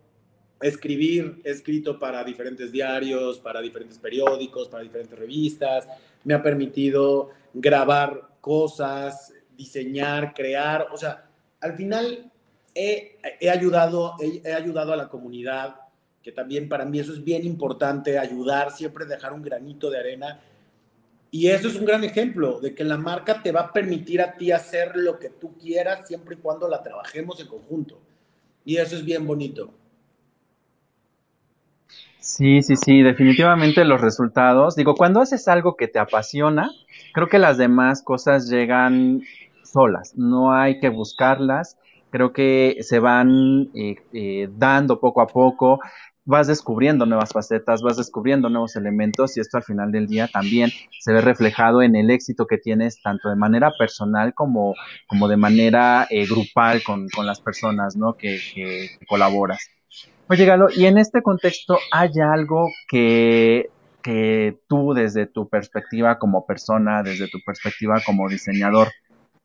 escribir, 0.63 1.41
he 1.45 1.51
escrito 1.51 1.99
para 1.99 2.25
diferentes 2.25 2.73
diarios, 2.73 3.39
para 3.39 3.61
diferentes 3.61 3.99
periódicos, 3.99 4.69
para 4.69 4.83
diferentes 4.83 5.19
revistas, 5.19 5.89
me 6.25 6.35
ha 6.35 6.43
permitido 6.43 7.31
grabar 7.53 8.29
cosas, 8.41 9.33
diseñar, 9.57 10.35
crear, 10.35 10.89
o 10.93 10.97
sea, 10.97 11.27
al 11.61 11.75
final 11.75 12.31
he, 12.75 13.19
ayudado, 13.51 14.15
he, 14.21 14.53
ayudado 14.53 14.93
a 14.93 14.97
la 14.97 15.09
comunidad, 15.09 15.77
que 16.23 16.33
también 16.33 16.69
para 16.69 16.85
mí 16.85 16.99
eso 16.99 17.13
es 17.13 17.23
bien 17.23 17.45
importante, 17.45 18.19
ayudar, 18.19 18.73
siempre 18.73 19.07
dejar 19.07 19.33
un 19.33 19.43
granito 19.43 19.91
de 19.91 19.99
arena. 19.99 20.41
Y 21.31 21.49
eso 21.49 21.69
es 21.69 21.77
un 21.77 21.85
gran 21.85 22.05
ejemplo 22.05 22.61
de 22.61 22.75
que 22.75 22.85
la 22.85 22.97
marca 22.97 23.43
te 23.43 23.53
va 23.53 23.61
a 23.61 23.73
permitir 23.73 24.21
a 24.21 24.37
ti 24.37 24.53
hacer 24.53 24.97
lo 24.97 25.19
que 25.19 25.31
tú 25.31 25.57
quieras 25.59 26.07
siempre 26.07 26.37
y 26.37 26.39
cuando 26.39 26.69
la 26.69 26.83
trabajemos 26.83 27.41
en 27.41 27.47
conjunto. 27.47 27.99
Y 28.65 28.77
eso 28.77 28.97
es 28.97 29.05
bien 29.05 29.27
bonito. 29.27 29.73
Sí, 32.35 32.63
sí, 32.63 32.77
sí, 32.77 33.03
definitivamente 33.03 33.85
los 33.85 34.01
resultados. 34.01 34.75
Digo, 34.75 34.95
cuando 34.95 35.21
haces 35.21 35.49
algo 35.49 35.77
que 35.77 35.87
te 35.87 35.99
apasiona, 35.99 36.71
creo 37.13 37.29
que 37.29 37.39
las 37.39 37.59
demás 37.59 38.03
cosas 38.03 38.49
llegan 38.49 39.21
solas, 39.63 40.15
no 40.17 40.55
hay 40.55 40.81
que 40.81 40.89
buscarlas, 40.89 41.77
creo 42.09 42.33
que 42.33 42.79
se 42.81 43.01
van 43.01 43.69
eh, 43.75 43.97
eh, 44.15 44.49
dando 44.51 44.99
poco 44.99 45.21
a 45.21 45.27
poco, 45.27 45.81
vas 46.25 46.47
descubriendo 46.47 47.05
nuevas 47.05 47.35
facetas, 47.35 47.83
vas 47.83 47.99
descubriendo 47.99 48.49
nuevos 48.49 48.77
elementos 48.77 49.37
y 49.37 49.41
esto 49.41 49.59
al 49.59 49.65
final 49.65 49.93
del 49.93 50.07
día 50.07 50.27
también 50.27 50.71
se 51.01 51.13
ve 51.13 51.21
reflejado 51.21 51.83
en 51.83 51.97
el 51.97 52.11
éxito 52.11 52.47
que 52.47 52.57
tienes 52.57 53.03
tanto 53.03 53.29
de 53.29 53.37
manera 53.37 53.73
personal 53.79 54.33
como, 54.33 54.75
como 55.07 55.29
de 55.29 55.37
manera 55.37 56.07
eh, 56.09 56.25
grupal 56.25 56.83
con, 56.83 57.11
con, 57.11 57.27
las 57.27 57.43
personas 57.43 57.95
¿no? 57.95 58.15
que, 58.15 58.41
que, 58.55 58.89
colaboras. 59.07 59.69
Oye, 60.29 60.45
Galo, 60.45 60.69
y 60.75 60.87
en 60.87 60.99
este 60.99 61.23
contexto 61.23 61.79
hay 61.91 62.11
algo 62.21 62.69
que, 62.89 63.71
que 64.03 64.59
tú 64.69 64.95
desde 64.95 65.27
tu 65.27 65.49
perspectiva 65.49 66.19
como 66.19 66.47
persona, 66.47 67.03
desde 67.03 67.29
tu 67.29 67.39
perspectiva 67.45 68.01
como 68.05 68.29
diseñador, 68.29 68.89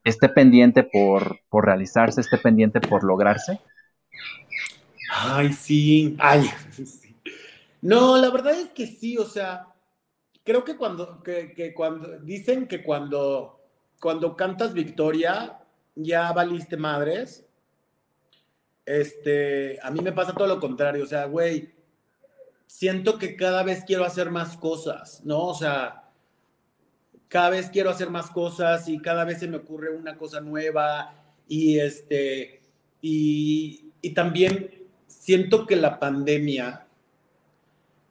esté 0.04 0.30
pendiente 0.30 0.84
por, 0.84 1.40
por 1.50 1.66
realizarse, 1.66 2.22
esté 2.22 2.38
pendiente 2.38 2.80
por 2.80 3.04
lograrse? 3.04 3.60
Ay, 5.10 5.54
sí. 5.54 6.16
Ay, 6.20 6.50
No, 7.82 8.18
la 8.18 8.30
verdad 8.30 8.60
es 8.60 8.70
que 8.70 8.88
sí, 8.88 9.18
o 9.18 9.26
sea, 9.26 9.68
creo 10.44 10.64
que 10.64 10.78
cuando, 10.78 11.22
que, 11.24 11.74
cuando 11.76 12.20
dicen 12.20 12.68
que 12.68 12.84
cuando, 12.84 13.62
cuando 14.00 14.36
cantas 14.36 14.74
victoria, 14.74 15.60
ya 15.96 16.32
valiste 16.32 16.78
madres. 16.78 17.47
Este, 18.88 19.78
a 19.84 19.92
mí 19.92 20.00
me 20.00 20.14
pasa 20.14 20.32
todo 20.32 20.48
lo 20.48 20.62
contrario, 20.62 21.04
o 21.04 21.08
sea, 21.08 21.26
güey, 21.26 21.74
siento 22.66 23.18
que 23.18 23.36
cada 23.36 23.62
vez 23.62 23.84
quiero 23.86 24.06
hacer 24.06 24.32
más 24.32 24.56
cosas, 24.56 25.22
¿no? 25.26 25.44
O 25.48 25.54
sea, 25.54 26.06
cada 27.28 27.50
vez 27.50 27.70
quiero 27.70 27.90
hacer 27.90 28.10
más 28.10 28.32
cosas 28.32 28.88
y 28.88 29.00
cada 29.00 29.26
vez 29.26 29.40
se 29.40 29.50
me 29.50 29.58
ocurre 29.58 29.94
una 29.94 30.18
cosa 30.18 30.40
nueva 30.40 31.14
y 31.50 31.80
este 31.80 32.62
y, 33.02 33.92
y 34.02 34.12
también 34.12 34.72
siento 35.08 35.68
que 35.68 35.76
la 35.76 36.00
pandemia 36.00 36.88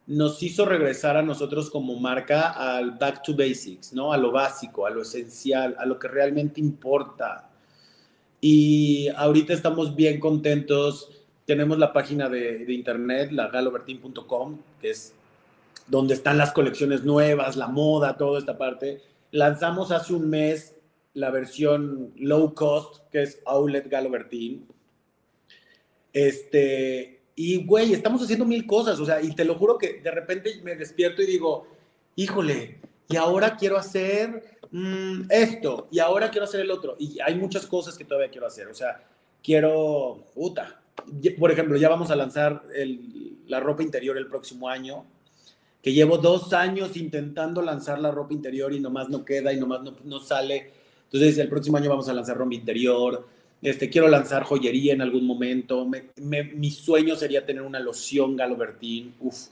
nos 0.06 0.42
hizo 0.42 0.66
regresar 0.66 1.16
a 1.16 1.22
nosotros 1.22 1.70
como 1.70 1.98
marca 1.98 2.50
al 2.50 2.98
back 2.98 3.22
to 3.22 3.34
basics, 3.34 3.94
¿no? 3.94 4.12
A 4.12 4.18
lo 4.18 4.30
básico, 4.30 4.86
a 4.86 4.90
lo 4.90 5.00
esencial, 5.00 5.74
a 5.78 5.86
lo 5.86 5.98
que 5.98 6.08
realmente 6.08 6.60
importa. 6.60 7.45
Y 8.40 9.08
ahorita 9.16 9.52
estamos 9.52 9.96
bien 9.96 10.20
contentos. 10.20 11.10
Tenemos 11.44 11.78
la 11.78 11.92
página 11.92 12.28
de, 12.28 12.66
internet, 12.72 13.30
la 13.32 13.48
galobertin.com, 13.48 14.58
que 14.80 14.90
es 14.90 15.14
donde 15.86 16.14
están 16.14 16.38
las 16.38 16.52
colecciones 16.52 17.04
nuevas, 17.04 17.56
la 17.56 17.68
moda, 17.68 18.16
toda 18.16 18.38
esta 18.38 18.58
parte. 18.58 19.02
Lanzamos 19.30 19.90
hace 19.90 20.12
un 20.12 20.28
mes 20.28 20.76
la 21.14 21.30
versión 21.30 22.12
low 22.16 22.52
cost, 22.54 23.08
que 23.10 23.22
es 23.22 23.40
Outlet 23.46 23.88
Galobertin. 23.88 24.66
Este, 26.12 27.20
y 27.34 27.64
güey, 27.64 27.92
estamos 27.92 28.22
haciendo 28.22 28.44
mil 28.44 28.66
cosas, 28.66 28.98
o 28.98 29.06
sea, 29.06 29.22
y 29.22 29.34
te 29.34 29.44
lo 29.44 29.54
juro 29.54 29.78
que 29.78 30.00
de 30.00 30.10
repente 30.10 30.60
me 30.62 30.74
despierto 30.74 31.22
y 31.22 31.26
digo, 31.26 31.68
híjole, 32.16 32.80
y 33.08 33.16
ahora 33.16 33.56
quiero 33.56 33.76
hacer 33.76 34.55
mm, 34.70 35.30
esto, 35.30 35.88
y 35.90 35.98
ahora 35.98 36.30
quiero 36.30 36.44
hacer 36.44 36.60
el 36.60 36.70
otro. 36.70 36.96
Y 36.98 37.18
hay 37.20 37.34
muchas 37.34 37.66
cosas 37.66 37.96
que 37.96 38.04
todavía 38.04 38.30
quiero 38.30 38.46
hacer, 38.46 38.68
o 38.68 38.74
sea, 38.74 39.02
quiero, 39.42 40.24
puta, 40.34 40.80
por 41.38 41.50
ejemplo, 41.50 41.76
ya 41.76 41.88
vamos 41.88 42.10
a 42.10 42.16
lanzar 42.16 42.62
la 43.46 43.60
ropa 43.60 43.82
interior 43.82 44.16
el 44.16 44.26
próximo 44.26 44.68
año 44.68 45.04
que 45.86 45.92
llevo 45.92 46.18
dos 46.18 46.52
años 46.52 46.96
intentando 46.96 47.62
lanzar 47.62 48.00
la 48.00 48.10
ropa 48.10 48.34
interior 48.34 48.72
y 48.72 48.80
nomás 48.80 49.08
no 49.08 49.24
queda 49.24 49.52
y 49.52 49.60
nomás 49.60 49.82
no, 50.02 50.18
sale. 50.18 50.72
Entonces, 51.04 51.38
el 51.38 51.48
próximo 51.48 51.76
año 51.76 51.88
vamos 51.88 52.08
a 52.08 52.12
lanzar 52.12 52.36
ropa 52.36 52.54
interior. 52.54 53.24
Este, 53.62 53.88
quiero 53.88 54.08
lanzar 54.08 54.42
joyería 54.42 54.94
en 54.94 55.00
algún 55.00 55.24
momento. 55.24 55.88
mi 56.16 56.70
sueño 56.72 57.14
sería 57.14 57.46
tener 57.46 57.62
una 57.62 57.78
loción 57.78 58.34
Galo 58.34 58.56
Bertín. 58.56 59.14
Uf, 59.20 59.46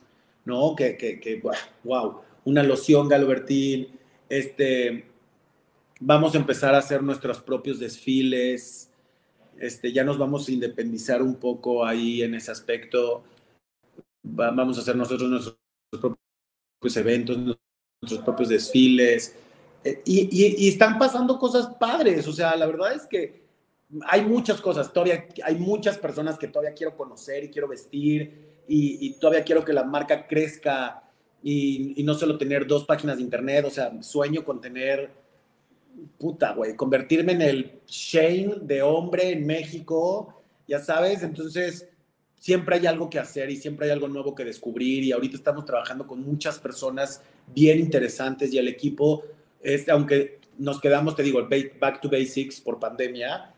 ¿no? 0.44 0.74
Que, 0.74 0.96
que, 0.96 1.20
que, 1.20 1.40
wow, 1.85 2.22
una 2.46 2.64
loción 2.64 3.09
Galo 3.09 3.29
Bertín. 3.29 3.90
Este, 4.29 5.05
vamos 6.01 6.35
a 6.35 6.39
empezar 6.39 6.75
a 6.75 6.79
hacer 6.79 7.03
nuestros 7.03 7.41
propios 7.41 7.79
desfiles. 7.79 8.91
Este, 9.59 9.93
ya 9.93 10.05
nos 10.05 10.19
vamos 10.19 10.49
a 10.49 10.53
independizar 10.53 11.23
un 11.23 11.37
poco 11.37 11.85
ahí 11.85 12.23
en 12.23 12.35
ese 12.35 12.51
aspecto. 12.51 13.25
vamos 14.23 14.79
a 14.79 14.81
hacer 14.81 14.97
nosotros 14.97 15.31
nuestros 15.31 15.59
propios 16.01 16.97
eventos, 16.97 17.37
nuestros 17.39 18.25
propios 18.25 18.49
desfiles. 18.49 19.35
Eh, 19.85 20.03
y, 20.07 20.69
están 20.69 20.99
pasando 20.99 21.39
cosas 21.39 21.67
padres, 21.79 22.27
o 22.27 22.33
sea, 22.33 22.57
la 22.57 22.67
verdad 22.67 22.95
es 22.95 23.05
que 23.05 23.45
hay 24.07 24.25
muchas 24.25 24.61
cosas, 24.61 24.91
todavía 24.93 25.29
hay 25.45 25.57
muchas 25.57 25.99
personas 25.99 26.39
que 26.39 26.49
todavía 26.49 26.75
quiero 26.75 26.97
conocer 26.97 27.45
y 27.45 27.51
quiero 27.51 27.69
vestir 27.69 28.63
y, 28.67 29.13
todavía 29.21 29.45
quiero 29.45 29.63
que 29.63 29.75
la 29.75 29.85
marca 29.85 30.27
crezca 30.27 31.04
y, 31.46 32.02
no 32.04 32.14
solo 32.14 32.38
tener 32.38 32.66
dos 32.66 32.87
páginas 32.87 33.18
de 33.18 33.22
internet, 33.22 33.66
o 33.66 33.70
sea, 33.70 34.02
sueño 34.02 34.42
con 34.44 34.62
tener, 34.62 35.11
puta, 36.18 36.54
güey, 36.54 36.74
convertirme 36.74 37.33
en 37.33 37.42
el 37.42 37.72
Shane 37.87 38.57
de 38.62 38.80
hombre 38.80 39.33
en 39.33 39.46
México, 39.46 40.42
ya 40.66 40.78
sabes, 40.78 41.22
entonces 41.22 41.87
siempre 42.38 42.76
hay 42.76 42.87
algo 42.87 43.11
que 43.11 43.18
hacer 43.18 43.50
y 43.50 43.57
siempre 43.57 43.87
hay 43.87 43.92
algo 43.92 44.09
nuevo 44.09 44.35
que 44.35 44.42
descubrir 44.42 45.04
y 45.04 45.12
ahorita 45.12 45.37
estamos 45.37 45.66
trabajando 45.66 46.07
con 46.07 46.22
muchas 46.22 46.59
personas 46.59 47.22
bien 47.54 47.78
interesantes 47.78 48.50
y 48.50 48.57
el 48.57 48.68
equipo, 48.68 49.22
este, 49.62 49.90
aunque 49.90 50.38
nos 50.57 50.80
quedamos, 50.80 51.14
te 51.14 51.22
digo, 51.22 51.46
back 51.78 52.00
to 52.00 52.09
basics 52.09 52.59
por 52.59 52.80
pandemia, 52.80 53.54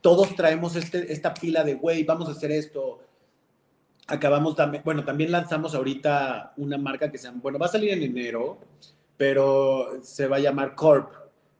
todos 0.00 0.36
traemos 0.36 0.76
este, 0.76 1.12
esta 1.12 1.34
pila 1.34 1.64
de, 1.64 1.74
güey, 1.74 2.04
vamos 2.04 2.28
a 2.28 2.32
hacer 2.32 2.52
esto. 2.52 3.00
Acabamos 4.06 4.54
también, 4.54 4.82
bueno, 4.84 5.04
también 5.04 5.32
lanzamos 5.32 5.74
ahorita 5.74 6.52
una 6.58 6.76
marca 6.76 7.10
que 7.10 7.18
se 7.18 7.28
llama, 7.28 7.40
bueno, 7.42 7.58
va 7.58 7.66
a 7.66 7.70
salir 7.70 7.90
en 7.90 8.02
enero, 8.02 8.58
pero 9.16 9.98
se 10.02 10.26
va 10.26 10.36
a 10.36 10.40
llamar 10.40 10.74
Corp, 10.74 11.10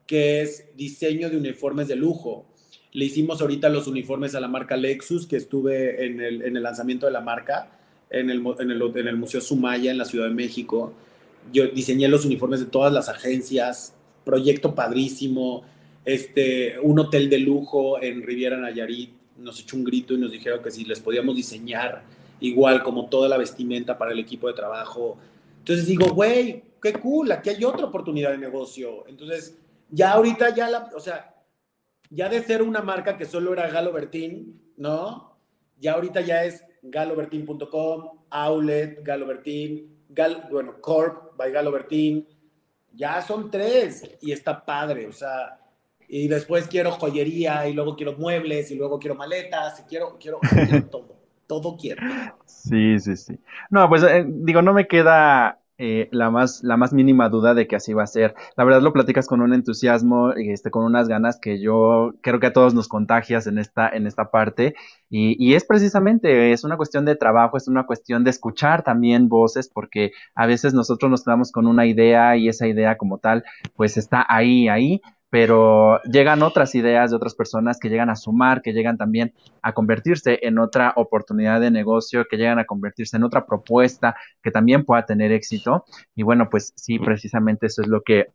que 0.06 0.42
es 0.42 0.66
diseño 0.76 1.30
de 1.30 1.38
uniformes 1.38 1.88
de 1.88 1.96
lujo. 1.96 2.44
Le 2.92 3.06
hicimos 3.06 3.40
ahorita 3.40 3.68
los 3.70 3.86
uniformes 3.86 4.34
a 4.34 4.40
la 4.40 4.48
marca 4.48 4.76
Lexus, 4.76 5.26
que 5.26 5.36
estuve 5.36 6.04
en 6.04 6.20
el, 6.20 6.42
en 6.42 6.56
el 6.56 6.62
lanzamiento 6.62 7.06
de 7.06 7.12
la 7.12 7.20
marca 7.20 7.70
en 8.10 8.30
el, 8.30 8.42
en, 8.58 8.70
el, 8.70 8.82
en 8.96 9.08
el 9.08 9.16
Museo 9.16 9.40
Sumaya 9.40 9.90
en 9.90 9.98
la 9.98 10.04
Ciudad 10.04 10.28
de 10.28 10.34
México. 10.34 10.92
Yo 11.52 11.66
diseñé 11.68 12.08
los 12.08 12.24
uniformes 12.24 12.60
de 12.60 12.66
todas 12.66 12.92
las 12.92 13.08
agencias, 13.08 13.94
proyecto 14.24 14.74
padrísimo, 14.74 15.64
este, 16.04 16.78
un 16.80 16.98
hotel 16.98 17.28
de 17.28 17.38
lujo 17.38 18.00
en 18.02 18.22
Riviera 18.22 18.56
Nayarit, 18.56 19.10
nos 19.38 19.60
echó 19.60 19.76
un 19.76 19.84
grito 19.84 20.14
y 20.14 20.18
nos 20.18 20.30
dijeron 20.30 20.62
que 20.62 20.70
si 20.70 20.84
les 20.84 21.00
podíamos 21.00 21.34
diseñar 21.34 22.02
igual 22.40 22.82
como 22.82 23.06
toda 23.06 23.28
la 23.28 23.38
vestimenta 23.38 23.96
para 23.96 24.12
el 24.12 24.18
equipo 24.18 24.48
de 24.48 24.54
trabajo. 24.54 25.16
Entonces 25.58 25.86
digo, 25.86 26.12
güey, 26.12 26.62
qué 26.82 26.92
cool, 26.94 27.32
aquí 27.32 27.50
hay 27.50 27.64
otra 27.64 27.86
oportunidad 27.86 28.30
de 28.30 28.38
negocio. 28.38 29.06
Entonces, 29.08 29.56
ya 29.90 30.12
ahorita 30.12 30.54
ya 30.54 30.68
la, 30.68 30.90
o 30.94 31.00
sea, 31.00 31.34
ya 32.10 32.28
de 32.28 32.42
ser 32.42 32.62
una 32.62 32.82
marca 32.82 33.16
que 33.16 33.24
solo 33.24 33.52
era 33.52 33.70
Galo 33.70 33.92
Bertín, 33.92 34.60
¿no? 34.76 35.36
Ya 35.78 35.92
ahorita 35.92 36.20
ya 36.20 36.44
es 36.44 36.64
galobertin.com, 36.82 38.18
Outlet, 38.30 39.02
Galo 39.02 39.26
Bertín, 39.26 40.04
Gal, 40.08 40.46
bueno, 40.50 40.80
Corp 40.80 41.36
by 41.36 41.50
Galo 41.50 41.72
Bertín. 41.72 42.28
Ya 42.92 43.20
son 43.22 43.50
tres 43.50 44.08
y 44.20 44.30
está 44.30 44.64
padre, 44.64 45.06
o 45.08 45.12
sea, 45.12 45.58
y 46.06 46.28
después 46.28 46.68
quiero 46.68 46.92
joyería 46.92 47.66
y 47.66 47.72
luego 47.72 47.96
quiero 47.96 48.12
muebles 48.16 48.70
y 48.70 48.76
luego 48.76 48.98
quiero 48.98 49.16
maletas 49.16 49.80
y 49.80 49.82
quiero, 49.84 50.16
quiero, 50.20 50.38
quiero 50.40 50.84
todo, 50.86 51.16
todo 51.46 51.76
quiero. 51.76 52.02
Sí, 52.46 52.98
sí, 52.98 53.16
sí. 53.16 53.38
No, 53.70 53.88
pues 53.88 54.02
eh, 54.02 54.24
digo, 54.26 54.62
no 54.62 54.72
me 54.72 54.86
queda 54.86 55.60
eh, 55.76 56.08
la, 56.12 56.30
más, 56.30 56.62
la 56.62 56.76
más 56.76 56.92
mínima 56.92 57.28
duda 57.28 57.52
de 57.52 57.66
que 57.66 57.76
así 57.76 57.92
va 57.92 58.04
a 58.04 58.06
ser. 58.06 58.34
La 58.56 58.64
verdad 58.64 58.80
lo 58.80 58.92
platicas 58.92 59.26
con 59.26 59.40
un 59.40 59.52
entusiasmo, 59.52 60.32
este, 60.32 60.70
con 60.70 60.84
unas 60.84 61.08
ganas 61.08 61.38
que 61.40 61.60
yo 61.60 62.14
creo 62.22 62.38
que 62.38 62.46
a 62.46 62.52
todos 62.52 62.74
nos 62.74 62.86
contagias 62.86 63.46
en 63.48 63.58
esta, 63.58 63.88
en 63.88 64.06
esta 64.06 64.30
parte. 64.30 64.76
Y, 65.10 65.36
y 65.44 65.54
es 65.54 65.64
precisamente, 65.64 66.52
es 66.52 66.62
una 66.64 66.76
cuestión 66.76 67.04
de 67.04 67.16
trabajo, 67.16 67.56
es 67.56 67.66
una 67.66 67.86
cuestión 67.86 68.22
de 68.22 68.30
escuchar 68.30 68.84
también 68.84 69.28
voces, 69.28 69.68
porque 69.68 70.12
a 70.34 70.46
veces 70.46 70.74
nosotros 70.74 71.10
nos 71.10 71.24
quedamos 71.24 71.50
con 71.50 71.66
una 71.66 71.86
idea 71.86 72.36
y 72.36 72.48
esa 72.48 72.68
idea 72.68 72.96
como 72.96 73.18
tal, 73.18 73.44
pues 73.74 73.96
está 73.96 74.24
ahí, 74.28 74.68
ahí, 74.68 75.00
pero 75.34 76.00
llegan 76.04 76.44
otras 76.44 76.76
ideas 76.76 77.10
de 77.10 77.16
otras 77.16 77.34
personas 77.34 77.80
que 77.80 77.88
llegan 77.88 78.08
a 78.08 78.14
sumar, 78.14 78.62
que 78.62 78.72
llegan 78.72 78.96
también 78.96 79.34
a 79.62 79.72
convertirse 79.72 80.38
en 80.42 80.60
otra 80.60 80.92
oportunidad 80.94 81.60
de 81.60 81.72
negocio, 81.72 82.26
que 82.30 82.36
llegan 82.36 82.60
a 82.60 82.66
convertirse 82.66 83.16
en 83.16 83.24
otra 83.24 83.44
propuesta 83.44 84.14
que 84.44 84.52
también 84.52 84.84
pueda 84.84 85.06
tener 85.06 85.32
éxito. 85.32 85.86
Y 86.14 86.22
bueno, 86.22 86.48
pues 86.48 86.72
sí, 86.76 87.00
precisamente 87.00 87.66
eso 87.66 87.82
es 87.82 87.88
lo 87.88 88.02
que 88.02 88.28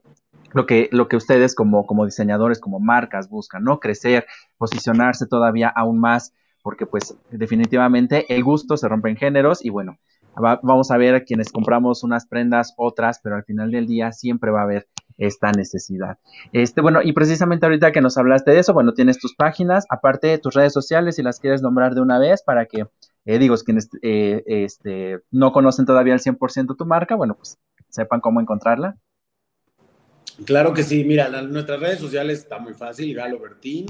lo 0.52 0.66
que, 0.66 0.90
lo 0.92 1.08
que 1.08 1.16
ustedes 1.16 1.56
como, 1.56 1.88
como 1.88 2.04
diseñadores, 2.04 2.60
como 2.60 2.82
marcas 2.82 3.30
buscan, 3.30 3.64
¿no? 3.64 3.80
Crecer, 3.80 4.26
posicionarse 4.58 5.26
todavía 5.26 5.70
aún 5.70 6.02
más, 6.02 6.34
porque 6.62 6.86
pues 6.86 7.16
definitivamente 7.32 8.26
el 8.28 8.44
gusto 8.44 8.76
se 8.76 8.90
rompe 8.90 9.10
en 9.10 9.16
géneros 9.16 9.64
y 9.64 9.70
bueno, 9.70 9.98
vamos 10.36 10.92
a 10.92 10.98
ver 10.98 11.26
quienes 11.26 11.52
compramos 11.52 12.04
unas 12.04 12.26
prendas, 12.26 12.74
otras, 12.78 13.20
pero 13.24 13.36
al 13.36 13.44
final 13.44 13.72
del 13.72 13.88
día 13.88 14.12
siempre 14.12 14.52
va 14.52 14.62
a 14.62 14.64
haber 14.64 14.88
esta 15.18 15.52
necesidad. 15.52 16.18
Este, 16.54 16.82
bueno, 16.82 17.02
y 17.04 17.14
precisamente 17.14 17.66
ahorita 17.66 17.92
que 17.92 18.02
nos 18.02 18.18
hablaste 18.18 18.52
de 18.52 18.60
eso, 18.60 18.74
bueno, 18.74 18.94
tienes 18.94 19.20
tus 19.20 19.36
páginas, 19.36 19.86
aparte 19.90 20.28
de 20.28 20.38
tus 20.38 20.54
redes 20.54 20.74
sociales, 20.74 21.18
si 21.18 21.24
las 21.24 21.40
quieres 21.40 21.62
nombrar 21.62 21.94
de 21.94 22.02
una 22.02 22.20
vez 22.20 22.42
para 22.42 22.66
que, 22.66 22.88
eh, 23.26 23.38
digo, 23.38 23.56
quienes 23.58 23.90
eh, 24.02 24.44
este, 24.46 25.20
no 25.30 25.52
conocen 25.52 25.86
todavía 25.86 26.14
al 26.14 26.22
100% 26.22 26.78
tu 26.78 26.86
marca, 26.86 27.16
bueno, 27.16 27.36
pues 27.36 27.58
sepan 27.90 28.22
cómo 28.22 28.40
encontrarla. 28.40 28.98
Claro 30.46 30.74
que 30.74 30.84
sí, 30.84 31.04
mira, 31.04 31.30
nuestras 31.42 31.82
redes 31.82 32.00
sociales 32.00 32.40
está 32.40 32.60
muy 32.60 32.74
fácil, 32.74 33.14
Galo 33.14 33.40
Bertín, 33.40 33.88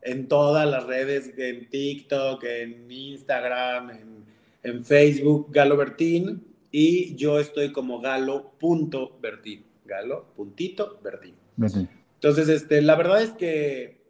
en 0.00 0.26
todas 0.26 0.66
las 0.66 0.84
redes, 0.84 1.32
en 1.36 1.68
TikTok, 1.68 2.42
en 2.44 2.90
Instagram, 2.90 3.90
en, 3.90 4.31
en 4.62 4.84
Facebook, 4.84 5.48
Galo 5.50 5.76
Bertín, 5.76 6.44
y 6.70 7.14
yo 7.16 7.38
estoy 7.38 7.72
como 7.72 8.00
galo.bertín. 8.00 9.64
Galo, 9.84 10.32
puntito, 10.36 11.00
Verdín. 11.02 11.34
Entonces, 12.14 12.48
este, 12.48 12.80
la 12.80 12.94
verdad 12.94 13.22
es 13.22 13.30
que 13.32 14.00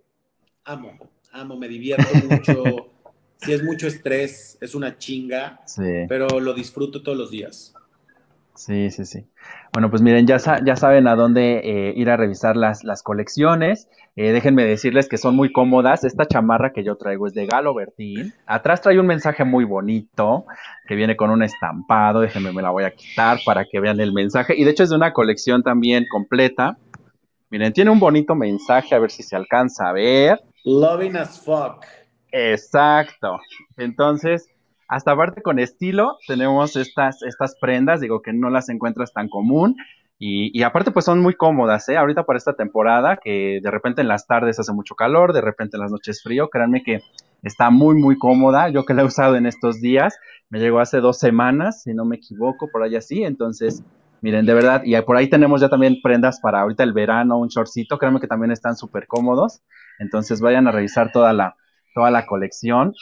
amo, 0.65 0.99
amo, 1.33 1.57
me 1.57 1.69
divierto 1.69 2.09
mucho. 2.29 2.91
si 3.39 3.53
es 3.53 3.63
mucho 3.63 3.89
estrés, 3.89 4.57
es 4.61 4.75
una 4.75 4.99
chinga, 4.99 5.61
pero 6.09 6.39
lo 6.39 6.55
disfruto 6.55 7.03
todos 7.03 7.19
los 7.19 7.31
días. 7.31 7.75
Sí, 8.55 8.91
sí, 8.91 9.07
sí. 9.07 9.27
Bueno, 9.73 9.89
pues 9.89 10.03
miren, 10.03 10.27
ya, 10.27 10.37
ya 10.63 10.77
saben 10.77 11.09
a 11.09 11.17
dónde 11.17 11.61
eh, 11.65 11.95
ir 11.97 12.11
a 12.11 12.17
revisar 12.17 12.57
las, 12.57 12.85
las 12.85 13.03
colecciones. 13.03 13.89
Eh, 14.15 14.33
déjenme 14.33 14.65
decirles 14.65 15.09
que 15.09 15.17
son 15.17 15.35
muy 15.35 15.53
cómodas. 15.53 16.05
Esta 16.05 16.27
chamarra 16.27 16.73
que 16.73 16.85
yo 16.85 16.97
traigo 16.97 17.27
es 17.27 17.33
de 17.33 17.47
Galo 17.47 17.75
Bertín. 17.75 18.35
Atrás 18.47 18.83
trae 18.83 19.01
un 19.01 19.07
mensaje 19.07 19.45
muy 19.45 19.65
bonito 19.65 20.45
que 20.87 20.95
viene 20.95 21.17
con 21.17 21.31
un 21.31 21.43
estampado. 21.43 22.21
Déjenme, 22.21 22.53
me 22.53 22.61
la 22.61 22.71
voy 22.71 22.85
a 22.85 22.91
quitar 22.91 23.39
para 23.47 23.65
que 23.65 23.81
vean 23.81 24.01
el 24.01 24.13
mensaje. 24.13 24.55
Y 24.57 24.65
de 24.65 24.73
hecho 24.73 24.83
es 24.83 24.91
de 24.91 24.97
una 24.97 25.15
colección 25.15 25.63
también 25.63 26.05
completa. 26.11 26.77
Miren, 27.49 27.73
tiene 27.73 27.91
un 27.91 28.01
bonito 28.01 28.35
mensaje, 28.35 28.95
a 28.95 28.99
ver 28.99 29.11
si 29.11 29.23
se 29.23 29.37
alcanza 29.37 29.89
a 29.89 29.93
ver. 29.93 30.41
Loving 30.65 31.17
as 31.17 31.41
fuck. 31.41 31.85
Exacto. 32.31 33.39
Entonces, 33.77 34.49
hasta 34.93 35.12
aparte 35.12 35.40
con 35.40 35.59
estilo, 35.59 36.18
tenemos 36.26 36.76
estas, 36.76 37.22
estas 37.22 37.57
prendas, 37.59 38.03
digo 38.03 38.20
que 38.20 38.34
no 38.34 38.51
las 38.51 38.68
encuentras 38.68 39.14
tan 39.14 39.30
común. 39.30 39.74
Y, 40.18 40.62
aparte, 40.62 40.90
pues 40.90 41.07
son 41.07 41.20
muy 41.20 41.34
cómodas, 41.34 41.88
¿eh? 41.88 41.97
Ahorita 41.97 42.24
para 42.24 42.36
esta 42.36 42.53
temporada, 42.53 43.16
que 43.16 43.59
de 43.61 43.70
repente 43.70 44.03
en 44.03 44.09
las 44.09 44.26
tardes 44.26 44.61
hace 44.61 44.72
mucho 44.72 44.95
calor, 44.95 45.32
de 45.32 45.40
repente 45.40 45.76
en 45.76 45.80
las 45.80 45.90
noches 45.90 46.22
frío, 46.22 46.49
créanme 46.49 46.82
que 46.84 47.01
está 47.43 47.70
muy, 47.70 47.97
muy 47.97 48.18
cómoda. 48.18 48.68
Yo 48.68 48.84
que 48.84 48.93
la 48.93 49.03
he 49.03 49.05
usado 49.07 49.34
en 49.34 49.47
estos 49.47 49.80
días, 49.80 50.14
me 50.51 50.61
llegó 50.61 50.78
hace 50.78 51.01
dos 51.01 51.18
semanas, 51.18 51.82
si 51.82 51.95
no 51.95 52.05
me 52.05 52.16
equivoco, 52.16 52.68
por 52.70 52.82
ahí 52.82 52.95
así. 52.95 53.24
Entonces, 53.24 53.82
miren, 54.20 54.45
de 54.45 54.55
verdad, 54.55 54.82
y 54.84 55.01
por 55.01 55.16
ahí 55.16 55.28
tenemos 55.28 55.62
ya 55.62 55.70
también 55.70 56.01
prendas 56.03 56.38
para 56.38 56.61
ahorita 56.61 56.84
el 56.84 56.93
verano, 56.93 57.38
un 57.38 57.49
shortcito, 57.49 57.99
créanme 57.99 58.20
que 58.20 58.28
también 58.28 58.53
están 58.53 58.76
súper 58.76 59.07
cómodos. 59.07 59.62
Entonces, 59.99 60.43
vayan 60.43 60.68
a 60.68 60.70
revisar 60.70 61.11
toda 61.11 61.32
la, 61.32 61.57
toda 61.95 62.11
la 62.11 62.26
colección 62.26 62.93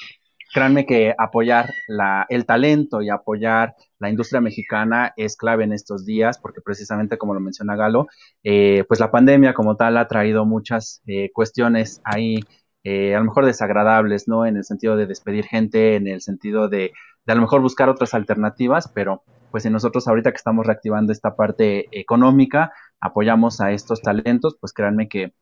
créanme 0.52 0.86
que 0.86 1.14
apoyar 1.16 1.70
la, 1.86 2.26
el 2.28 2.44
talento 2.44 3.02
y 3.02 3.10
apoyar 3.10 3.74
la 3.98 4.10
industria 4.10 4.40
mexicana 4.40 5.12
es 5.16 5.36
clave 5.36 5.64
en 5.64 5.72
estos 5.72 6.04
días, 6.04 6.38
porque 6.38 6.60
precisamente 6.60 7.18
como 7.18 7.34
lo 7.34 7.40
menciona 7.40 7.76
Galo, 7.76 8.08
eh, 8.42 8.84
pues 8.88 9.00
la 9.00 9.10
pandemia 9.10 9.54
como 9.54 9.76
tal 9.76 9.96
ha 9.96 10.08
traído 10.08 10.44
muchas 10.44 11.02
eh, 11.06 11.30
cuestiones 11.32 12.00
ahí, 12.04 12.40
eh, 12.82 13.14
a 13.14 13.18
lo 13.18 13.26
mejor 13.26 13.46
desagradables, 13.46 14.26
¿no? 14.26 14.46
En 14.46 14.56
el 14.56 14.64
sentido 14.64 14.96
de 14.96 15.06
despedir 15.06 15.44
gente, 15.44 15.96
en 15.96 16.08
el 16.08 16.20
sentido 16.20 16.68
de, 16.68 16.92
de 17.26 17.32
a 17.32 17.36
lo 17.36 17.42
mejor 17.42 17.60
buscar 17.60 17.88
otras 17.88 18.14
alternativas, 18.14 18.88
pero 18.88 19.22
pues 19.50 19.64
si 19.64 19.70
nosotros 19.70 20.06
ahorita 20.08 20.30
que 20.30 20.36
estamos 20.36 20.66
reactivando 20.66 21.12
esta 21.12 21.36
parte 21.36 21.88
económica, 21.92 22.72
apoyamos 23.00 23.60
a 23.60 23.72
estos 23.72 24.00
talentos, 24.00 24.56
pues 24.60 24.72
créanme 24.72 25.08
que 25.08 25.32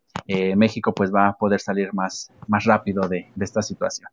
México 0.56 0.94
pues 0.94 1.12
va 1.14 1.28
a 1.28 1.32
poder 1.34 1.60
salir 1.60 1.92
más, 1.94 2.30
más 2.46 2.64
rápido 2.64 3.08
de, 3.08 3.30
de 3.34 3.44
esta 3.44 3.62
situación. 3.62 4.08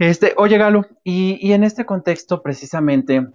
Este, 0.00 0.32
oye, 0.38 0.56
Galo, 0.56 0.86
y, 1.04 1.52
en 1.52 1.62
este 1.62 1.84
contexto 1.84 2.42
precisamente 2.42 3.28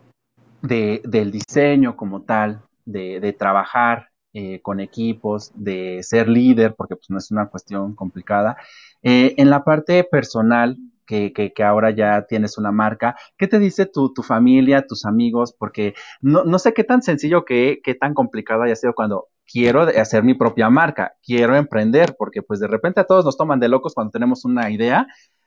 de, 0.64 1.00
del 1.04 1.30
diseño 1.30 1.96
como 1.96 2.24
tal, 2.24 2.64
de, 2.86 3.36
trabajar 3.38 4.10
eh, 4.34 4.62
con 4.64 4.80
equipos, 4.80 5.52
de 5.54 6.02
ser 6.02 6.28
líder, 6.28 6.74
porque 6.74 6.96
pues 6.96 7.12
no 7.12 7.20
es 7.20 7.30
una 7.30 7.50
cuestión 7.50 7.94
complicada, 7.94 8.58
eh, 9.04 9.36
en 9.38 9.52
la 9.52 9.64
parte 9.64 10.04
personal, 10.06 10.76
que, 11.06 11.34
que, 11.34 11.64
ahora 11.64 11.92
ya 11.92 12.26
tienes 12.26 12.58
una 12.58 12.72
marca, 12.72 13.16
¿qué 13.38 13.48
te 13.48 13.60
dice 13.60 13.86
tu, 13.86 14.12
tu 14.12 14.24
familia, 14.24 14.88
tus 14.88 15.06
amigos? 15.06 15.54
Porque 15.54 15.94
no, 16.20 16.58
sé 16.58 16.74
qué 16.74 16.84
tan 16.84 17.04
sencillo, 17.04 17.46
qué, 17.46 17.80
qué 17.84 17.94
tan 17.94 18.16
complicado 18.16 18.64
haya 18.64 18.76
sido 18.76 18.96
cuando 18.96 19.28
quiero 19.46 19.82
hacer 19.82 20.24
mi 20.24 20.34
propia 20.34 20.72
marca, 20.72 21.14
quiero 21.24 21.56
emprender, 21.56 22.16
porque 22.18 22.42
pues 22.42 22.60
de 22.60 22.66
repente 22.66 23.02
a 23.02 23.04
todos 23.04 23.24
nos 23.24 23.38
toman 23.38 23.60
de 23.60 23.70
locos 23.70 23.94
cuando 23.94 24.10
tenemos 24.10 24.46
una 24.46 24.72
idea 24.72 25.06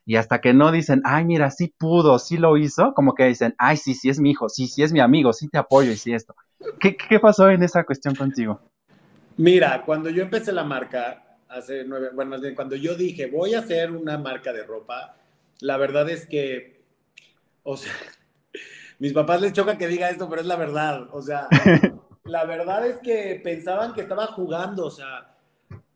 y 0.08 0.16
hasta 0.16 0.40
que 0.40 0.54
no 0.54 0.72
dicen, 0.72 1.02
ay, 1.04 1.26
mira, 1.26 1.50
sí 1.50 1.70
pudo, 1.76 2.18
sí 2.18 2.38
lo 2.38 2.56
hizo, 2.56 2.94
como 2.94 3.14
que 3.14 3.26
dicen, 3.26 3.54
ay, 3.58 3.76
sí, 3.76 3.92
sí 3.92 4.08
es 4.08 4.18
mi 4.18 4.30
hijo, 4.30 4.48
sí, 4.48 4.66
sí 4.66 4.82
es 4.82 4.90
mi 4.90 5.00
amigo, 5.00 5.34
sí 5.34 5.48
te 5.48 5.58
apoyo 5.58 5.92
y 5.92 5.98
sí 5.98 6.14
esto. 6.14 6.34
¿Qué, 6.80 6.96
qué 6.96 7.20
pasó 7.20 7.50
en 7.50 7.62
esa 7.62 7.84
cuestión 7.84 8.14
contigo? 8.14 8.58
Mira, 9.36 9.82
cuando 9.84 10.08
yo 10.08 10.22
empecé 10.22 10.50
la 10.50 10.64
marca, 10.64 11.36
hace 11.46 11.84
nueve, 11.84 12.08
bueno, 12.14 12.38
cuando 12.56 12.74
yo 12.74 12.94
dije, 12.94 13.26
voy 13.26 13.52
a 13.52 13.58
hacer 13.58 13.90
una 13.90 14.16
marca 14.16 14.50
de 14.50 14.64
ropa, 14.64 15.14
la 15.60 15.76
verdad 15.76 16.08
es 16.08 16.24
que, 16.24 16.80
o 17.62 17.76
sea, 17.76 17.92
mis 18.98 19.12
papás 19.12 19.42
les 19.42 19.52
choca 19.52 19.76
que 19.76 19.88
diga 19.88 20.08
esto, 20.08 20.26
pero 20.30 20.40
es 20.40 20.46
la 20.46 20.56
verdad, 20.56 21.06
o 21.12 21.20
sea, 21.20 21.48
la 22.24 22.46
verdad 22.46 22.86
es 22.86 22.96
que 23.02 23.38
pensaban 23.44 23.92
que 23.92 24.00
estaba 24.00 24.26
jugando, 24.28 24.86
o 24.86 24.90
sea, 24.90 25.36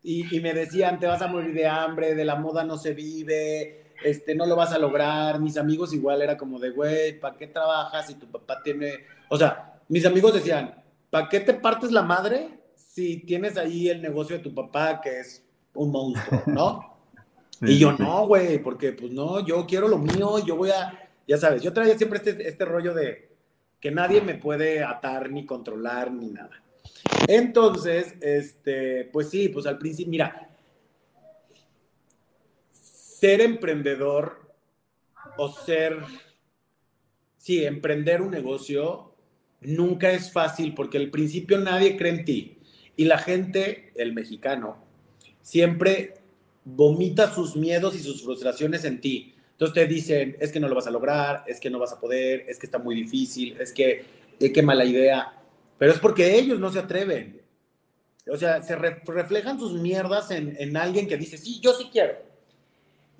y, 0.03 0.37
y, 0.37 0.41
me 0.41 0.53
decían, 0.53 1.01
te 1.01 1.07
vas 1.07 1.23
a 1.23 1.29
morir 1.29 1.55
de 1.55 1.67
hambre, 1.67 2.15
de 2.15 2.27
la 2.27 2.37
moda 2.37 2.63
no 2.63 2.77
se 2.77 2.93
vive, 2.93 3.82
este, 4.05 4.35
no 4.35 4.47
lo 4.47 4.57
vas 4.57 4.73
a 4.73 4.79
lograr. 4.79 5.41
Mis 5.41 5.57
amigos 5.57 5.93
igual 5.93 6.23
era 6.23 6.37
como 6.37 6.59
de, 6.59 6.71
güey, 6.71 7.19
¿para 7.19 7.37
qué 7.37 7.47
trabajas 7.47 8.07
si 8.07 8.15
tu 8.15 8.27
papá 8.27 8.63
tiene... 8.63 9.01
O 9.29 9.37
sea, 9.37 9.81
mis 9.89 10.05
amigos 10.07 10.35
decían, 10.35 10.75
¿para 11.11 11.29
qué 11.29 11.41
te 11.41 11.55
partes 11.55 11.91
la 11.91 12.03
madre 12.03 12.61
si 12.77 13.19
tienes 13.19 13.57
ahí 13.57 13.89
el 13.89 14.03
negocio 14.03 14.37
de 14.37 14.43
tu 14.43 14.55
papá 14.55 15.01
que 15.01 15.21
es 15.21 15.45
un 15.75 15.91
monstruo, 15.91 16.43
¿no? 16.47 16.97
y 17.63 17.79
yo 17.79 17.93
no, 17.93 18.27
güey, 18.27 18.59
porque 18.59 18.93
pues 18.93 19.13
no, 19.13 19.45
yo 19.47 19.67
quiero 19.67 19.89
lo 19.89 19.99
mío, 19.99 20.45
yo 20.45 20.57
voy 20.57 20.71
a, 20.71 21.11
ya 21.27 21.39
sabes, 21.39 21.63
yo 21.63 21.73
traía 21.73 21.97
siempre 21.97 22.19
este, 22.19 22.49
este 22.49 22.65
rollo 22.65 22.95
de 22.95 23.33
que 23.81 23.91
nadie 23.91 24.21
me 24.21 24.35
puede 24.35 24.85
atar 24.85 25.31
ni 25.31 25.45
controlar 25.45 26.13
ni 26.13 26.31
nada. 26.31 26.63
Entonces, 27.27 28.15
este, 28.21 29.09
pues 29.13 29.31
sí, 29.31 29.49
pues 29.49 29.67
al 29.67 29.79
principio, 29.79 30.11
mira, 30.11 30.52
ser 33.23 33.41
emprendedor 33.41 34.53
o 35.37 35.49
ser, 35.49 35.97
sí, 37.37 37.65
emprender 37.65 38.21
un 38.21 38.33
negocio 38.33 39.15
nunca 39.61 40.11
es 40.11 40.33
fácil 40.33 40.75
porque 40.75 40.99
al 40.99 41.09
principio 41.09 41.57
nadie 41.59 41.97
cree 41.97 42.11
en 42.11 42.25
ti 42.25 42.59
y 42.97 43.05
la 43.05 43.19
gente, 43.19 43.93
el 43.95 44.13
mexicano, 44.13 44.85
siempre 45.41 46.15
vomita 46.65 47.33
sus 47.33 47.55
miedos 47.55 47.95
y 47.95 48.01
sus 48.01 48.25
frustraciones 48.25 48.85
en 48.85 49.01
ti. 49.01 49.37
Entonces 49.53 49.73
te 49.73 49.87
dicen, 49.87 50.37
es 50.41 50.51
que 50.51 50.59
no 50.59 50.67
lo 50.67 50.75
vas 50.75 50.89
a 50.89 50.91
lograr, 50.91 51.45
es 51.47 51.61
que 51.61 51.71
no 51.71 51.79
vas 51.79 51.93
a 51.93 52.01
poder, 52.01 52.47
es 52.49 52.59
que 52.59 52.67
está 52.67 52.79
muy 52.79 52.97
difícil, 52.97 53.57
es 53.61 53.73
que, 53.73 54.05
eh, 54.41 54.53
qué 54.53 54.63
mala 54.63 54.85
idea. 54.85 55.33
Pero 55.79 55.93
es 55.93 56.01
porque 56.01 56.37
ellos 56.37 56.59
no 56.59 56.73
se 56.73 56.81
atreven. 56.81 57.41
O 58.27 58.37
sea, 58.37 58.65
se 58.65 58.75
reflejan 58.75 59.61
sus 59.61 59.75
mierdas 59.75 60.33
en, 60.33 60.77
alguien 60.77 61.07
que 61.07 61.17
dice, 61.17 61.39
sí, 61.39 61.61
yo 61.61 61.73
sí 61.73 61.89
quiero. 61.93 62.32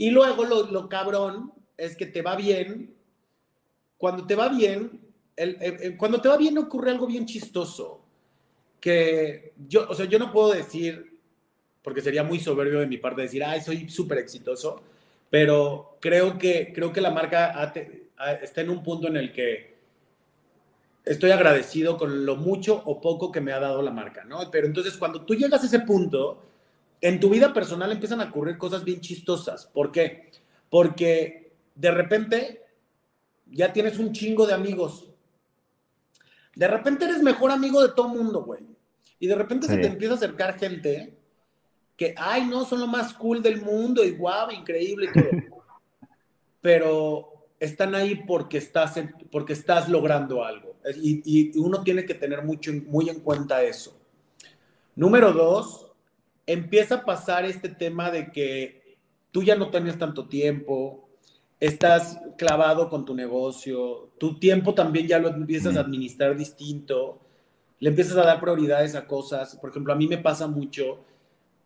Y 0.03 0.11
luego 0.11 0.45
lo, 0.45 0.89
cabrón 0.89 1.53
es 1.77 1.95
que 1.95 2.07
te 2.07 2.23
va 2.23 2.35
bien. 2.35 2.93
Cuando 3.97 4.27
te 4.27 4.35
va 4.35 4.49
bien, 4.49 5.01
cuando 5.97 6.21
te 6.21 6.29
va 6.29 6.37
bien 6.37 6.59
ocurre 6.59 6.91
algo 6.91 7.07
bien 7.07 7.25
chistoso. 7.25 8.05
Que 8.81 9.53
yo, 9.69 9.87
o 9.89 9.95
sea, 9.95 10.07
yo 10.07 10.19
no 10.19 10.33
puedo 10.33 10.55
decir, 10.55 11.21
porque 11.85 12.01
sería 12.01 12.25
muy 12.25 12.41
soberbio 12.41 12.81
de 12.81 12.89
mi 12.89 12.97
parte 12.97 13.23
decir, 13.23 13.45
ay, 13.45 13.61
soy 13.61 13.89
súper 13.89 14.19
exitoso, 14.19 14.83
pero 15.31 15.99
creo 16.01 16.37
que, 16.37 16.73
creo 16.75 16.93
que 16.93 17.01
la 17.01 17.13
marca 17.13 17.73
está 18.43 18.61
en 18.61 18.71
un 18.71 18.83
punto 18.83 19.07
en 19.07 19.17
el 19.17 19.33
que 19.33 19.77
estoy 21.05 21.31
agradecido 21.31 21.97
con 21.97 22.27
lo 22.27 22.35
mucho 22.35 22.83
o 22.87 23.01
poco 23.01 23.31
que 23.31 23.41
me 23.41 23.53
ha 23.53 23.61
dado 23.61 23.81
la 23.83 23.93
marca, 23.93 24.25
¿no? 24.25 24.51
Pero 24.51 24.67
entonces 24.67 24.97
cuando 24.97 25.25
tú 25.25 25.37
llegas 25.37 25.63
a 25.63 25.67
ese 25.67 25.79
punto, 25.79 26.43
en 27.03 27.21
tu 27.21 27.29
vida 27.29 27.53
personal 27.53 27.93
empiezan 27.93 28.21
a 28.21 28.31
ocurrir 28.31 28.57
cosas 28.57 28.85
bien 28.85 29.01
chistosas. 29.01 29.67
¿Por 29.67 29.93
qué? 29.93 30.31
Porque 30.71 31.53
de 31.75 31.91
repente 31.91 32.63
ya 33.47 33.73
tienes 33.73 33.99
un 33.99 34.13
chingo 34.13 34.47
de 34.47 34.55
amigos. 34.55 35.11
De 36.55 36.69
repente 36.69 37.05
eres 37.05 37.23
mejor 37.23 37.51
amigo 37.51 37.83
de 37.83 37.93
todo 37.93 38.09
mundo, 38.09 38.45
güey. 38.45 38.63
Y 39.19 39.27
de 39.27 39.35
repente 39.35 39.67
se 39.67 39.79
te 39.79 39.87
empieza 39.87 40.15
a 40.15 40.17
acercar 40.17 40.59
gente 40.59 41.15
que, 41.97 42.15
ay, 42.17 42.47
no, 42.47 42.65
son 42.65 42.81
lo 42.81 42.87
más 42.87 43.13
cool 43.15 43.43
del 43.43 43.61
mundo 43.61 44.05
y 44.05 44.13
guau, 44.13 44.51
increíble 44.51 45.11
y 45.11 45.21
todo. 45.21 45.31
Pero 46.61 47.47
están 47.59 47.95
ahí 47.95 48.17
porque 48.27 48.59
estás, 48.59 48.95
porque 49.31 49.53
estás 49.53 49.89
logrando 49.89 50.45
algo. 50.45 50.77
Y, 50.97 51.57
uno 51.59 51.83
tiene 51.83 52.05
que 52.05 52.15
tener 52.15 52.43
mucho, 52.43 52.73
muy 52.87 53.09
en 53.09 53.21
cuenta 53.21 53.63
eso. 53.63 53.97
Número 54.97 55.33
dos, 55.33 55.92
empieza 56.47 56.97
a 56.97 57.05
pasar 57.05 57.45
este 57.45 57.69
tema 57.69 58.11
de 58.11 58.31
que 58.33 58.99
tú 59.31 59.43
ya 59.43 59.57
no 59.57 59.71
tienes 59.71 59.99
tanto 59.99 60.29
tiempo, 60.29 61.09
estás 61.61 62.21
clavado 62.37 62.89
con 62.89 63.05
tu 63.05 63.15
negocio, 63.15 64.11
tu 64.19 64.39
tiempo 64.39 64.75
también 64.75 65.07
ya 65.07 65.19
lo 65.19 65.29
empiezas 65.29 65.77
a 65.77 65.81
administrar 65.81 66.37
distinto, 66.37 67.21
le 67.79 67.91
empiezas 67.91 68.17
a 68.17 68.25
dar 68.25 68.41
prioridades 68.41 68.95
a 68.95 69.07
cosas. 69.07 69.57
Por 69.57 69.71
ejemplo, 69.71 69.93
a 69.93 69.97
mí 69.97 70.07
me 70.07 70.19
pasa 70.19 70.47
mucho 70.47 71.05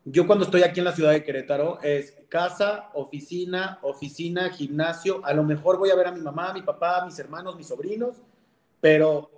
yo 0.09 0.25
cuando 0.29 0.45
estoy 0.45 0.63
aquí 0.63 0.79
en 0.79 0.85
la 0.85 0.93
ciudad 0.93 1.11
de 1.11 1.25
Querétaro 1.25 1.81
es 1.83 2.17
casa, 2.29 2.91
oficina, 2.95 3.81
oficina, 3.83 4.51
gimnasio. 4.51 5.21
A 5.25 5.33
lo 5.33 5.43
mejor 5.43 5.79
voy 5.79 5.91
a 5.91 5.97
ver 5.97 6.07
a 6.07 6.13
mi 6.13 6.21
mamá, 6.21 6.51
a 6.51 6.53
mi 6.53 6.63
papá, 6.63 7.01
a 7.01 7.05
mis 7.05 7.19
hermanos, 7.19 7.57
mis 7.57 7.67
sobrinos, 7.67 8.23
pero 8.81 9.29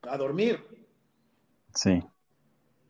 a 0.00 0.16
dormir. 0.16 0.64
Sí. 1.74 2.02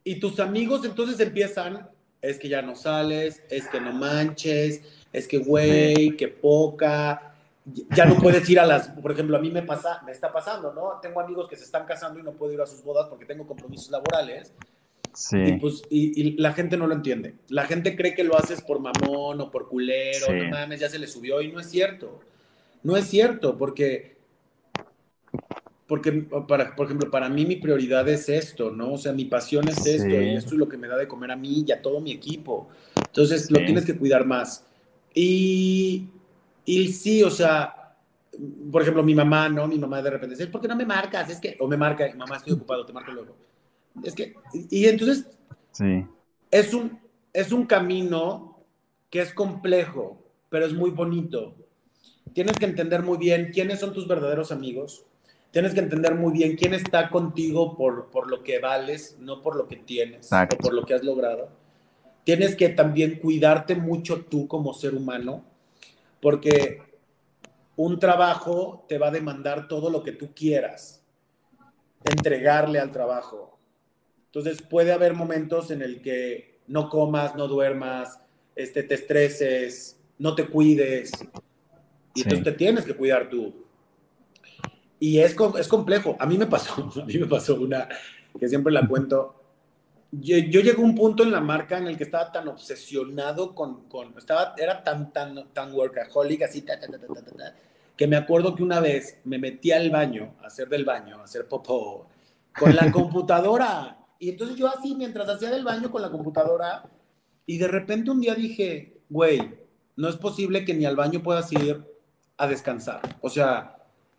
Y 0.05 0.21
tus 0.21 0.39
amigos 0.39 0.85
entonces 0.85 1.19
empiezan, 1.21 1.89
es 2.21 2.39
que 2.39 2.49
ya 2.49 2.63
no 2.63 2.77
sales, 2.77 3.43
es 3.51 3.67
que 3.69 3.81
no 3.81 3.93
manches, 3.93 4.83
es 5.13 5.27
que 5.27 5.39
güey, 5.39 6.17
que 6.17 6.29
poca. 6.29 7.35
Ya 7.91 8.05
no 8.05 8.17
puedes 8.17 8.49
ir 8.51 8.61
a 8.61 8.67
las, 8.67 8.89
por 8.91 9.13
ejemplo, 9.13 9.39
a 9.39 9.41
mí 9.41 9.51
me 9.51 9.63
pasa, 9.63 10.03
me 10.05 10.13
está 10.13 10.31
pasando, 10.31 10.75
¿no? 10.75 11.01
Tengo 11.01 11.21
amigos 11.21 11.49
que 11.49 11.57
se 11.57 11.65
están 11.65 11.87
casando 11.87 12.21
y 12.21 12.23
no 12.23 12.33
puedo 12.33 12.53
ir 12.53 12.61
a 12.61 12.67
sus 12.67 12.85
bodas 12.85 13.07
porque 13.09 13.25
tengo 13.25 13.47
compromisos 13.47 13.91
laborales 13.91 14.53
y, 15.33 15.53
pues, 15.55 15.83
y, 15.91 16.33
la 16.41 16.53
gente 16.53 16.77
no 16.77 16.87
lo 16.87 16.95
entiende. 16.95 17.35
La 17.49 17.67
gente 17.67 17.97
cree 17.97 18.15
que 18.15 18.25
lo 18.25 18.37
haces 18.37 18.61
por 18.61 18.81
mamón 18.81 19.41
o 19.41 19.51
por 19.51 19.69
culero, 19.69 20.33
no 20.33 20.51
mames, 20.51 20.81
ya 20.81 20.89
se 20.89 20.99
le 20.99 21.07
subió 21.07 21.41
y 21.41 21.53
no 21.53 21.61
es 21.61 21.71
cierto. 21.71 22.21
No 22.83 22.97
es 22.97 23.07
cierto, 23.07 23.57
porque, 23.57 24.14
porque 25.87 26.13
para, 26.49 26.75
por 26.75 26.87
ejemplo, 26.87 27.11
para 27.11 27.29
mí 27.29 27.45
mi 27.45 27.57
prioridad 27.57 28.09
es 28.09 28.29
esto, 28.29 28.71
¿no? 28.71 28.95
O 28.95 28.99
sea, 28.99 29.13
mi 29.13 29.27
pasión 29.27 29.69
es 29.69 29.87
esto 29.87 30.09
y 30.09 30.35
esto 30.35 30.55
es 30.55 30.59
lo 30.59 30.69
que 30.69 30.79
me 30.79 30.89
da 30.89 30.97
de 30.97 31.09
comer 31.09 31.31
a 31.31 31.37
mí 31.37 31.65
y 31.67 31.73
a 31.73 31.83
todo 31.83 32.01
mi 32.01 32.13
equipo. 32.13 32.69
Entonces, 32.97 33.51
lo 33.51 33.59
tienes 33.59 33.85
que 33.85 33.97
cuidar 33.97 34.27
más. 34.27 34.67
Y, 35.15 36.09
y 36.65 36.89
sí, 36.89 37.23
o 37.23 37.31
sea, 37.31 37.97
por 38.73 38.83
ejemplo, 38.83 39.03
mi 39.03 39.15
mamá, 39.15 39.49
¿no? 39.49 39.69
Mi 39.69 39.79
mamá 39.79 40.01
de 40.03 40.11
repente 40.11 40.37
dice, 40.37 40.49
¿por 40.49 40.61
qué 40.61 40.69
no 40.69 40.77
me 40.77 40.87
marcas? 40.87 41.31
Es 41.31 41.39
que, 41.39 41.57
o 41.61 41.69
me 41.69 41.77
marca, 41.77 42.05
mamá, 42.17 42.37
estoy 42.37 42.55
ocupado, 42.55 42.87
te 42.87 42.93
marco 42.93 43.13
luego 43.13 43.37
es 44.03 44.15
que, 44.15 44.35
y 44.53 44.87
entonces, 44.87 45.27
sí. 45.73 46.05
es, 46.51 46.75
un, 46.75 46.99
es 47.33 47.53
un 47.53 47.67
camino 47.67 48.59
que 49.11 49.21
es 49.21 49.33
complejo, 49.33 50.19
pero 50.49 50.67
es 50.67 50.73
muy 50.73 50.91
bonito. 50.91 51.55
Tienes 52.33 52.59
que 52.59 52.65
entender 52.65 53.03
muy 53.03 53.19
bien 53.19 53.51
quiénes 53.53 53.79
son 53.79 53.93
tus 53.93 54.09
verdaderos 54.09 54.51
amigos. 54.51 55.05
Tienes 55.55 55.73
que 55.73 55.79
entender 55.79 56.17
muy 56.17 56.33
bien 56.33 56.57
quién 56.57 56.75
está 56.75 57.09
contigo 57.11 57.77
por, 57.77 58.11
por 58.11 58.29
lo 58.29 58.43
que 58.43 58.59
vales, 58.59 59.19
no 59.21 59.41
por 59.41 59.55
lo 59.55 59.69
que 59.69 59.77
tienes, 59.77 60.29
o 60.33 60.59
por 60.59 60.75
lo 60.75 60.85
que 60.85 60.95
has 60.95 61.05
logrado. 61.05 61.49
Tienes 62.25 62.57
que 62.57 62.71
también 62.71 63.21
cuidarte 63.21 63.77
mucho 63.77 64.25
tú 64.25 64.49
como 64.49 64.75
ser 64.75 64.97
humano, 64.97 65.45
porque 66.21 66.83
un 67.77 68.01
trabajo 68.01 68.85
te 68.89 68.99
va 68.99 69.07
a 69.07 69.13
demandar 69.13 69.69
todo 69.69 69.91
lo 69.91 70.03
que 70.03 70.11
tú 70.11 70.35
quieras 70.35 71.05
entregarle 72.03 72.81
al 72.81 72.91
trabajo. 72.91 73.57
Entonces 74.27 74.61
puede 74.61 74.91
haber 74.91 75.15
momentos 75.15 75.71
en 75.71 75.83
el 75.83 76.03
que 76.03 76.59
no 76.67 76.89
comas, 76.89 77.37
no 77.37 77.47
duermas, 77.47 78.19
este, 78.57 78.83
te 78.83 78.95
estreses, 78.95 80.01
no 80.19 80.35
te 80.35 80.49
cuides. 80.49 81.13
Y 82.13 82.23
entonces 82.23 82.43
te 82.45 82.53
tienes 82.53 82.85
que 82.85 82.97
cuidar 82.97 83.31
tú. 83.31 83.64
Y 85.01 85.19
es, 85.19 85.37
es 85.59 85.69
complejo. 85.69 86.17
A 86.19 86.27
mí 86.27 86.39
me 86.39 86.47
pasó, 86.47 86.91
a 87.03 87.05
mí 87.05 87.19
me 87.19 87.27
pasó 87.27 87.57
una 87.57 87.89
que 88.39 88.49
siempre 88.49 88.73
la 88.73 88.87
cuento. 88.87 89.41
Yo, 90.11 90.39
yo 90.39 90.61
llegué 90.61 90.81
a 90.81 90.85
un 90.85 90.95
punto 90.95 91.25
en 91.25 91.33
la 91.33 91.41
marca 91.41 91.77
en 91.77 91.89
el 91.89 91.97
que 91.97 92.05
estaba 92.05 92.31
tan 92.31 92.47
obsesionado 92.47 93.55
con, 93.55 93.89
con 93.89 94.17
estaba, 94.17 94.55
era 94.57 94.83
tan, 94.85 95.13
tan, 95.13 95.49
tan 95.53 95.73
workaholic, 95.73 96.43
así, 96.43 96.63
ta, 96.63 96.79
ta, 96.79 96.87
ta, 96.87 97.55
que 97.97 98.07
me 98.07 98.17
acuerdo 98.17 98.55
que 98.55 98.63
una 98.63 98.81
vez 98.81 99.19
me 99.25 99.39
metí 99.39 99.73
al 99.73 99.91
baño, 99.91 100.35
a 100.43 100.47
hacer 100.47 100.69
del 100.69 100.85
baño, 100.85 101.19
a 101.19 101.25
hacer 101.25 101.49
popó, 101.49 102.09
con 102.57 102.75
la 102.75 102.91
computadora. 102.93 103.99
Y 104.19 104.31
entonces 104.31 104.57
yo 104.57 104.69
así, 104.69 104.95
mientras 104.95 105.29
hacía 105.29 105.51
del 105.51 105.65
baño 105.65 105.91
con 105.91 106.03
la 106.03 106.11
computadora, 106.11 106.85
y 107.47 107.59
de 107.59 107.69
repente 107.69 108.11
un 108.11 108.21
día 108.21 108.35
dije, 108.35 109.01
güey, 109.09 109.59
no 109.97 110.09
es 110.09 110.17
posible 110.17 110.65
que 110.65 110.75
ni 110.75 110.85
al 110.85 110.97
baño 110.97 111.23
puedas 111.23 111.53
ir 111.53 111.85
a 112.37 112.47
descansar. 112.47 113.01
O 113.21 113.29
sea, 113.29 113.74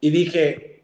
y 0.06 0.12
dije, 0.12 0.84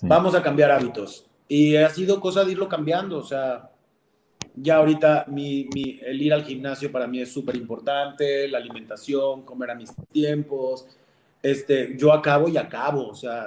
vamos 0.00 0.34
a 0.34 0.42
cambiar 0.42 0.70
hábitos. 0.70 1.26
Y 1.46 1.76
ha 1.76 1.90
sido 1.90 2.18
cosa 2.18 2.42
de 2.42 2.52
irlo 2.52 2.66
cambiando. 2.66 3.18
O 3.18 3.22
sea, 3.22 3.70
ya 4.56 4.76
ahorita 4.76 5.26
mi, 5.28 5.68
mi, 5.74 6.00
el 6.02 6.22
ir 6.22 6.32
al 6.32 6.44
gimnasio 6.44 6.90
para 6.90 7.06
mí 7.06 7.20
es 7.20 7.30
súper 7.30 7.56
importante, 7.56 8.48
la 8.48 8.56
alimentación, 8.56 9.42
comer 9.42 9.72
a 9.72 9.74
mis 9.74 9.92
tiempos. 10.10 10.86
Este, 11.42 11.94
yo 11.98 12.14
acabo 12.14 12.48
y 12.48 12.56
acabo, 12.56 13.08
o 13.08 13.14
sea, 13.14 13.44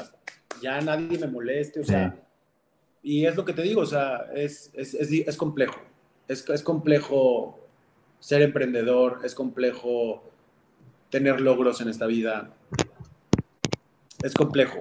ya 0.61 0.79
nadie 0.81 1.17
me 1.17 1.25
moleste, 1.25 1.79
o 1.79 1.83
sea, 1.83 2.15
y 3.01 3.25
es 3.25 3.35
lo 3.35 3.43
que 3.43 3.53
te 3.53 3.63
digo, 3.63 3.81
o 3.81 3.87
sea, 3.87 4.27
es, 4.35 4.69
es, 4.75 4.93
es, 4.93 5.35
complejo. 5.35 5.81
Es, 6.27 6.47
es 6.47 6.61
complejo 6.61 7.59
ser 8.19 8.43
emprendedor, 8.43 9.21
es 9.23 9.33
complejo 9.33 10.29
tener 11.09 11.41
logros 11.41 11.81
en 11.81 11.89
esta 11.89 12.05
vida. 12.05 12.51
Es 14.23 14.33
complejo. 14.33 14.79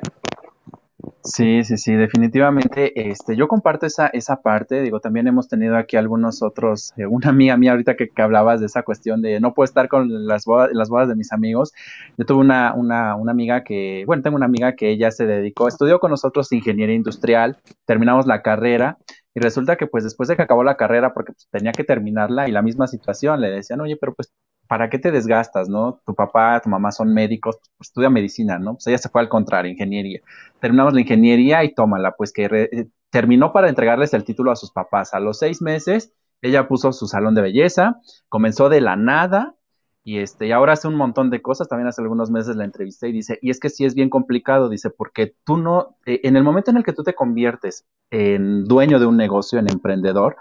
Sí, 1.23 1.65
sí, 1.65 1.77
sí, 1.77 1.93
definitivamente. 1.93 3.11
Este, 3.11 3.37
yo 3.37 3.49
comparto 3.49 3.85
esa, 3.85 4.07
esa 4.09 4.43
parte. 4.43 4.81
Digo, 4.81 5.01
también 5.01 5.27
hemos 5.27 5.49
tenido 5.49 5.77
aquí 5.77 5.97
algunos 5.97 6.43
otros, 6.43 6.93
eh, 6.97 7.07
una 7.07 7.31
amiga 7.31 7.57
mía 7.57 7.73
ahorita 7.73 7.97
que, 7.97 8.11
hablabas 8.17 8.61
de 8.61 8.67
esa 8.67 8.83
cuestión 8.83 9.23
de 9.23 9.41
no 9.41 9.53
puedo 9.53 9.65
estar 9.65 9.89
con 9.89 10.27
las 10.27 10.45
bodas, 10.45 10.71
las 10.73 10.89
bodas 10.89 11.09
de 11.09 11.17
mis 11.17 11.33
amigos. 11.33 11.73
Yo 12.17 12.25
tuve 12.27 12.41
una, 12.41 12.75
una, 12.75 13.17
una 13.17 13.33
amiga 13.33 13.65
que, 13.65 14.05
bueno, 14.07 14.23
tengo 14.23 14.37
una 14.37 14.47
amiga 14.47 14.75
que 14.75 14.91
ella 14.91 15.11
se 15.11 15.27
dedicó, 15.27 15.69
estudió 15.69 15.99
con 15.99 16.13
nosotros 16.13 16.53
ingeniería 16.53 16.95
industrial, 16.95 17.59
terminamos 17.87 18.27
la 18.27 18.43
carrera 18.43 18.99
y 19.35 19.41
resulta 19.41 19.77
que 19.77 19.87
pues 19.87 20.05
después 20.05 20.29
de 20.29 20.37
que 20.37 20.43
acabó 20.43 20.65
la 20.65 20.77
carrera, 20.77 21.13
porque 21.13 21.33
pues, 21.33 21.49
tenía 21.51 21.73
que 21.73 21.85
terminarla 21.85 22.49
y 22.49 22.53
la 22.53 22.63
misma 22.63 22.87
situación, 22.87 23.41
le 23.41 23.51
decían, 23.51 23.81
oye, 23.81 23.97
pero 24.01 24.15
pues 24.15 24.33
¿para 24.69 24.91
qué 24.91 24.99
te 24.99 25.11
desgastas, 25.11 25.69
no? 25.69 26.01
Tu 26.05 26.15
papá, 26.15 26.61
tu 26.61 26.69
mamá 26.69 26.93
son 26.93 27.13
médicos, 27.13 27.57
pues 27.77 27.89
estudia 27.89 28.11
medicina, 28.11 28.59
¿no? 28.59 28.75
Pues 28.75 28.87
ella 28.89 28.99
se 28.99 29.09
fue 29.09 29.21
al 29.21 29.29
contrario, 29.29 29.71
ingeniería. 29.71 30.21
Terminamos 30.61 30.95
la 30.95 31.01
ingeniería 31.01 31.65
y 31.65 31.75
tómala, 31.75 32.13
pues 32.13 32.33
que 32.33 32.45
eh, 32.45 32.89
terminó 33.11 33.53
para 33.53 33.69
entregarles 33.69 34.15
el 34.15 34.25
título 34.25 34.51
a 34.51 34.57
sus 34.57 34.71
papás. 34.73 35.15
A 35.15 35.21
los 35.21 35.39
seis 35.39 35.63
meses, 35.63 36.13
ella 36.43 36.69
puso 36.69 36.93
su 36.93 37.07
salón 37.07 37.35
de 37.35 37.43
belleza, 37.43 38.01
comenzó 38.29 38.69
de 38.69 38.81
la 38.81 38.97
nada 38.97 39.55
y 40.05 40.19
este, 40.19 40.47
y 40.47 40.53
ahora 40.53 40.75
hace 40.75 40.87
un 40.87 40.95
montón 40.95 41.31
de 41.31 41.43
cosas. 41.43 41.69
También 41.69 41.89
hace 41.89 42.03
algunos 42.03 42.31
meses 42.31 42.55
la 42.55 42.65
entrevisté 42.65 43.09
y 43.09 43.13
dice, 43.13 43.39
y 43.43 43.51
es 43.51 43.59
que 43.59 43.71
sí 43.71 43.85
es 43.85 43.95
bien 43.95 44.09
complicado, 44.09 44.69
dice, 44.69 44.91
porque 44.91 45.35
tú 45.45 45.57
no, 45.57 45.97
eh, 46.07 46.21
en 46.23 46.37
el 46.37 46.45
momento 46.45 46.71
en 46.71 46.77
el 46.77 46.85
que 46.85 46.93
tú 46.93 47.03
te 47.03 47.15
conviertes 47.15 47.85
en 48.11 48.65
dueño 48.65 49.01
de 49.01 49.07
un 49.07 49.17
negocio, 49.17 49.59
en 49.59 49.69
emprendedor, 49.69 50.37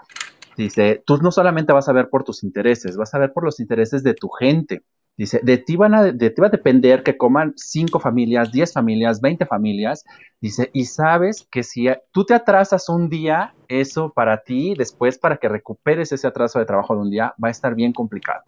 Dice, 0.56 1.02
tú 1.04 1.18
no 1.18 1.30
solamente 1.30 1.72
vas 1.72 1.88
a 1.88 1.92
ver 1.92 2.08
por 2.08 2.24
tus 2.24 2.42
intereses, 2.42 2.96
vas 2.96 3.12
a 3.14 3.18
ver 3.18 3.32
por 3.32 3.44
los 3.44 3.60
intereses 3.60 4.02
de 4.02 4.14
tu 4.14 4.28
gente. 4.28 4.82
Dice, 5.16 5.40
de 5.42 5.56
ti, 5.56 5.76
van 5.76 5.94
a, 5.94 6.02
de 6.12 6.30
ti 6.30 6.40
va 6.40 6.48
a 6.48 6.50
depender 6.50 7.02
que 7.02 7.16
coman 7.16 7.54
cinco 7.56 8.00
familias, 8.00 8.52
diez 8.52 8.72
familias, 8.72 9.20
veinte 9.20 9.46
familias. 9.46 10.04
Dice, 10.40 10.70
y 10.74 10.84
sabes 10.84 11.46
que 11.50 11.62
si 11.62 11.86
tú 12.10 12.24
te 12.24 12.34
atrasas 12.34 12.88
un 12.90 13.08
día, 13.08 13.54
eso 13.68 14.12
para 14.14 14.42
ti, 14.42 14.74
después 14.76 15.18
para 15.18 15.38
que 15.38 15.48
recuperes 15.48 16.12
ese 16.12 16.26
atraso 16.26 16.58
de 16.58 16.66
trabajo 16.66 16.94
de 16.94 17.00
un 17.00 17.10
día, 17.10 17.34
va 17.42 17.48
a 17.48 17.50
estar 17.50 17.74
bien 17.74 17.92
complicado. 17.92 18.42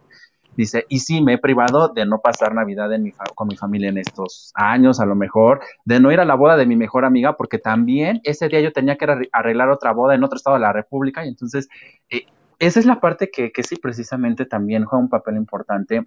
Dice, 0.59 0.85
y 0.89 0.99
sí, 0.99 1.21
me 1.21 1.35
he 1.35 1.37
privado 1.37 1.87
de 1.87 2.05
no 2.05 2.19
pasar 2.19 2.53
Navidad 2.53 2.89
con 3.33 3.47
mi 3.47 3.55
familia 3.55 3.87
en 3.87 3.97
estos 3.97 4.51
años, 4.55 4.99
a 4.99 5.05
lo 5.05 5.15
mejor, 5.15 5.61
de 5.85 6.01
no 6.01 6.11
ir 6.11 6.19
a 6.19 6.25
la 6.25 6.35
boda 6.35 6.57
de 6.57 6.65
mi 6.65 6.75
mejor 6.75 7.05
amiga, 7.05 7.37
porque 7.37 7.59
también 7.59 8.19
ese 8.25 8.49
día 8.49 8.59
yo 8.59 8.73
tenía 8.73 8.97
que 8.97 9.29
arreglar 9.31 9.69
otra 9.69 9.93
boda 9.93 10.15
en 10.15 10.23
otro 10.25 10.35
estado 10.35 10.57
de 10.57 10.63
la 10.63 10.73
República, 10.73 11.23
y 11.23 11.29
entonces 11.29 11.69
eh, 12.09 12.25
esa 12.59 12.81
es 12.81 12.85
la 12.85 12.99
parte 12.99 13.31
que, 13.31 13.53
que 13.53 13.63
sí 13.63 13.77
precisamente 13.77 14.45
también 14.45 14.83
juega 14.83 15.01
un 15.01 15.07
papel 15.07 15.37
importante 15.37 16.05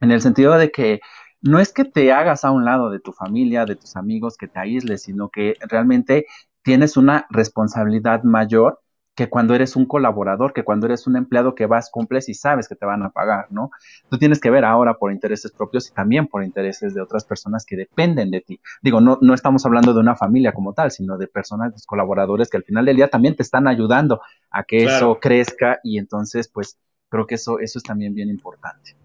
en 0.00 0.10
el 0.10 0.20
sentido 0.20 0.58
de 0.58 0.72
que 0.72 1.00
no 1.40 1.60
es 1.60 1.72
que 1.72 1.84
te 1.84 2.12
hagas 2.12 2.44
a 2.44 2.50
un 2.50 2.64
lado 2.64 2.90
de 2.90 2.98
tu 2.98 3.12
familia, 3.12 3.64
de 3.64 3.76
tus 3.76 3.94
amigos, 3.94 4.36
que 4.36 4.48
te 4.48 4.58
aísles, 4.58 5.02
sino 5.02 5.28
que 5.28 5.54
realmente 5.68 6.26
tienes 6.62 6.96
una 6.96 7.28
responsabilidad 7.30 8.24
mayor 8.24 8.80
que 9.14 9.28
cuando 9.28 9.54
eres 9.54 9.76
un 9.76 9.86
colaborador, 9.86 10.52
que 10.52 10.64
cuando 10.64 10.86
eres 10.86 11.06
un 11.06 11.16
empleado 11.16 11.54
que 11.54 11.66
vas, 11.66 11.90
cumples 11.90 12.28
y 12.28 12.34
sabes 12.34 12.68
que 12.68 12.74
te 12.74 12.84
van 12.84 13.02
a 13.02 13.10
pagar, 13.10 13.46
¿no? 13.50 13.70
Tú 14.10 14.18
tienes 14.18 14.40
que 14.40 14.50
ver 14.50 14.64
ahora 14.64 14.94
por 14.94 15.12
intereses 15.12 15.52
propios 15.52 15.88
y 15.88 15.94
también 15.94 16.26
por 16.26 16.42
intereses 16.42 16.94
de 16.94 17.00
otras 17.00 17.24
personas 17.24 17.64
que 17.64 17.76
dependen 17.76 18.30
de 18.30 18.40
ti. 18.40 18.60
Digo, 18.82 19.00
no, 19.00 19.18
no 19.20 19.34
estamos 19.34 19.64
hablando 19.66 19.94
de 19.94 20.00
una 20.00 20.16
familia 20.16 20.52
como 20.52 20.72
tal, 20.72 20.90
sino 20.90 21.16
de 21.16 21.28
personas, 21.28 21.74
de 21.74 21.80
colaboradores 21.86 22.50
que 22.50 22.56
al 22.56 22.64
final 22.64 22.84
del 22.84 22.96
día 22.96 23.08
también 23.08 23.36
te 23.36 23.42
están 23.42 23.68
ayudando 23.68 24.20
a 24.50 24.64
que 24.64 24.84
eso 24.84 25.18
crezca 25.20 25.78
y 25.84 25.98
entonces, 25.98 26.48
pues, 26.48 26.78
creo 27.08 27.26
que 27.26 27.36
eso, 27.36 27.60
eso 27.60 27.78
es 27.78 27.82
también 27.84 28.14
bien 28.14 28.28
importante. 28.28 28.96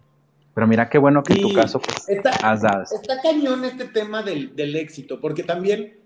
Pero 0.54 0.66
mira 0.66 0.88
qué 0.88 0.98
bueno 0.98 1.22
que 1.22 1.34
en 1.34 1.42
tu 1.42 1.54
caso 1.54 1.80
pues, 1.80 2.08
está, 2.08 2.30
has 2.42 2.62
dado. 2.62 2.82
Está 2.82 3.20
cañón 3.22 3.64
este 3.64 3.84
tema 3.86 4.22
del, 4.22 4.54
del, 4.56 4.74
éxito, 4.76 5.20
porque 5.20 5.44
también, 5.44 5.99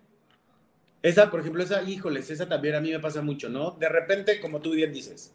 esa, 1.05 1.30
por 1.30 1.40
ejemplo, 1.40 1.62
esa, 1.62 1.82
híjoles, 1.82 2.30
esa 2.30 2.48
también 2.48 2.76
a 2.76 2.80
mí 2.80 2.90
me 2.90 2.98
pasa 2.98 3.20
mucho, 3.20 3.50
¿no? 3.50 3.72
De 3.72 3.90
repente, 3.90 4.40
como 4.40 4.62
tú 4.62 4.70
bien 4.70 4.90
dices, 4.90 5.34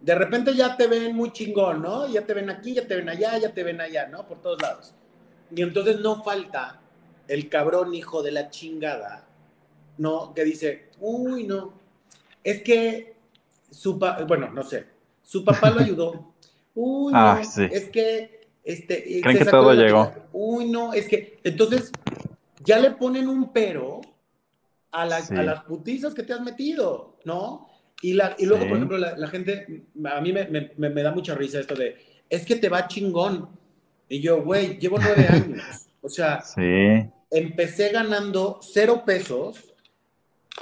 de 0.00 0.14
repente 0.14 0.54
ya 0.54 0.76
te 0.76 0.86
ven 0.86 1.16
muy 1.16 1.32
chingón, 1.32 1.82
¿no? 1.82 2.06
Ya 2.06 2.24
te 2.24 2.32
ven 2.32 2.48
aquí, 2.48 2.74
ya 2.74 2.86
te 2.86 2.94
ven 2.94 3.08
allá, 3.08 3.36
ya 3.36 3.52
te 3.52 3.64
ven 3.64 3.80
allá, 3.80 4.06
¿no? 4.06 4.24
Por 4.28 4.40
todos 4.40 4.62
lados. 4.62 4.94
Y 5.52 5.62
entonces 5.62 5.98
no 5.98 6.22
falta 6.22 6.80
el 7.26 7.48
cabrón 7.48 7.92
hijo 7.92 8.22
de 8.22 8.30
la 8.30 8.50
chingada, 8.50 9.26
¿no? 9.98 10.32
Que 10.32 10.44
dice, 10.44 10.90
uy, 11.00 11.42
no, 11.42 11.74
es 12.44 12.62
que 12.62 13.16
su, 13.68 13.98
bueno, 14.28 14.50
no 14.52 14.62
sé, 14.62 14.86
su 15.24 15.44
papá 15.44 15.70
lo 15.70 15.80
ayudó. 15.80 16.34
Uy, 16.72 17.12
ah, 17.16 17.42
no, 17.56 17.64
es 17.64 17.88
que 17.88 18.48
este, 18.62 19.20
Creen 19.22 19.38
que 19.38 19.44
todo 19.44 19.74
llegó. 19.74 20.14
Uy, 20.32 20.70
no, 20.70 20.92
es 20.92 21.08
que 21.08 21.40
entonces 21.42 21.90
ya 22.62 22.78
le 22.78 22.92
ponen 22.92 23.28
un 23.28 23.52
pero 23.52 24.02
a 24.92 25.04
las, 25.06 25.30
a 25.30 25.42
las 25.42 25.64
putizas 25.64 26.14
que 26.14 26.22
te 26.22 26.32
has 26.32 26.40
metido, 26.40 27.18
¿no? 27.24 27.68
Y, 28.02 28.14
la, 28.14 28.34
y 28.38 28.46
luego, 28.46 28.66
por 28.66 28.76
ejemplo, 28.76 28.98
la, 28.98 29.28
gente, 29.28 29.84
a 30.04 30.20
mí 30.20 30.32
me, 30.32 30.46
me, 30.46 30.70
me, 30.76 31.02
da 31.02 31.12
mucha 31.12 31.34
risa 31.34 31.60
esto 31.60 31.74
de, 31.74 31.96
es 32.28 32.46
que 32.46 32.56
te 32.56 32.68
va 32.68 32.88
chingón. 32.88 33.48
Y 34.08 34.20
yo, 34.20 34.42
güey, 34.42 34.78
llevo 34.78 34.98
nueve 34.98 35.26
años. 35.30 35.62
O 36.00 36.08
sea, 36.08 36.42
empecé 37.30 37.90
ganando 37.90 38.58
cero 38.62 39.02
pesos 39.04 39.64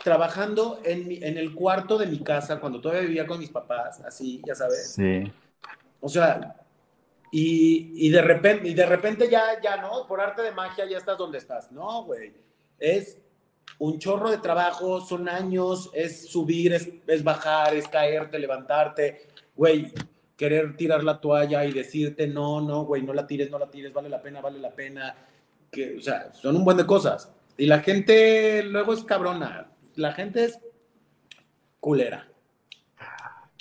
trabajando 0.02 0.80
en, 0.84 1.10
en 1.22 1.38
el 1.38 1.54
cuarto 1.54 1.96
de 1.96 2.06
mi 2.06 2.20
casa 2.20 2.60
cuando 2.60 2.80
todavía 2.80 3.06
vivía 3.06 3.26
con 3.26 3.38
mis 3.38 3.50
papás, 3.50 4.00
así, 4.00 4.42
ya 4.46 4.54
sabes. 4.54 4.92
Sí. 4.94 5.32
O 6.00 6.08
sea, 6.08 6.56
y, 7.30 8.08
de 8.10 8.22
repente, 8.22 8.68
y 8.68 8.74
de 8.74 8.86
repente 8.86 9.28
ya, 9.28 9.60
ya, 9.62 9.76
¿no? 9.76 10.06
Por 10.06 10.20
arte 10.20 10.42
de 10.42 10.52
magia 10.52 10.86
ya 10.86 10.98
estás 10.98 11.18
donde 11.18 11.38
estás. 11.38 11.70
No, 11.70 12.04
güey. 12.04 12.32
Es 12.78 13.18
un 13.78 13.98
chorro 13.98 14.30
de 14.30 14.38
trabajo, 14.38 15.00
son 15.00 15.28
años, 15.28 15.90
es 15.92 16.28
subir, 16.28 16.72
es, 16.72 16.88
es 17.06 17.22
bajar, 17.22 17.74
es 17.74 17.86
caerte, 17.88 18.38
levantarte. 18.38 19.28
Güey, 19.54 19.92
querer 20.36 20.76
tirar 20.76 21.04
la 21.04 21.20
toalla 21.20 21.64
y 21.64 21.72
decirte, 21.72 22.26
no, 22.26 22.60
no, 22.60 22.84
güey, 22.84 23.02
no 23.02 23.12
la 23.12 23.26
tires, 23.26 23.50
no 23.50 23.58
la 23.58 23.70
tires, 23.70 23.92
vale 23.92 24.08
la 24.08 24.22
pena, 24.22 24.40
vale 24.40 24.58
la 24.58 24.70
pena. 24.70 25.14
Que, 25.70 25.96
o 25.96 26.00
sea, 26.00 26.32
son 26.32 26.56
un 26.56 26.64
buen 26.64 26.76
de 26.76 26.86
cosas. 26.86 27.30
Y 27.56 27.66
la 27.66 27.80
gente 27.80 28.62
luego 28.62 28.92
es 28.92 29.02
cabrona. 29.02 29.72
La 29.96 30.12
gente 30.12 30.44
es 30.44 30.58
culera. 31.80 32.27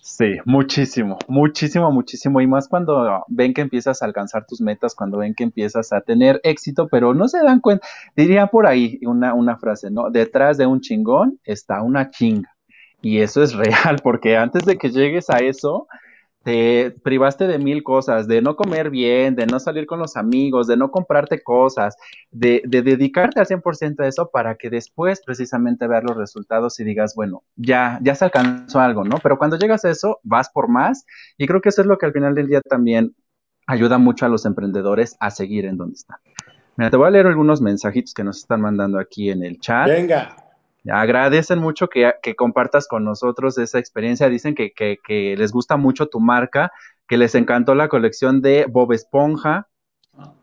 Sí, 0.10 0.38
muchísimo, 0.46 1.18
muchísimo, 1.28 1.92
muchísimo. 1.92 2.40
Y 2.40 2.48
más 2.48 2.70
cuando 2.70 3.26
ven 3.28 3.54
que 3.54 3.60
empiezas 3.60 4.02
a 4.02 4.06
alcanzar 4.06 4.46
tus 4.48 4.62
metas, 4.62 4.96
cuando 4.96 5.18
ven 5.18 5.36
que 5.36 5.44
empiezas 5.44 5.92
a 5.92 6.00
tener 6.00 6.40
éxito, 6.46 6.88
pero 6.88 7.14
no 7.14 7.28
se 7.28 7.40
dan 7.44 7.60
cuenta. 7.60 7.86
Diría 8.16 8.48
por 8.48 8.68
ahí 8.68 9.00
una, 9.04 9.34
una 9.34 9.58
frase, 9.58 9.92
¿no? 9.92 10.10
Detrás 10.10 10.58
de 10.58 10.66
un 10.66 10.80
chingón 10.80 11.40
está 11.44 11.82
una 11.82 12.10
chinga. 12.10 12.50
Y 13.02 13.20
eso 13.20 13.44
es 13.44 13.54
real, 13.56 13.98
porque 14.02 14.38
antes 14.38 14.64
de 14.64 14.78
que 14.78 14.92
llegues 14.92 15.30
a 15.30 15.40
eso, 15.40 15.88
te 16.48 16.92
privaste 17.04 17.46
de 17.46 17.60
mil 17.60 17.84
cosas, 17.84 18.26
de 18.26 18.42
no 18.42 18.56
comer 18.56 18.90
bien, 18.90 19.36
de 19.36 19.46
no 19.46 19.60
salir 19.60 19.86
con 19.86 20.00
los 20.00 20.16
amigos, 20.16 20.66
de 20.66 20.78
no 20.78 20.92
comprarte 20.92 21.44
cosas, 21.44 21.98
de, 22.32 22.62
dedicarte 22.66 23.42
al 23.42 23.48
100% 23.48 24.00
a 24.00 24.08
eso 24.08 24.30
para 24.32 24.56
que 24.56 24.70
después 24.70 25.22
precisamente 25.26 25.88
veas 25.88 26.06
los 26.06 26.16
resultados 26.16 26.80
y 26.80 26.86
digas, 26.86 27.16
bueno, 27.18 27.44
ya, 27.58 28.00
ya 28.02 28.16
se 28.16 28.24
alcanzó 28.24 28.80
algo, 28.80 29.04
¿no? 29.04 29.18
Pero 29.22 29.38
cuando 29.38 29.58
llegas 29.58 29.84
a 29.84 29.90
eso, 29.90 30.22
vas 30.24 30.50
por 30.50 30.70
más 30.70 31.06
y 31.38 31.48
creo 31.48 31.60
que 31.60 31.68
eso 31.68 31.82
es 31.82 31.88
lo 31.88 31.98
que 31.98 32.06
al 32.06 32.14
final 32.14 32.34
del 32.34 32.48
día 32.48 32.62
también 32.62 33.14
ayuda 33.68 33.98
mucho 33.98 34.26
a 34.26 34.30
los 34.30 34.46
emprendedores 34.46 35.18
a 35.20 35.32
seguir 35.32 35.66
en 35.66 35.76
donde 35.76 35.96
están. 35.96 36.20
Mira, 36.78 36.90
te 36.90 36.96
voy 36.96 37.08
a 37.08 37.12
leer 37.12 37.28
algunos 37.28 37.60
mensajitos 37.60 38.14
que 38.14 38.24
nos 38.24 38.38
están 38.38 38.62
mandando 38.62 39.00
aquí 39.00 39.32
en 39.32 39.44
el 39.44 39.60
chat. 39.60 39.90
Venga. 39.90 40.47
Agradecen 40.92 41.60
mucho 41.60 41.88
que, 41.90 42.14
compartas 42.36 42.88
con 42.88 43.04
nosotros 43.04 43.58
esa 43.58 43.80
experiencia. 43.80 44.30
Dicen 44.30 44.56
que, 44.56 45.36
les 45.38 45.52
gusta 45.52 45.78
mucho 45.78 46.08
tu 46.08 46.20
marca, 46.20 46.72
que 47.08 47.18
les 47.18 47.36
encantó 47.36 47.76
la 47.76 47.90
colección 47.90 48.42
de 48.42 48.66
Bob 48.70 48.94
Esponja, 48.94 49.68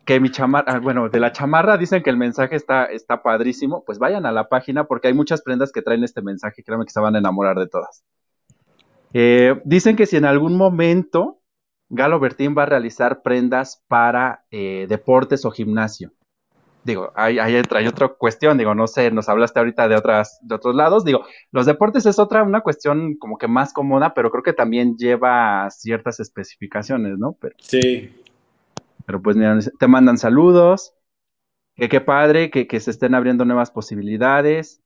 que 0.05 0.21
mi 0.21 0.31
chamarra, 0.31 0.75
ah, 0.75 0.79
bueno, 0.79 1.09
de 1.09 1.19
la 1.19 1.33
chamarra 1.33 1.77
dicen 1.77 2.03
que 2.03 2.11
el 2.11 2.17
mensaje 2.17 2.55
está, 2.57 2.85
está 2.85 3.23
padrísimo. 3.23 3.83
Pues 3.85 3.99
vayan 3.99 4.27
a 4.27 4.33
la 4.33 4.49
página 4.49 4.85
porque 4.85 5.09
hay 5.09 5.15
muchas 5.15 5.43
prendas 5.43 5.73
que 5.73 5.83
traen 5.83 6.05
este 6.05 6.23
mensaje. 6.23 6.63
Créanme 6.63 6.85
que 6.85 6.93
se 6.93 7.01
van 7.01 7.17
a 7.17 7.19
enamorar 7.19 7.59
de 7.59 7.67
todas. 7.67 8.05
Eh, 9.13 9.61
dicen 9.65 9.97
que 9.97 10.07
si 10.07 10.17
en 10.17 10.25
algún 10.25 10.57
momento 10.57 11.41
Galo 11.89 12.21
Bertín 12.21 12.55
va 12.57 12.65
a 12.65 12.67
realizar 12.67 13.23
prendas 13.23 13.83
para 13.89 14.45
eh, 14.51 14.87
deportes 14.89 15.45
o 15.45 15.51
gimnasio 15.51 16.13
digo, 16.85 17.13
hay, 17.17 17.39
hay, 17.39 17.63
hay, 17.71 17.87
otra 17.87 18.09
cuestión, 18.09 18.59
digo, 18.59 18.75
no 18.75 18.87
sé, 18.87 19.11
nos 19.11 19.29
hablaste 19.29 19.59
ahorita 19.59 19.89
de 19.89 19.97
otras, 19.97 20.39
de 20.43 20.55
otros 20.55 20.75
lados, 20.75 21.05
digo, 21.05 21.25
los 21.51 21.67
deportes 21.67 22.07
es 22.07 22.19
otra, 22.19 22.43
una 22.43 22.61
cuestión 22.61 23.17
como 23.17 23.39
que 23.39 23.49
más 23.49 23.73
cómoda, 23.73 24.15
pero 24.15 24.31
creo 24.31 24.43
que 24.43 24.53
también 24.53 24.97
lleva 24.97 25.69
ciertas 25.71 26.21
especificaciones, 26.21 27.19
¿no? 27.19 27.37
Pero, 27.41 27.57
sí. 27.59 28.15
Pero 29.07 29.21
pues 29.21 29.37
mira, 29.37 29.59
te 29.79 29.89
mandan 29.89 30.19
saludos, 30.19 30.95
que 31.75 31.89
qué 31.89 32.01
padre, 32.01 32.51
que, 32.51 32.67
que 32.67 32.81
se 32.81 32.91
estén 32.91 33.15
abriendo 33.15 33.45
nuevas 33.45 33.71
posibilidades, 33.71 34.83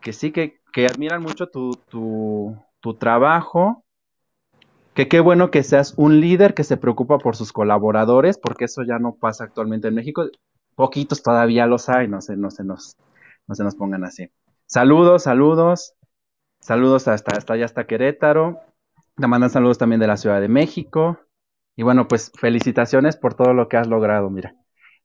que 0.00 0.12
sí, 0.12 0.30
que, 0.30 0.60
que 0.72 0.86
admiran 0.86 1.22
mucho 1.22 1.48
tu, 1.48 1.72
tu, 1.88 2.56
tu 2.80 2.94
trabajo, 2.94 3.84
que 4.94 5.08
qué 5.08 5.20
bueno 5.20 5.50
que 5.50 5.62
seas 5.62 5.94
un 5.96 6.20
líder 6.20 6.54
que 6.54 6.64
se 6.64 6.76
preocupa 6.76 7.18
por 7.18 7.36
sus 7.36 7.52
colaboradores, 7.52 8.38
porque 8.38 8.64
eso 8.64 8.82
ya 8.82 8.98
no 8.98 9.16
pasa 9.16 9.44
actualmente 9.44 9.88
en 9.88 9.94
México 9.94 10.26
poquitos 10.76 11.22
todavía 11.22 11.66
los 11.66 11.88
hay, 11.88 12.06
no 12.06 12.20
se, 12.20 12.36
no 12.36 12.50
se 12.50 12.62
nos, 12.62 12.96
no 13.48 13.54
se 13.56 13.64
nos 13.64 13.74
pongan 13.74 14.04
así. 14.04 14.30
Saludos, 14.66 15.24
saludos, 15.24 15.94
saludos 16.60 17.08
hasta, 17.08 17.36
hasta 17.36 17.54
allá, 17.54 17.64
hasta 17.64 17.86
Querétaro. 17.86 18.60
Te 19.16 19.26
mandan 19.26 19.50
saludos 19.50 19.78
también 19.78 20.00
de 20.00 20.06
la 20.06 20.16
Ciudad 20.16 20.40
de 20.40 20.48
México. 20.48 21.18
Y 21.74 21.82
bueno, 21.82 22.06
pues 22.06 22.30
felicitaciones 22.34 23.16
por 23.16 23.34
todo 23.34 23.54
lo 23.54 23.68
que 23.68 23.76
has 23.76 23.88
logrado, 23.88 24.30
mira. 24.30 24.54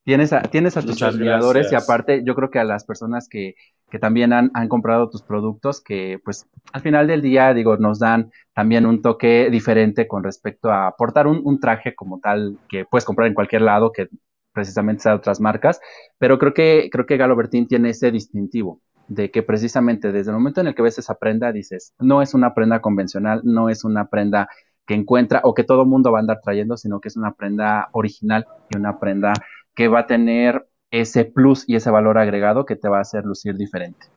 Tienes 0.03 0.33
a, 0.33 0.41
tienes 0.41 0.77
a 0.77 0.81
tus 0.81 1.01
admiradores 1.03 1.71
y 1.71 1.75
aparte 1.75 2.23
yo 2.25 2.33
creo 2.33 2.49
que 2.49 2.57
a 2.57 2.63
las 2.63 2.85
personas 2.85 3.29
que, 3.29 3.53
que 3.91 3.99
también 3.99 4.33
han, 4.33 4.49
han, 4.55 4.67
comprado 4.67 5.11
tus 5.11 5.21
productos, 5.21 5.79
que 5.79 6.19
pues 6.25 6.49
al 6.73 6.81
final 6.81 7.05
del 7.05 7.21
día, 7.21 7.53
digo, 7.53 7.77
nos 7.77 7.99
dan 7.99 8.31
también 8.55 8.87
un 8.87 9.03
toque 9.03 9.49
diferente 9.51 10.07
con 10.07 10.23
respecto 10.23 10.71
a 10.71 10.87
aportar 10.87 11.27
un, 11.27 11.41
un 11.43 11.59
traje 11.59 11.93
como 11.93 12.19
tal 12.19 12.57
que 12.67 12.83
puedes 12.85 13.05
comprar 13.05 13.27
en 13.27 13.35
cualquier 13.35 13.61
lado, 13.61 13.91
que 13.91 14.09
precisamente 14.53 15.07
a 15.09 15.15
otras 15.15 15.39
marcas, 15.39 15.79
pero 16.17 16.37
creo 16.39 16.53
que, 16.53 16.89
creo 16.91 17.05
que 17.05 17.17
Galo 17.17 17.35
Bertín 17.35 17.67
tiene 17.67 17.89
ese 17.89 18.11
distintivo 18.11 18.81
de 19.07 19.29
que 19.29 19.43
precisamente 19.43 20.11
desde 20.11 20.31
el 20.31 20.37
momento 20.37 20.61
en 20.61 20.67
el 20.67 20.75
que 20.75 20.81
ves 20.81 20.97
esa 20.97 21.15
prenda 21.15 21.51
dices, 21.51 21.93
no 21.99 22.21
es 22.21 22.33
una 22.33 22.53
prenda 22.53 22.81
convencional, 22.81 23.41
no 23.43 23.69
es 23.69 23.83
una 23.83 24.09
prenda 24.09 24.47
que 24.85 24.93
encuentra 24.93 25.41
o 25.43 25.53
que 25.53 25.63
todo 25.63 25.85
mundo 25.85 26.11
va 26.11 26.19
a 26.19 26.21
andar 26.21 26.39
trayendo, 26.41 26.77
sino 26.77 27.01
que 27.01 27.09
es 27.09 27.17
una 27.17 27.33
prenda 27.33 27.89
original 27.91 28.45
y 28.69 28.77
una 28.77 28.99
prenda 28.99 29.33
que 29.75 29.87
va 29.87 29.99
a 29.99 30.07
tener 30.07 30.67
ese 30.91 31.25
plus 31.25 31.67
y 31.67 31.75
ese 31.75 31.89
valor 31.89 32.17
agregado 32.17 32.65
que 32.65 32.75
te 32.75 32.89
va 32.89 32.99
a 32.99 33.01
hacer 33.01 33.25
lucir 33.25 33.55
diferente. 33.55 34.07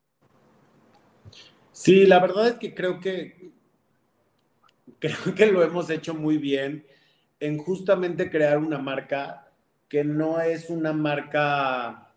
Sí, 1.73 2.07
la 2.07 2.21
verdad 2.21 2.49
es 2.49 2.55
que 2.55 2.75
creo 2.75 3.01
que 3.01 3.51
creo 4.99 5.35
que 5.35 5.47
lo 5.47 5.63
hemos 5.63 5.91
hecho 5.91 6.15
muy 6.15 6.39
bien 6.39 6.87
en 7.41 7.59
justamente 7.59 8.31
crear 8.31 8.59
una 8.59 8.79
marca 8.79 9.44
que 9.95 10.03
no 10.03 10.41
es 10.41 10.71
una 10.71 10.93
marca... 10.93 12.11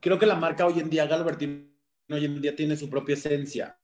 Creo 0.00 0.18
que 0.18 0.24
la 0.24 0.36
marca 0.36 0.64
hoy 0.64 0.80
en 0.80 0.88
día, 0.88 1.06
Galbertino, 1.06 1.64
hoy 2.08 2.24
en 2.24 2.40
día 2.40 2.56
tiene 2.56 2.78
su 2.78 2.88
propia 2.88 3.12
esencia. 3.12 3.76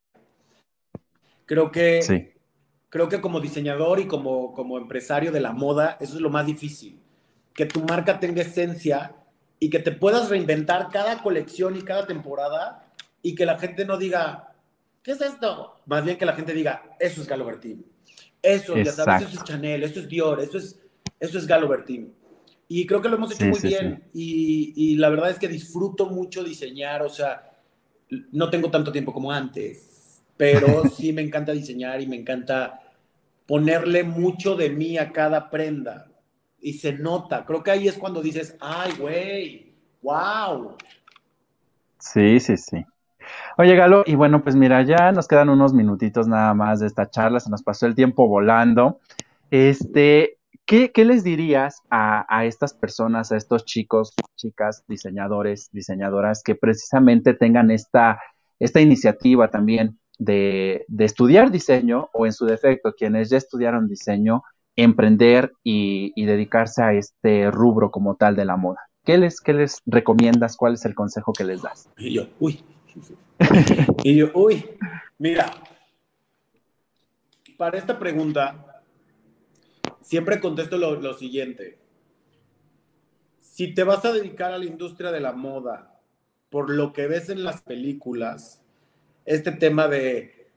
Creo 1.44 1.70
que, 1.70 2.32
creo 2.88 3.10
que 3.10 3.20
como 3.20 3.40
diseñador 3.40 4.00
y 4.00 4.06
como, 4.06 4.54
como 4.54 4.78
empresario 4.78 5.32
de 5.32 5.40
la 5.40 5.52
moda, 5.52 5.98
eso 6.00 6.14
es 6.14 6.22
lo 6.22 6.30
más 6.30 6.46
difícil. 6.46 6.98
Que 7.52 7.66
tu 7.66 7.82
marca 7.82 8.18
tenga 8.18 8.40
esencia 8.40 9.14
y 9.60 9.68
que 9.68 9.80
te 9.80 9.92
puedas 9.92 10.30
reinventar 10.30 10.88
cada 10.90 11.22
colección 11.22 11.76
y 11.76 11.82
cada 11.82 12.06
temporada 12.06 12.90
y 13.20 13.34
que 13.34 13.44
la 13.44 13.58
gente 13.58 13.84
no 13.84 13.98
diga, 13.98 14.54
¿qué 15.02 15.10
es 15.10 15.20
esto? 15.20 15.78
Más 15.84 16.06
bien 16.06 16.16
que 16.16 16.24
la 16.24 16.32
gente 16.32 16.54
diga, 16.54 16.96
eso 16.98 17.20
es 17.20 17.28
Galo 17.28 17.46
Eso, 18.40 18.78
ya 18.78 18.92
sabes, 18.92 19.28
eso 19.28 19.38
es 19.38 19.44
Chanel, 19.44 19.84
eso 19.84 20.00
es 20.00 20.08
Dior, 20.08 20.40
eso 20.40 20.56
es, 20.56 20.80
eso 21.24 21.38
es 21.38 21.46
Galo 21.46 21.70
Y 22.68 22.86
creo 22.86 23.00
que 23.00 23.08
lo 23.08 23.16
hemos 23.16 23.32
hecho 23.32 23.46
muy 23.46 23.60
bien. 23.60 24.04
Y, 24.12 24.72
y, 24.76 24.96
la 24.96 25.08
verdad 25.08 25.30
es 25.30 25.38
que 25.38 25.48
disfruto 25.48 26.06
mucho 26.06 26.44
diseñar, 26.44 27.02
o 27.02 27.08
sea, 27.08 27.50
no 28.32 28.50
tengo 28.50 28.70
tanto 28.70 28.92
tiempo 28.92 29.12
como 29.12 29.32
antes, 29.32 30.22
pero 30.36 30.88
sí 30.96 31.12
me 31.12 31.22
encanta 31.22 31.52
diseñar 31.52 32.00
y 32.00 32.06
me 32.06 32.16
encanta 32.16 32.80
ponerle 33.46 34.04
mucho 34.04 34.56
de 34.56 34.70
mí 34.70 34.98
a 34.98 35.12
cada 35.12 35.50
prenda 35.50 36.06
y 36.60 36.74
se 36.74 36.92
nota. 36.94 37.44
Creo 37.44 37.62
que 37.62 37.70
ahí 37.70 37.88
es 37.88 37.98
cuando 37.98 38.22
dices, 38.22 38.56
ay, 38.60 38.92
güey, 38.98 39.74
wow. 40.02 40.76
Sí, 41.98 42.40
sí, 42.40 42.56
sí. 42.56 42.84
Oye, 43.56 43.76
Galo, 43.76 44.02
y 44.06 44.14
bueno, 44.14 44.42
pues 44.42 44.56
mira, 44.56 44.82
ya 44.82 45.12
nos 45.12 45.28
quedan 45.28 45.48
unos 45.48 45.72
minutitos 45.72 46.26
nada 46.26 46.54
más 46.54 46.80
de 46.80 46.86
esta 46.86 47.08
charla, 47.08 47.40
se 47.40 47.50
nos 47.50 47.62
pasó 47.62 47.86
el 47.86 47.94
tiempo 47.94 48.26
volando. 48.28 48.98
Este, 49.50 50.38
¿qué, 50.66 50.90
les 51.04 51.24
dirías 51.24 51.82
a, 51.90 52.44
estas 52.44 52.74
personas, 52.74 53.32
a 53.32 53.36
estos 53.36 53.64
chicos, 53.64 54.14
chicas, 54.36 54.84
diseñadores, 54.88 55.68
diseñadoras, 55.72 56.42
que 56.42 56.54
precisamente 56.54 57.34
tengan 57.34 57.70
esta, 57.70 58.20
esta 58.58 58.80
iniciativa 58.80 59.48
también 59.48 59.98
de, 60.18 60.84
de 60.88 61.04
estudiar 61.04 61.50
diseño 61.50 62.08
o 62.12 62.26
en 62.26 62.32
su 62.32 62.46
defecto, 62.46 62.94
quienes 62.96 63.30
ya 63.30 63.38
estudiaron 63.38 63.88
diseño, 63.88 64.42
emprender 64.76 65.52
y, 65.62 66.24
dedicarse 66.24 66.82
a 66.82 66.92
este 66.92 67.50
rubro 67.50 67.90
como 67.90 68.16
tal 68.16 68.36
de 68.36 68.44
la 68.44 68.56
moda? 68.56 68.80
¿Qué 69.04 69.18
les, 69.18 69.40
¿Qué 69.40 69.52
les 69.52 69.80
recomiendas? 69.86 70.56
¿Cuál 70.56 70.74
es 70.74 70.84
el 70.84 70.94
consejo 70.94 71.32
que 71.32 71.44
les 71.44 71.62
das? 71.62 71.88
Yo, 71.98 72.26
uy. 72.40 72.64
y 74.02 74.16
yo, 74.16 74.30
uy. 74.34 74.64
Mira, 75.18 75.50
para 77.56 77.78
esta 77.78 77.98
pregunta, 77.98 78.73
siempre 80.04 80.38
contesto 80.38 80.76
lo, 80.76 81.14
siguiente. 81.14 81.78
Si 83.40 83.74
te 83.74 83.84
vas 83.84 84.04
a 84.04 84.12
dedicar 84.12 84.52
a 84.52 84.58
la 84.58 84.66
industria 84.66 85.10
de 85.10 85.20
la 85.20 85.32
moda 85.32 85.98
por 86.50 86.70
lo 86.70 86.92
que 86.92 87.06
ves 87.06 87.30
en 87.30 87.42
las 87.42 87.62
películas, 87.62 88.60
este 89.24 89.50
tema 89.52 89.88
de 89.88 90.50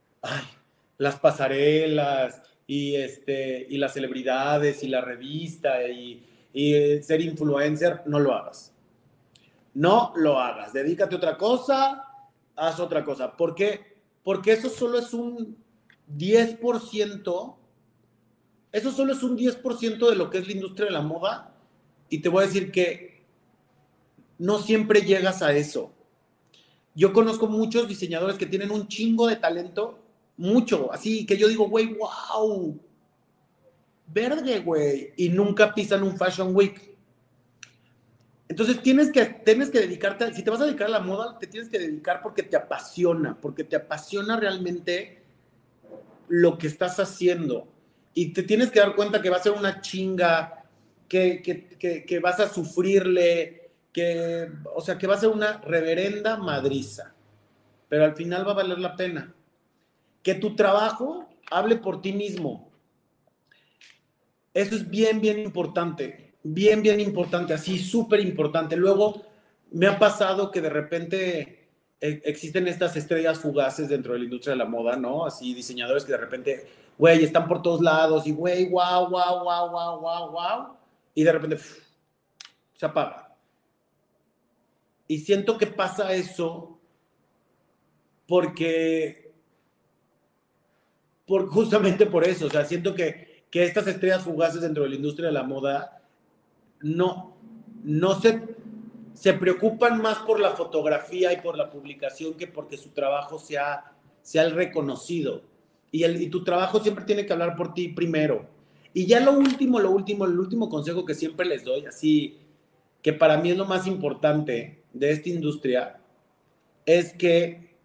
las 0.97 1.15
pasarelas 1.19 2.41
y, 2.67 2.95
este, 2.95 3.65
y 3.69 3.77
las 3.77 3.93
celebridades 3.93 4.83
y 4.83 4.89
la 4.89 5.01
revista 5.01 5.87
y, 5.87 6.25
y 6.53 7.01
ser 7.01 7.21
influencer, 7.21 8.01
no 8.05 8.19
lo 8.19 8.33
hagas. 8.33 8.73
No 9.73 10.11
lo 10.15 10.39
hagas. 10.39 10.73
Dedícate 10.73 11.15
a 11.15 11.17
otra 11.17 11.37
cosa, 11.37 12.03
haz 12.55 12.79
otra 12.79 13.05
cosa. 13.05 13.37
¿Por 13.37 13.55
qué? 13.55 13.97
Porque 14.23 14.51
eso 14.51 14.69
solo 14.69 14.99
es 14.99 15.13
un 15.13 15.57
10%. 16.17 17.55
Eso 18.71 18.91
solo 18.91 19.13
es 19.13 19.23
un 19.23 19.37
10% 19.37 20.09
de 20.09 20.15
lo 20.15 20.29
que 20.29 20.39
es 20.39 20.47
la 20.47 20.53
industria 20.53 20.87
de 20.87 20.91
la 20.91 21.01
moda. 21.01 21.53
Y 22.09 22.19
te 22.19 22.29
voy 22.29 22.43
a 22.43 22.47
decir 22.47 22.71
que 22.71 23.23
no 24.37 24.59
siempre 24.59 25.01
llegas 25.01 25.41
a 25.41 25.53
eso. 25.53 25.91
Yo 26.95 27.13
conozco 27.13 27.47
muchos 27.47 27.87
diseñadores 27.87 28.37
que 28.37 28.45
tienen 28.45 28.71
un 28.71 28.87
chingo 28.87 29.27
de 29.27 29.35
talento 29.35 29.99
mucho, 30.37 30.91
así 30.91 31.25
que 31.25 31.37
yo 31.37 31.47
digo, 31.47 31.67
güey, 31.67 31.95
wow, 31.95 32.79
verde, 34.07 34.59
güey, 34.59 35.13
y 35.17 35.29
nunca 35.29 35.73
pisan 35.73 36.03
un 36.03 36.17
Fashion 36.17 36.55
Week. 36.55 36.95
Entonces 38.47 38.81
tienes 38.81 39.11
que, 39.11 39.25
tienes 39.25 39.69
que 39.69 39.81
dedicarte, 39.81 40.33
si 40.33 40.43
te 40.43 40.49
vas 40.49 40.61
a 40.61 40.65
dedicar 40.65 40.87
a 40.87 40.91
la 40.91 40.99
moda, 40.99 41.37
te 41.37 41.47
tienes 41.47 41.69
que 41.69 41.79
dedicar 41.79 42.21
porque 42.21 42.43
te 42.43 42.55
apasiona, 42.55 43.39
porque 43.39 43.63
te 43.63 43.75
apasiona 43.75 44.37
realmente 44.37 45.21
lo 46.29 46.57
que 46.57 46.67
estás 46.67 46.99
haciendo. 46.99 47.67
Y 48.17 48.33
te 48.33 48.41
tienes 48.41 48.71
que 48.71 48.79
dar 48.79 48.95
cuenta 48.95 49.21
que 49.21 49.29
va 49.29 49.37
a 49.37 49.43
ser 49.43 49.51
una 49.51 49.79
chinga, 49.79 50.63
que, 51.07 51.39
que, 51.43 52.03
que 52.03 52.19
vas 52.19 52.39
a 52.39 52.49
sufrirle, 52.49 53.69
que, 53.93 54.49
o 54.73 54.81
sea, 54.81 54.97
que 54.97 55.05
va 55.05 55.13
a 55.13 55.19
ser 55.19 55.29
una 55.29 55.61
reverenda 55.61 56.35
madriza. 56.35 57.13
Pero 57.87 58.05
al 58.05 58.15
final 58.15 58.47
va 58.47 58.53
a 58.53 58.55
valer 58.55 58.79
la 58.79 58.95
pena 58.95 59.35
que 60.23 60.33
tu 60.33 60.55
trabajo 60.55 61.29
hable 61.51 61.75
por 61.75 62.01
ti 62.01 62.11
mismo. 62.11 62.71
Eso 64.51 64.73
es 64.73 64.89
bien, 64.89 65.21
bien 65.21 65.37
importante, 65.37 66.33
bien, 66.41 66.81
bien 66.81 66.99
importante, 66.99 67.53
así 67.53 67.77
súper 67.77 68.19
importante. 68.21 68.75
Luego, 68.75 69.21
me 69.69 69.85
ha 69.85 69.99
pasado 69.99 70.49
que 70.49 70.61
de 70.61 70.71
repente 70.71 71.69
eh, 72.01 72.21
existen 72.25 72.67
estas 72.67 72.95
estrellas 72.95 73.37
fugaces 73.37 73.89
dentro 73.89 74.13
de 74.13 74.19
la 74.19 74.25
industria 74.25 74.53
de 74.53 74.57
la 74.57 74.65
moda, 74.65 74.95
¿no? 74.95 75.23
Así 75.23 75.53
diseñadores 75.53 76.03
que 76.03 76.13
de 76.13 76.17
repente, 76.17 76.67
güey, 76.97 77.23
están 77.23 77.47
por 77.47 77.61
todos 77.61 77.81
lados 77.81 78.25
y, 78.27 78.31
güey, 78.31 78.69
wow, 78.69 79.09
wow, 79.09 79.43
wow, 79.43 79.69
wow, 79.69 79.99
wow, 79.99 80.31
wow, 80.31 80.77
y 81.13 81.23
de 81.23 81.31
repente 81.31 81.59
se 82.73 82.85
apaga. 82.85 83.35
Y 85.07 85.19
siento 85.19 85.57
que 85.57 85.67
pasa 85.67 86.11
eso 86.13 86.77
porque 88.27 89.33
por, 91.27 91.47
justamente 91.49 92.05
por 92.05 92.23
eso. 92.23 92.47
O 92.47 92.49
sea, 92.49 92.65
siento 92.65 92.95
que, 92.95 93.45
que 93.51 93.63
estas 93.63 93.85
estrellas 93.87 94.23
fugaces 94.23 94.61
dentro 94.61 94.83
de 94.83 94.89
la 94.89 94.95
industria 94.95 95.27
de 95.27 95.33
la 95.33 95.43
moda 95.43 96.01
no, 96.81 97.37
no 97.83 98.19
se, 98.19 98.55
se 99.13 99.33
preocupan 99.33 100.01
más 100.01 100.19
por 100.19 100.39
la 100.39 100.51
fotografía 100.51 101.33
y 101.33 101.41
por 101.41 101.57
la 101.57 101.69
publicación 101.69 102.33
que 102.35 102.47
porque 102.47 102.77
su 102.77 102.89
trabajo 102.89 103.37
sea, 103.37 103.93
sea 104.21 104.43
el 104.43 104.51
reconocido. 104.51 105.43
Y, 105.91 106.03
el, 106.03 106.21
y 106.21 106.29
tu 106.29 106.43
trabajo 106.43 106.79
siempre 106.79 107.05
tiene 107.05 107.25
que 107.25 107.33
hablar 107.33 107.55
por 107.55 107.73
ti 107.73 107.89
primero. 107.89 108.47
Y 108.93 109.05
ya 109.05 109.19
lo 109.19 109.33
último, 109.33 109.79
lo 109.79 109.91
último, 109.91 110.25
el 110.25 110.39
último 110.39 110.69
consejo 110.69 111.05
que 111.05 111.13
siempre 111.13 111.45
les 111.45 111.63
doy, 111.63 111.85
así 111.85 112.39
que 113.01 113.13
para 113.13 113.37
mí 113.37 113.51
es 113.51 113.57
lo 113.57 113.65
más 113.65 113.87
importante 113.87 114.83
de 114.93 115.11
esta 115.11 115.29
industria, 115.29 115.99
es 116.85 117.13
que 117.13 117.75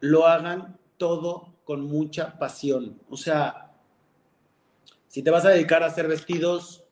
lo 0.00 0.26
hagan 0.26 0.78
todo 0.96 1.54
con 1.64 1.82
mucha 1.82 2.38
pasión. 2.38 2.98
O 3.10 3.16
sea, 3.16 3.76
si 5.08 5.22
te 5.22 5.30
vas 5.30 5.44
a 5.44 5.50
dedicar 5.50 5.82
a 5.82 5.86
hacer 5.86 6.08
vestidos, 6.08 6.84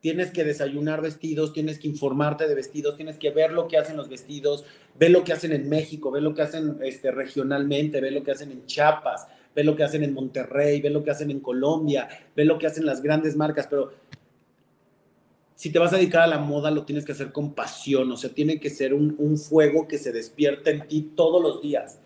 tienes 0.00 0.30
que 0.30 0.44
desayunar 0.44 1.02
vestidos, 1.02 1.52
tienes 1.52 1.78
que 1.78 1.88
informarte 1.88 2.46
de 2.46 2.54
vestidos, 2.54 2.96
tienes 2.96 3.18
que 3.18 3.30
ver 3.30 3.52
lo 3.52 3.66
que 3.66 3.76
hacen 3.76 3.96
los 3.96 4.08
vestidos, 4.08 4.64
ver 4.98 5.10
lo 5.10 5.24
que 5.24 5.32
hacen 5.32 5.52
en 5.52 5.68
México, 5.68 6.10
ver 6.10 6.22
lo 6.22 6.34
que 6.34 6.42
hacen 6.42 6.78
este, 6.82 7.10
regionalmente, 7.10 8.00
ver 8.00 8.12
lo 8.12 8.22
que 8.22 8.32
hacen 8.32 8.50
en 8.50 8.66
Chiapas, 8.66 9.26
ver 9.54 9.64
lo 9.64 9.76
que 9.76 9.84
hacen 9.84 10.02
en 10.02 10.14
Monterrey, 10.14 10.80
ver 10.80 10.92
lo 10.92 11.02
que 11.02 11.10
hacen 11.10 11.30
en 11.30 11.40
Colombia, 11.40 12.08
ver 12.34 12.46
lo 12.46 12.58
que 12.58 12.66
hacen 12.66 12.86
las 12.86 13.02
grandes 13.02 13.36
marcas, 13.36 13.66
pero 13.68 13.92
si 15.54 15.70
te 15.70 15.78
vas 15.78 15.92
a 15.92 15.96
dedicar 15.96 16.22
a 16.22 16.26
la 16.26 16.38
moda, 16.38 16.70
lo 16.70 16.84
tienes 16.84 17.04
que 17.04 17.12
hacer 17.12 17.32
con 17.32 17.54
pasión, 17.54 18.10
o 18.12 18.16
sea, 18.16 18.30
tiene 18.30 18.60
que 18.60 18.68
ser 18.68 18.92
un, 18.92 19.14
un 19.18 19.38
fuego 19.38 19.88
que 19.88 19.98
se 19.98 20.12
despierta 20.12 20.70
en 20.70 20.86
ti 20.86 21.12
todos 21.14 21.42
los 21.42 21.62
días 21.62 21.98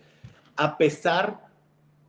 a 0.60 0.76
pesar 0.76 1.40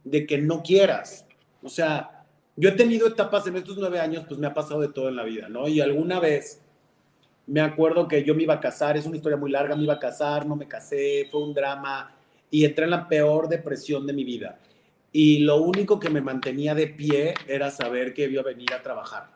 de 0.04 0.26
que 0.26 0.38
no 0.38 0.62
quieras. 0.62 1.26
O 1.64 1.70
sea, 1.70 2.26
yo 2.58 2.70
he 2.70 2.74
tenido 2.74 3.08
etapas 3.08 3.48
en 3.48 3.56
estos 3.56 3.78
nueve 3.78 4.00
años, 4.00 4.26
pues 4.28 4.40
me 4.40 4.48
ha 4.48 4.54
pasado 4.54 4.82
de 4.82 4.90
todo 4.90 5.08
en 5.08 5.16
la 5.16 5.24
vida, 5.24 5.48
¿no? 5.48 5.70
Y 5.70 5.80
alguna 5.80 6.20
vez 6.20 6.61
me 7.48 7.62
acuerdo 7.62 8.08
que 8.08 8.24
yo 8.24 8.36
me 8.36 8.44
iba 8.44 8.56
a 8.56 8.60
casar, 8.60 8.98
es 8.98 9.06
una 9.06 9.18
historia 9.18 9.38
muy 9.38 9.52
larga, 9.52 9.76
me 9.76 9.84
iba 9.84 9.94
a 9.94 10.00
casar, 10.00 10.46
no 10.46 10.56
me 10.56 10.68
casé, 10.68 11.28
fue 11.32 11.42
un 11.42 11.54
drama 11.54 12.16
y 12.50 12.66
entré 12.66 12.86
en 12.86 12.92
la 12.92 13.08
peor 13.08 13.48
depresión 13.48 14.06
de 14.06 14.14
mi 14.14 14.24
vida. 14.24 14.60
Y 15.12 15.40
lo 15.40 15.58
único 15.58 16.00
que 16.00 16.10
me 16.10 16.22
mantenía 16.22 16.74
de 16.74 16.88
pie 16.88 17.34
era 17.48 17.70
saber 17.72 18.14
que 18.14 18.26
iba 18.26 18.42
a 18.42 18.46
venir 18.46 18.74
a 18.74 18.82
trabajar. 18.82 19.32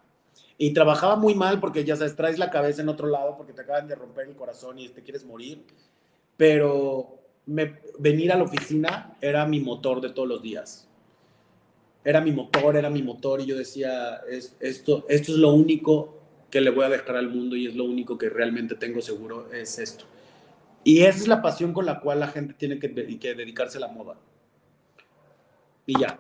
Y 0.58 0.72
trabajaba 0.74 1.18
muy 1.18 1.36
mal 1.36 1.60
porque 1.60 1.84
ya 1.84 1.96
sabes, 1.96 2.16
traes 2.16 2.40
la 2.40 2.50
cabeza 2.50 2.82
en 2.82 2.90
otro 2.90 3.08
lado 3.08 3.36
porque 3.36 3.52
te 3.52 3.62
acaban 3.62 3.88
de 3.88 3.96
romper 3.96 4.28
el 4.28 4.36
corazón 4.36 4.80
y 4.80 4.88
te 4.90 5.02
quieres 5.02 5.26
morir. 5.26 5.66
Pero 6.38 7.20
venir 7.46 8.32
a 8.32 8.38
la 8.38 8.44
oficina 8.44 9.18
era 9.20 9.46
mi 9.46 9.60
motor 9.60 10.00
de 10.00 10.12
todos 10.12 10.28
los 10.28 10.42
días. 10.42 10.88
Era 12.04 12.22
mi 12.22 12.32
motor, 12.32 12.78
era 12.78 12.90
mi 12.90 13.02
motor 13.02 13.42
y 13.42 13.48
yo 13.48 13.58
decía, 13.58 14.22
es, 14.30 14.56
esto, 14.60 15.06
esto 15.10 15.32
es 15.32 15.38
lo 15.38 15.54
único 15.54 16.25
que 16.56 16.62
le 16.62 16.70
voy 16.70 16.86
a 16.86 16.90
dejar 16.90 17.18
al 17.18 17.28
mundo 17.28 17.58
y 17.58 17.68
es 17.68 17.76
lo 17.76 17.84
único 17.84 18.18
que 18.18 18.30
realmente 18.30 18.76
tengo 18.76 19.02
seguro 19.02 19.52
es 19.52 19.78
esto. 19.78 20.06
Y 20.86 21.02
esa 21.02 21.20
es 21.20 21.28
la 21.28 21.42
pasión 21.42 21.74
con 21.74 21.86
la 21.86 22.00
cual 22.00 22.22
la 22.22 22.28
gente 22.28 22.54
tiene 22.54 22.80
que, 22.80 22.88
dedicarse 22.88 23.78
a 23.78 23.82
la 23.82 23.90
moda. 23.90 24.16
Y 25.86 26.00
ya. 26.00 26.18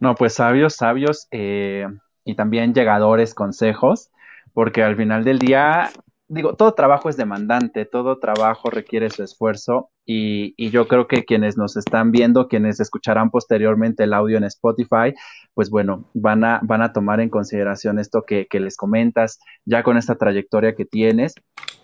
No, 0.00 0.16
pues 0.16 0.34
sabios, 0.34 0.74
sabios 0.74 1.28
eh, 1.30 1.86
y 2.24 2.34
también 2.34 2.74
llegadores 2.74 3.32
consejos, 3.32 4.10
porque 4.52 4.82
al 4.82 4.96
final 4.96 5.22
del 5.22 5.38
día 5.38 5.90
digo, 6.28 6.54
todo 6.54 6.74
trabajo 6.74 7.08
es 7.08 7.16
demandante, 7.16 7.84
todo 7.84 8.18
trabajo 8.18 8.70
requiere 8.70 9.10
su 9.10 9.22
esfuerzo 9.22 9.90
y, 10.04 10.54
yo 10.70 10.88
creo 10.88 11.06
que 11.06 11.24
quienes 11.24 11.56
nos 11.56 11.76
están 11.76 12.10
viendo, 12.10 12.48
quienes 12.48 12.80
escucharán 12.80 13.30
posteriormente 13.30 14.04
el 14.04 14.12
audio 14.12 14.36
en 14.36 14.44
Spotify, 14.44 15.14
pues 15.54 15.70
bueno, 15.70 16.04
van 16.14 16.44
a, 16.44 16.60
van 16.62 16.82
a 16.82 16.92
tomar 16.92 17.20
en 17.20 17.30
consideración 17.30 17.98
esto 17.98 18.24
que, 18.26 18.46
les 18.52 18.76
comentas 18.76 19.38
ya 19.64 19.82
con 19.82 19.96
esta 19.96 20.16
trayectoria 20.16 20.74
que 20.74 20.84
tienes. 20.84 21.34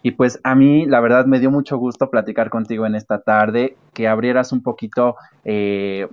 Y 0.03 0.12
pues 0.12 0.40
a 0.43 0.55
mí, 0.55 0.86
la 0.86 1.01
verdad, 1.01 1.26
me 1.26 1.38
dio 1.38 1.51
mucho 1.51 1.76
gusto 1.76 2.11
platicar 2.11 2.51
contigo 2.51 2.86
en 2.86 2.97
esta 2.97 3.22
tarde, 3.22 3.76
que 3.95 4.09
abrieras 4.09 4.53
un 4.53 4.62
poquito 4.62 5.16
eh, 5.45 6.09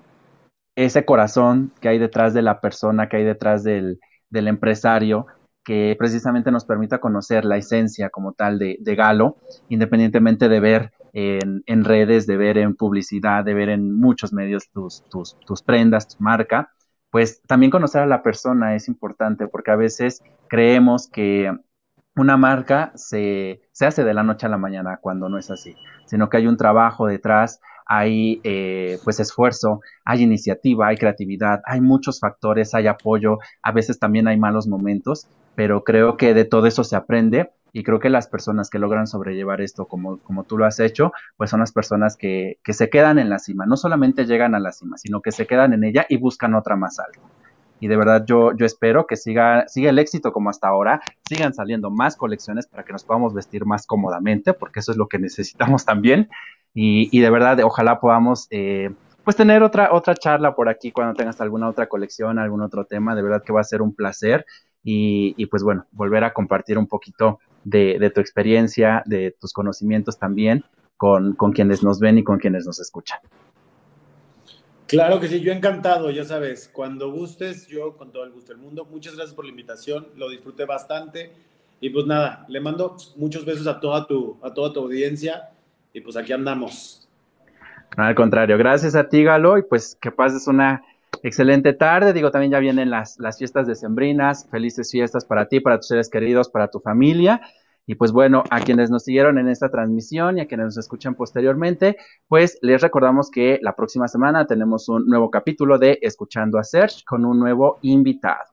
ese 0.75 1.05
corazón 1.05 1.71
que 1.81 1.89
hay 1.89 1.97
detrás 1.97 2.33
de 2.33 2.43
la 2.43 2.61
persona, 2.61 3.09
que 3.09 3.17
hay 3.17 3.23
detrás 3.23 3.63
del, 3.63 3.99
del 4.29 4.47
empresario 4.47 5.25
que 5.63 5.95
precisamente 5.97 6.51
nos 6.51 6.65
permita 6.65 6.99
conocer 6.99 7.45
la 7.45 7.57
esencia 7.57 8.09
como 8.09 8.33
tal 8.33 8.59
de, 8.59 8.77
Galo, 8.95 9.37
independientemente 9.69 10.49
de 10.49 10.59
ver 10.59 10.91
en, 11.13 11.85
redes, 11.85 12.27
de 12.27 12.37
ver 12.37 12.57
en 12.57 12.75
publicidad, 12.75 13.43
de 13.43 13.53
ver 13.53 13.69
en 13.69 13.95
muchos 13.95 14.33
medios 14.33 14.69
tus, 14.71 15.03
tus, 15.09 15.37
tus 15.45 15.61
prendas, 15.61 16.07
tu 16.07 16.23
marca, 16.23 16.71
pues 17.11 17.41
también 17.43 17.71
conocer 17.71 18.01
a 18.01 18.07
la 18.07 18.21
persona 18.23 18.75
es 18.75 18.87
importante 18.87 19.47
porque 19.47 19.71
a 19.71 19.75
veces 19.75 20.23
creemos 20.47 21.09
que 21.09 21.51
una 22.15 22.37
marca 22.37 22.91
se, 22.95 23.61
se, 23.71 23.85
hace 23.85 24.03
de 24.03 24.13
la 24.13 24.23
noche 24.23 24.45
a 24.45 24.49
la 24.49 24.57
mañana 24.57 24.99
cuando 25.01 25.29
no 25.29 25.37
es 25.37 25.49
así, 25.49 25.75
sino 26.05 26.29
que 26.29 26.37
hay 26.37 26.47
un 26.47 26.57
trabajo 26.57 27.07
detrás, 27.07 27.61
hay 27.85 28.39
eh, 28.43 28.99
pues 29.03 29.19
esfuerzo, 29.19 29.81
hay 30.05 30.21
iniciativa, 30.21 30.87
hay 30.87 30.97
creatividad, 30.97 31.61
hay 31.65 31.81
muchos 31.81 32.19
factores, 32.19 32.75
hay 32.75 32.85
apoyo, 32.87 33.39
a 33.63 33.71
veces 33.71 33.97
también 33.97 34.27
hay 34.27 34.37
malos 34.37 34.67
momentos, 34.67 35.27
pero 35.59 35.83
creo 35.83 36.15
que 36.15 36.33
de 36.33 36.45
todo 36.45 36.67
eso 36.67 36.85
se 36.85 36.95
aprende 36.95 37.51
y 37.73 37.83
creo 37.83 37.99
que 37.99 38.09
las 38.09 38.29
personas 38.29 38.69
que 38.69 38.79
logran 38.79 39.07
sobrellevar 39.07 39.59
esto 39.59 39.87
como, 39.87 40.17
como 40.19 40.45
tú 40.45 40.57
lo 40.57 40.63
has 40.63 40.79
hecho, 40.79 41.11
pues 41.35 41.49
son 41.49 41.59
las 41.59 41.73
personas 41.73 42.15
que, 42.15 42.59
que 42.63 42.71
se 42.71 42.89
quedan 42.89 43.19
en 43.19 43.29
la 43.29 43.39
cima, 43.39 43.65
no 43.65 43.75
solamente 43.75 44.25
llegan 44.25 44.55
a 44.55 44.59
la 44.61 44.71
cima, 44.71 44.97
sino 44.97 45.21
que 45.21 45.33
se 45.33 45.47
quedan 45.47 45.73
en 45.73 45.83
ella 45.83 46.05
y 46.07 46.15
buscan 46.15 46.55
otra 46.55 46.77
más 46.77 46.97
alta 46.97 47.19
y 47.81 47.89
de 47.89 47.97
verdad 47.97 48.23
yo, 48.25 48.55
yo 48.55 48.65
espero 48.65 49.05
que 49.05 49.17
siga, 49.17 49.67
siga 49.67 49.89
el 49.89 49.99
éxito 49.99 50.31
como 50.31 50.49
hasta 50.49 50.69
ahora, 50.69 51.01
sigan 51.27 51.53
saliendo 51.53 51.89
más 51.89 52.15
colecciones 52.15 52.65
para 52.65 52.85
que 52.85 52.93
nos 52.93 53.03
podamos 53.03 53.33
vestir 53.33 53.65
más 53.65 53.85
cómodamente, 53.85 54.53
porque 54.53 54.79
eso 54.79 54.93
es 54.93 54.97
lo 54.97 55.09
que 55.09 55.19
necesitamos 55.19 55.83
también. 55.83 56.29
Y, 56.73 57.19
de 57.19 57.29
verdad, 57.29 57.59
ojalá 57.63 57.99
podamos 57.99 58.47
eh, 58.51 58.91
pues 59.25 59.35
tener 59.35 59.63
otra, 59.63 59.91
otra 59.91 60.15
charla 60.15 60.55
por 60.55 60.69
aquí 60.69 60.91
cuando 60.91 61.13
tengas 61.13 61.39
alguna 61.41 61.67
otra 61.67 61.87
colección, 61.87 62.39
algún 62.39 62.61
otro 62.61 62.85
tema. 62.85 63.15
De 63.15 63.21
verdad 63.21 63.43
que 63.45 63.53
va 63.53 63.61
a 63.61 63.65
ser 63.65 63.81
un 63.81 63.93
placer. 63.93 64.45
Y, 64.83 65.45
pues 65.47 65.61
bueno, 65.63 65.85
volver 65.91 66.23
a 66.23 66.33
compartir 66.33 66.77
un 66.77 66.87
poquito 66.87 67.39
de, 67.63 68.11
tu 68.13 68.21
experiencia, 68.21 69.03
de 69.05 69.35
tus 69.39 69.53
conocimientos 69.53 70.17
también 70.17 70.63
con, 70.97 71.33
con 71.33 71.51
quienes 71.51 71.83
nos 71.83 71.99
ven 71.99 72.17
y 72.17 72.23
con 72.23 72.39
quienes 72.39 72.65
nos 72.65 72.79
escuchan. 72.79 73.19
Claro 74.89 75.19
que 75.19 75.27
sí, 75.27 75.39
yo 75.41 75.51
encantado, 75.51 76.09
ya 76.09 76.23
sabes, 76.25 76.67
cuando 76.73 77.11
gustes, 77.11 77.67
yo 77.67 77.95
con 77.95 78.11
todo 78.11 78.23
el 78.23 78.31
gusto 78.31 78.53
del 78.53 78.61
mundo. 78.61 78.85
Muchas 78.89 79.15
gracias 79.15 79.35
por 79.35 79.45
la 79.45 79.51
invitación, 79.51 80.07
lo 80.15 80.29
disfruté 80.29 80.65
bastante. 80.65 81.31
Y 81.79 81.91
pues 81.91 82.07
nada, 82.07 82.45
le 82.49 82.59
mando 82.59 82.97
muchos 83.15 83.45
besos 83.45 83.67
a 83.67 83.79
toda 83.79 84.07
tu, 84.07 84.39
a 84.41 84.51
toda 84.51 84.73
tu 84.73 84.79
audiencia 84.79 85.51
y 85.93 86.01
pues 86.01 86.17
aquí 86.17 86.33
andamos. 86.33 87.07
Al 87.97 88.15
contrario, 88.15 88.57
gracias 88.57 88.95
a 88.95 89.07
ti, 89.09 89.23
Galo, 89.23 89.59
y 89.59 89.61
pues 89.61 89.95
que 90.01 90.11
pases 90.11 90.47
una 90.47 90.83
excelente 91.23 91.73
tarde. 91.73 92.13
Digo, 92.13 92.31
también 92.31 92.51
ya 92.51 92.59
vienen 92.59 92.89
las, 92.89 93.19
las 93.19 93.37
fiestas 93.37 93.67
decembrinas. 93.67 94.47
Felices 94.49 94.91
fiestas 94.91 95.25
para 95.25 95.47
ti, 95.47 95.59
para 95.59 95.77
tus 95.77 95.87
seres 95.87 96.09
queridos, 96.09 96.49
para 96.49 96.69
tu 96.69 96.79
familia. 96.79 97.41
Y 97.89 97.95
pues 97.95 98.11
bueno, 98.11 98.43
a 98.51 98.59
quienes 98.59 98.91
nos 98.91 99.03
siguieron 99.03 99.39
en 99.39 99.49
esta 99.49 99.71
transmisión 99.71 100.37
y 100.37 100.41
a 100.41 100.47
quienes 100.47 100.65
nos 100.65 100.77
escuchan 100.77 101.15
posteriormente, 101.15 101.97
pues 102.27 102.59
les 102.61 102.83
recordamos 102.83 103.31
que 103.31 103.57
la 103.63 103.75
próxima 103.75 104.07
semana 104.07 104.45
tenemos 104.45 104.87
un 104.89 105.07
nuevo 105.07 105.31
capítulo 105.31 105.79
de 105.79 105.97
Escuchando 106.03 106.59
a 106.59 106.63
Search 106.63 107.03
con 107.03 107.25
un 107.25 107.39
nuevo 107.39 107.79
invitado. 107.81 108.43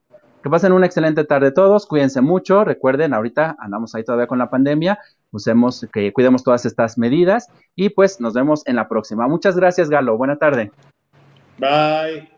Que 0.41 0.49
pasen 0.49 0.71
una 0.71 0.87
excelente 0.87 1.23
tarde 1.23 1.51
todos, 1.51 1.85
cuídense 1.85 2.19
mucho, 2.19 2.63
recuerden, 2.63 3.13
ahorita 3.13 3.57
andamos 3.59 3.93
ahí 3.93 4.03
todavía 4.03 4.25
con 4.25 4.39
la 4.39 4.49
pandemia, 4.49 4.97
usemos, 5.29 5.85
que 5.93 6.11
cuidemos 6.13 6.43
todas 6.43 6.65
estas 6.65 6.97
medidas 6.97 7.47
y 7.75 7.89
pues 7.89 8.19
nos 8.19 8.33
vemos 8.33 8.65
en 8.65 8.75
la 8.75 8.87
próxima. 8.87 9.27
Muchas 9.27 9.55
gracias, 9.55 9.87
Galo, 9.89 10.17
buena 10.17 10.37
tarde. 10.37 10.71
Bye. 11.59 12.36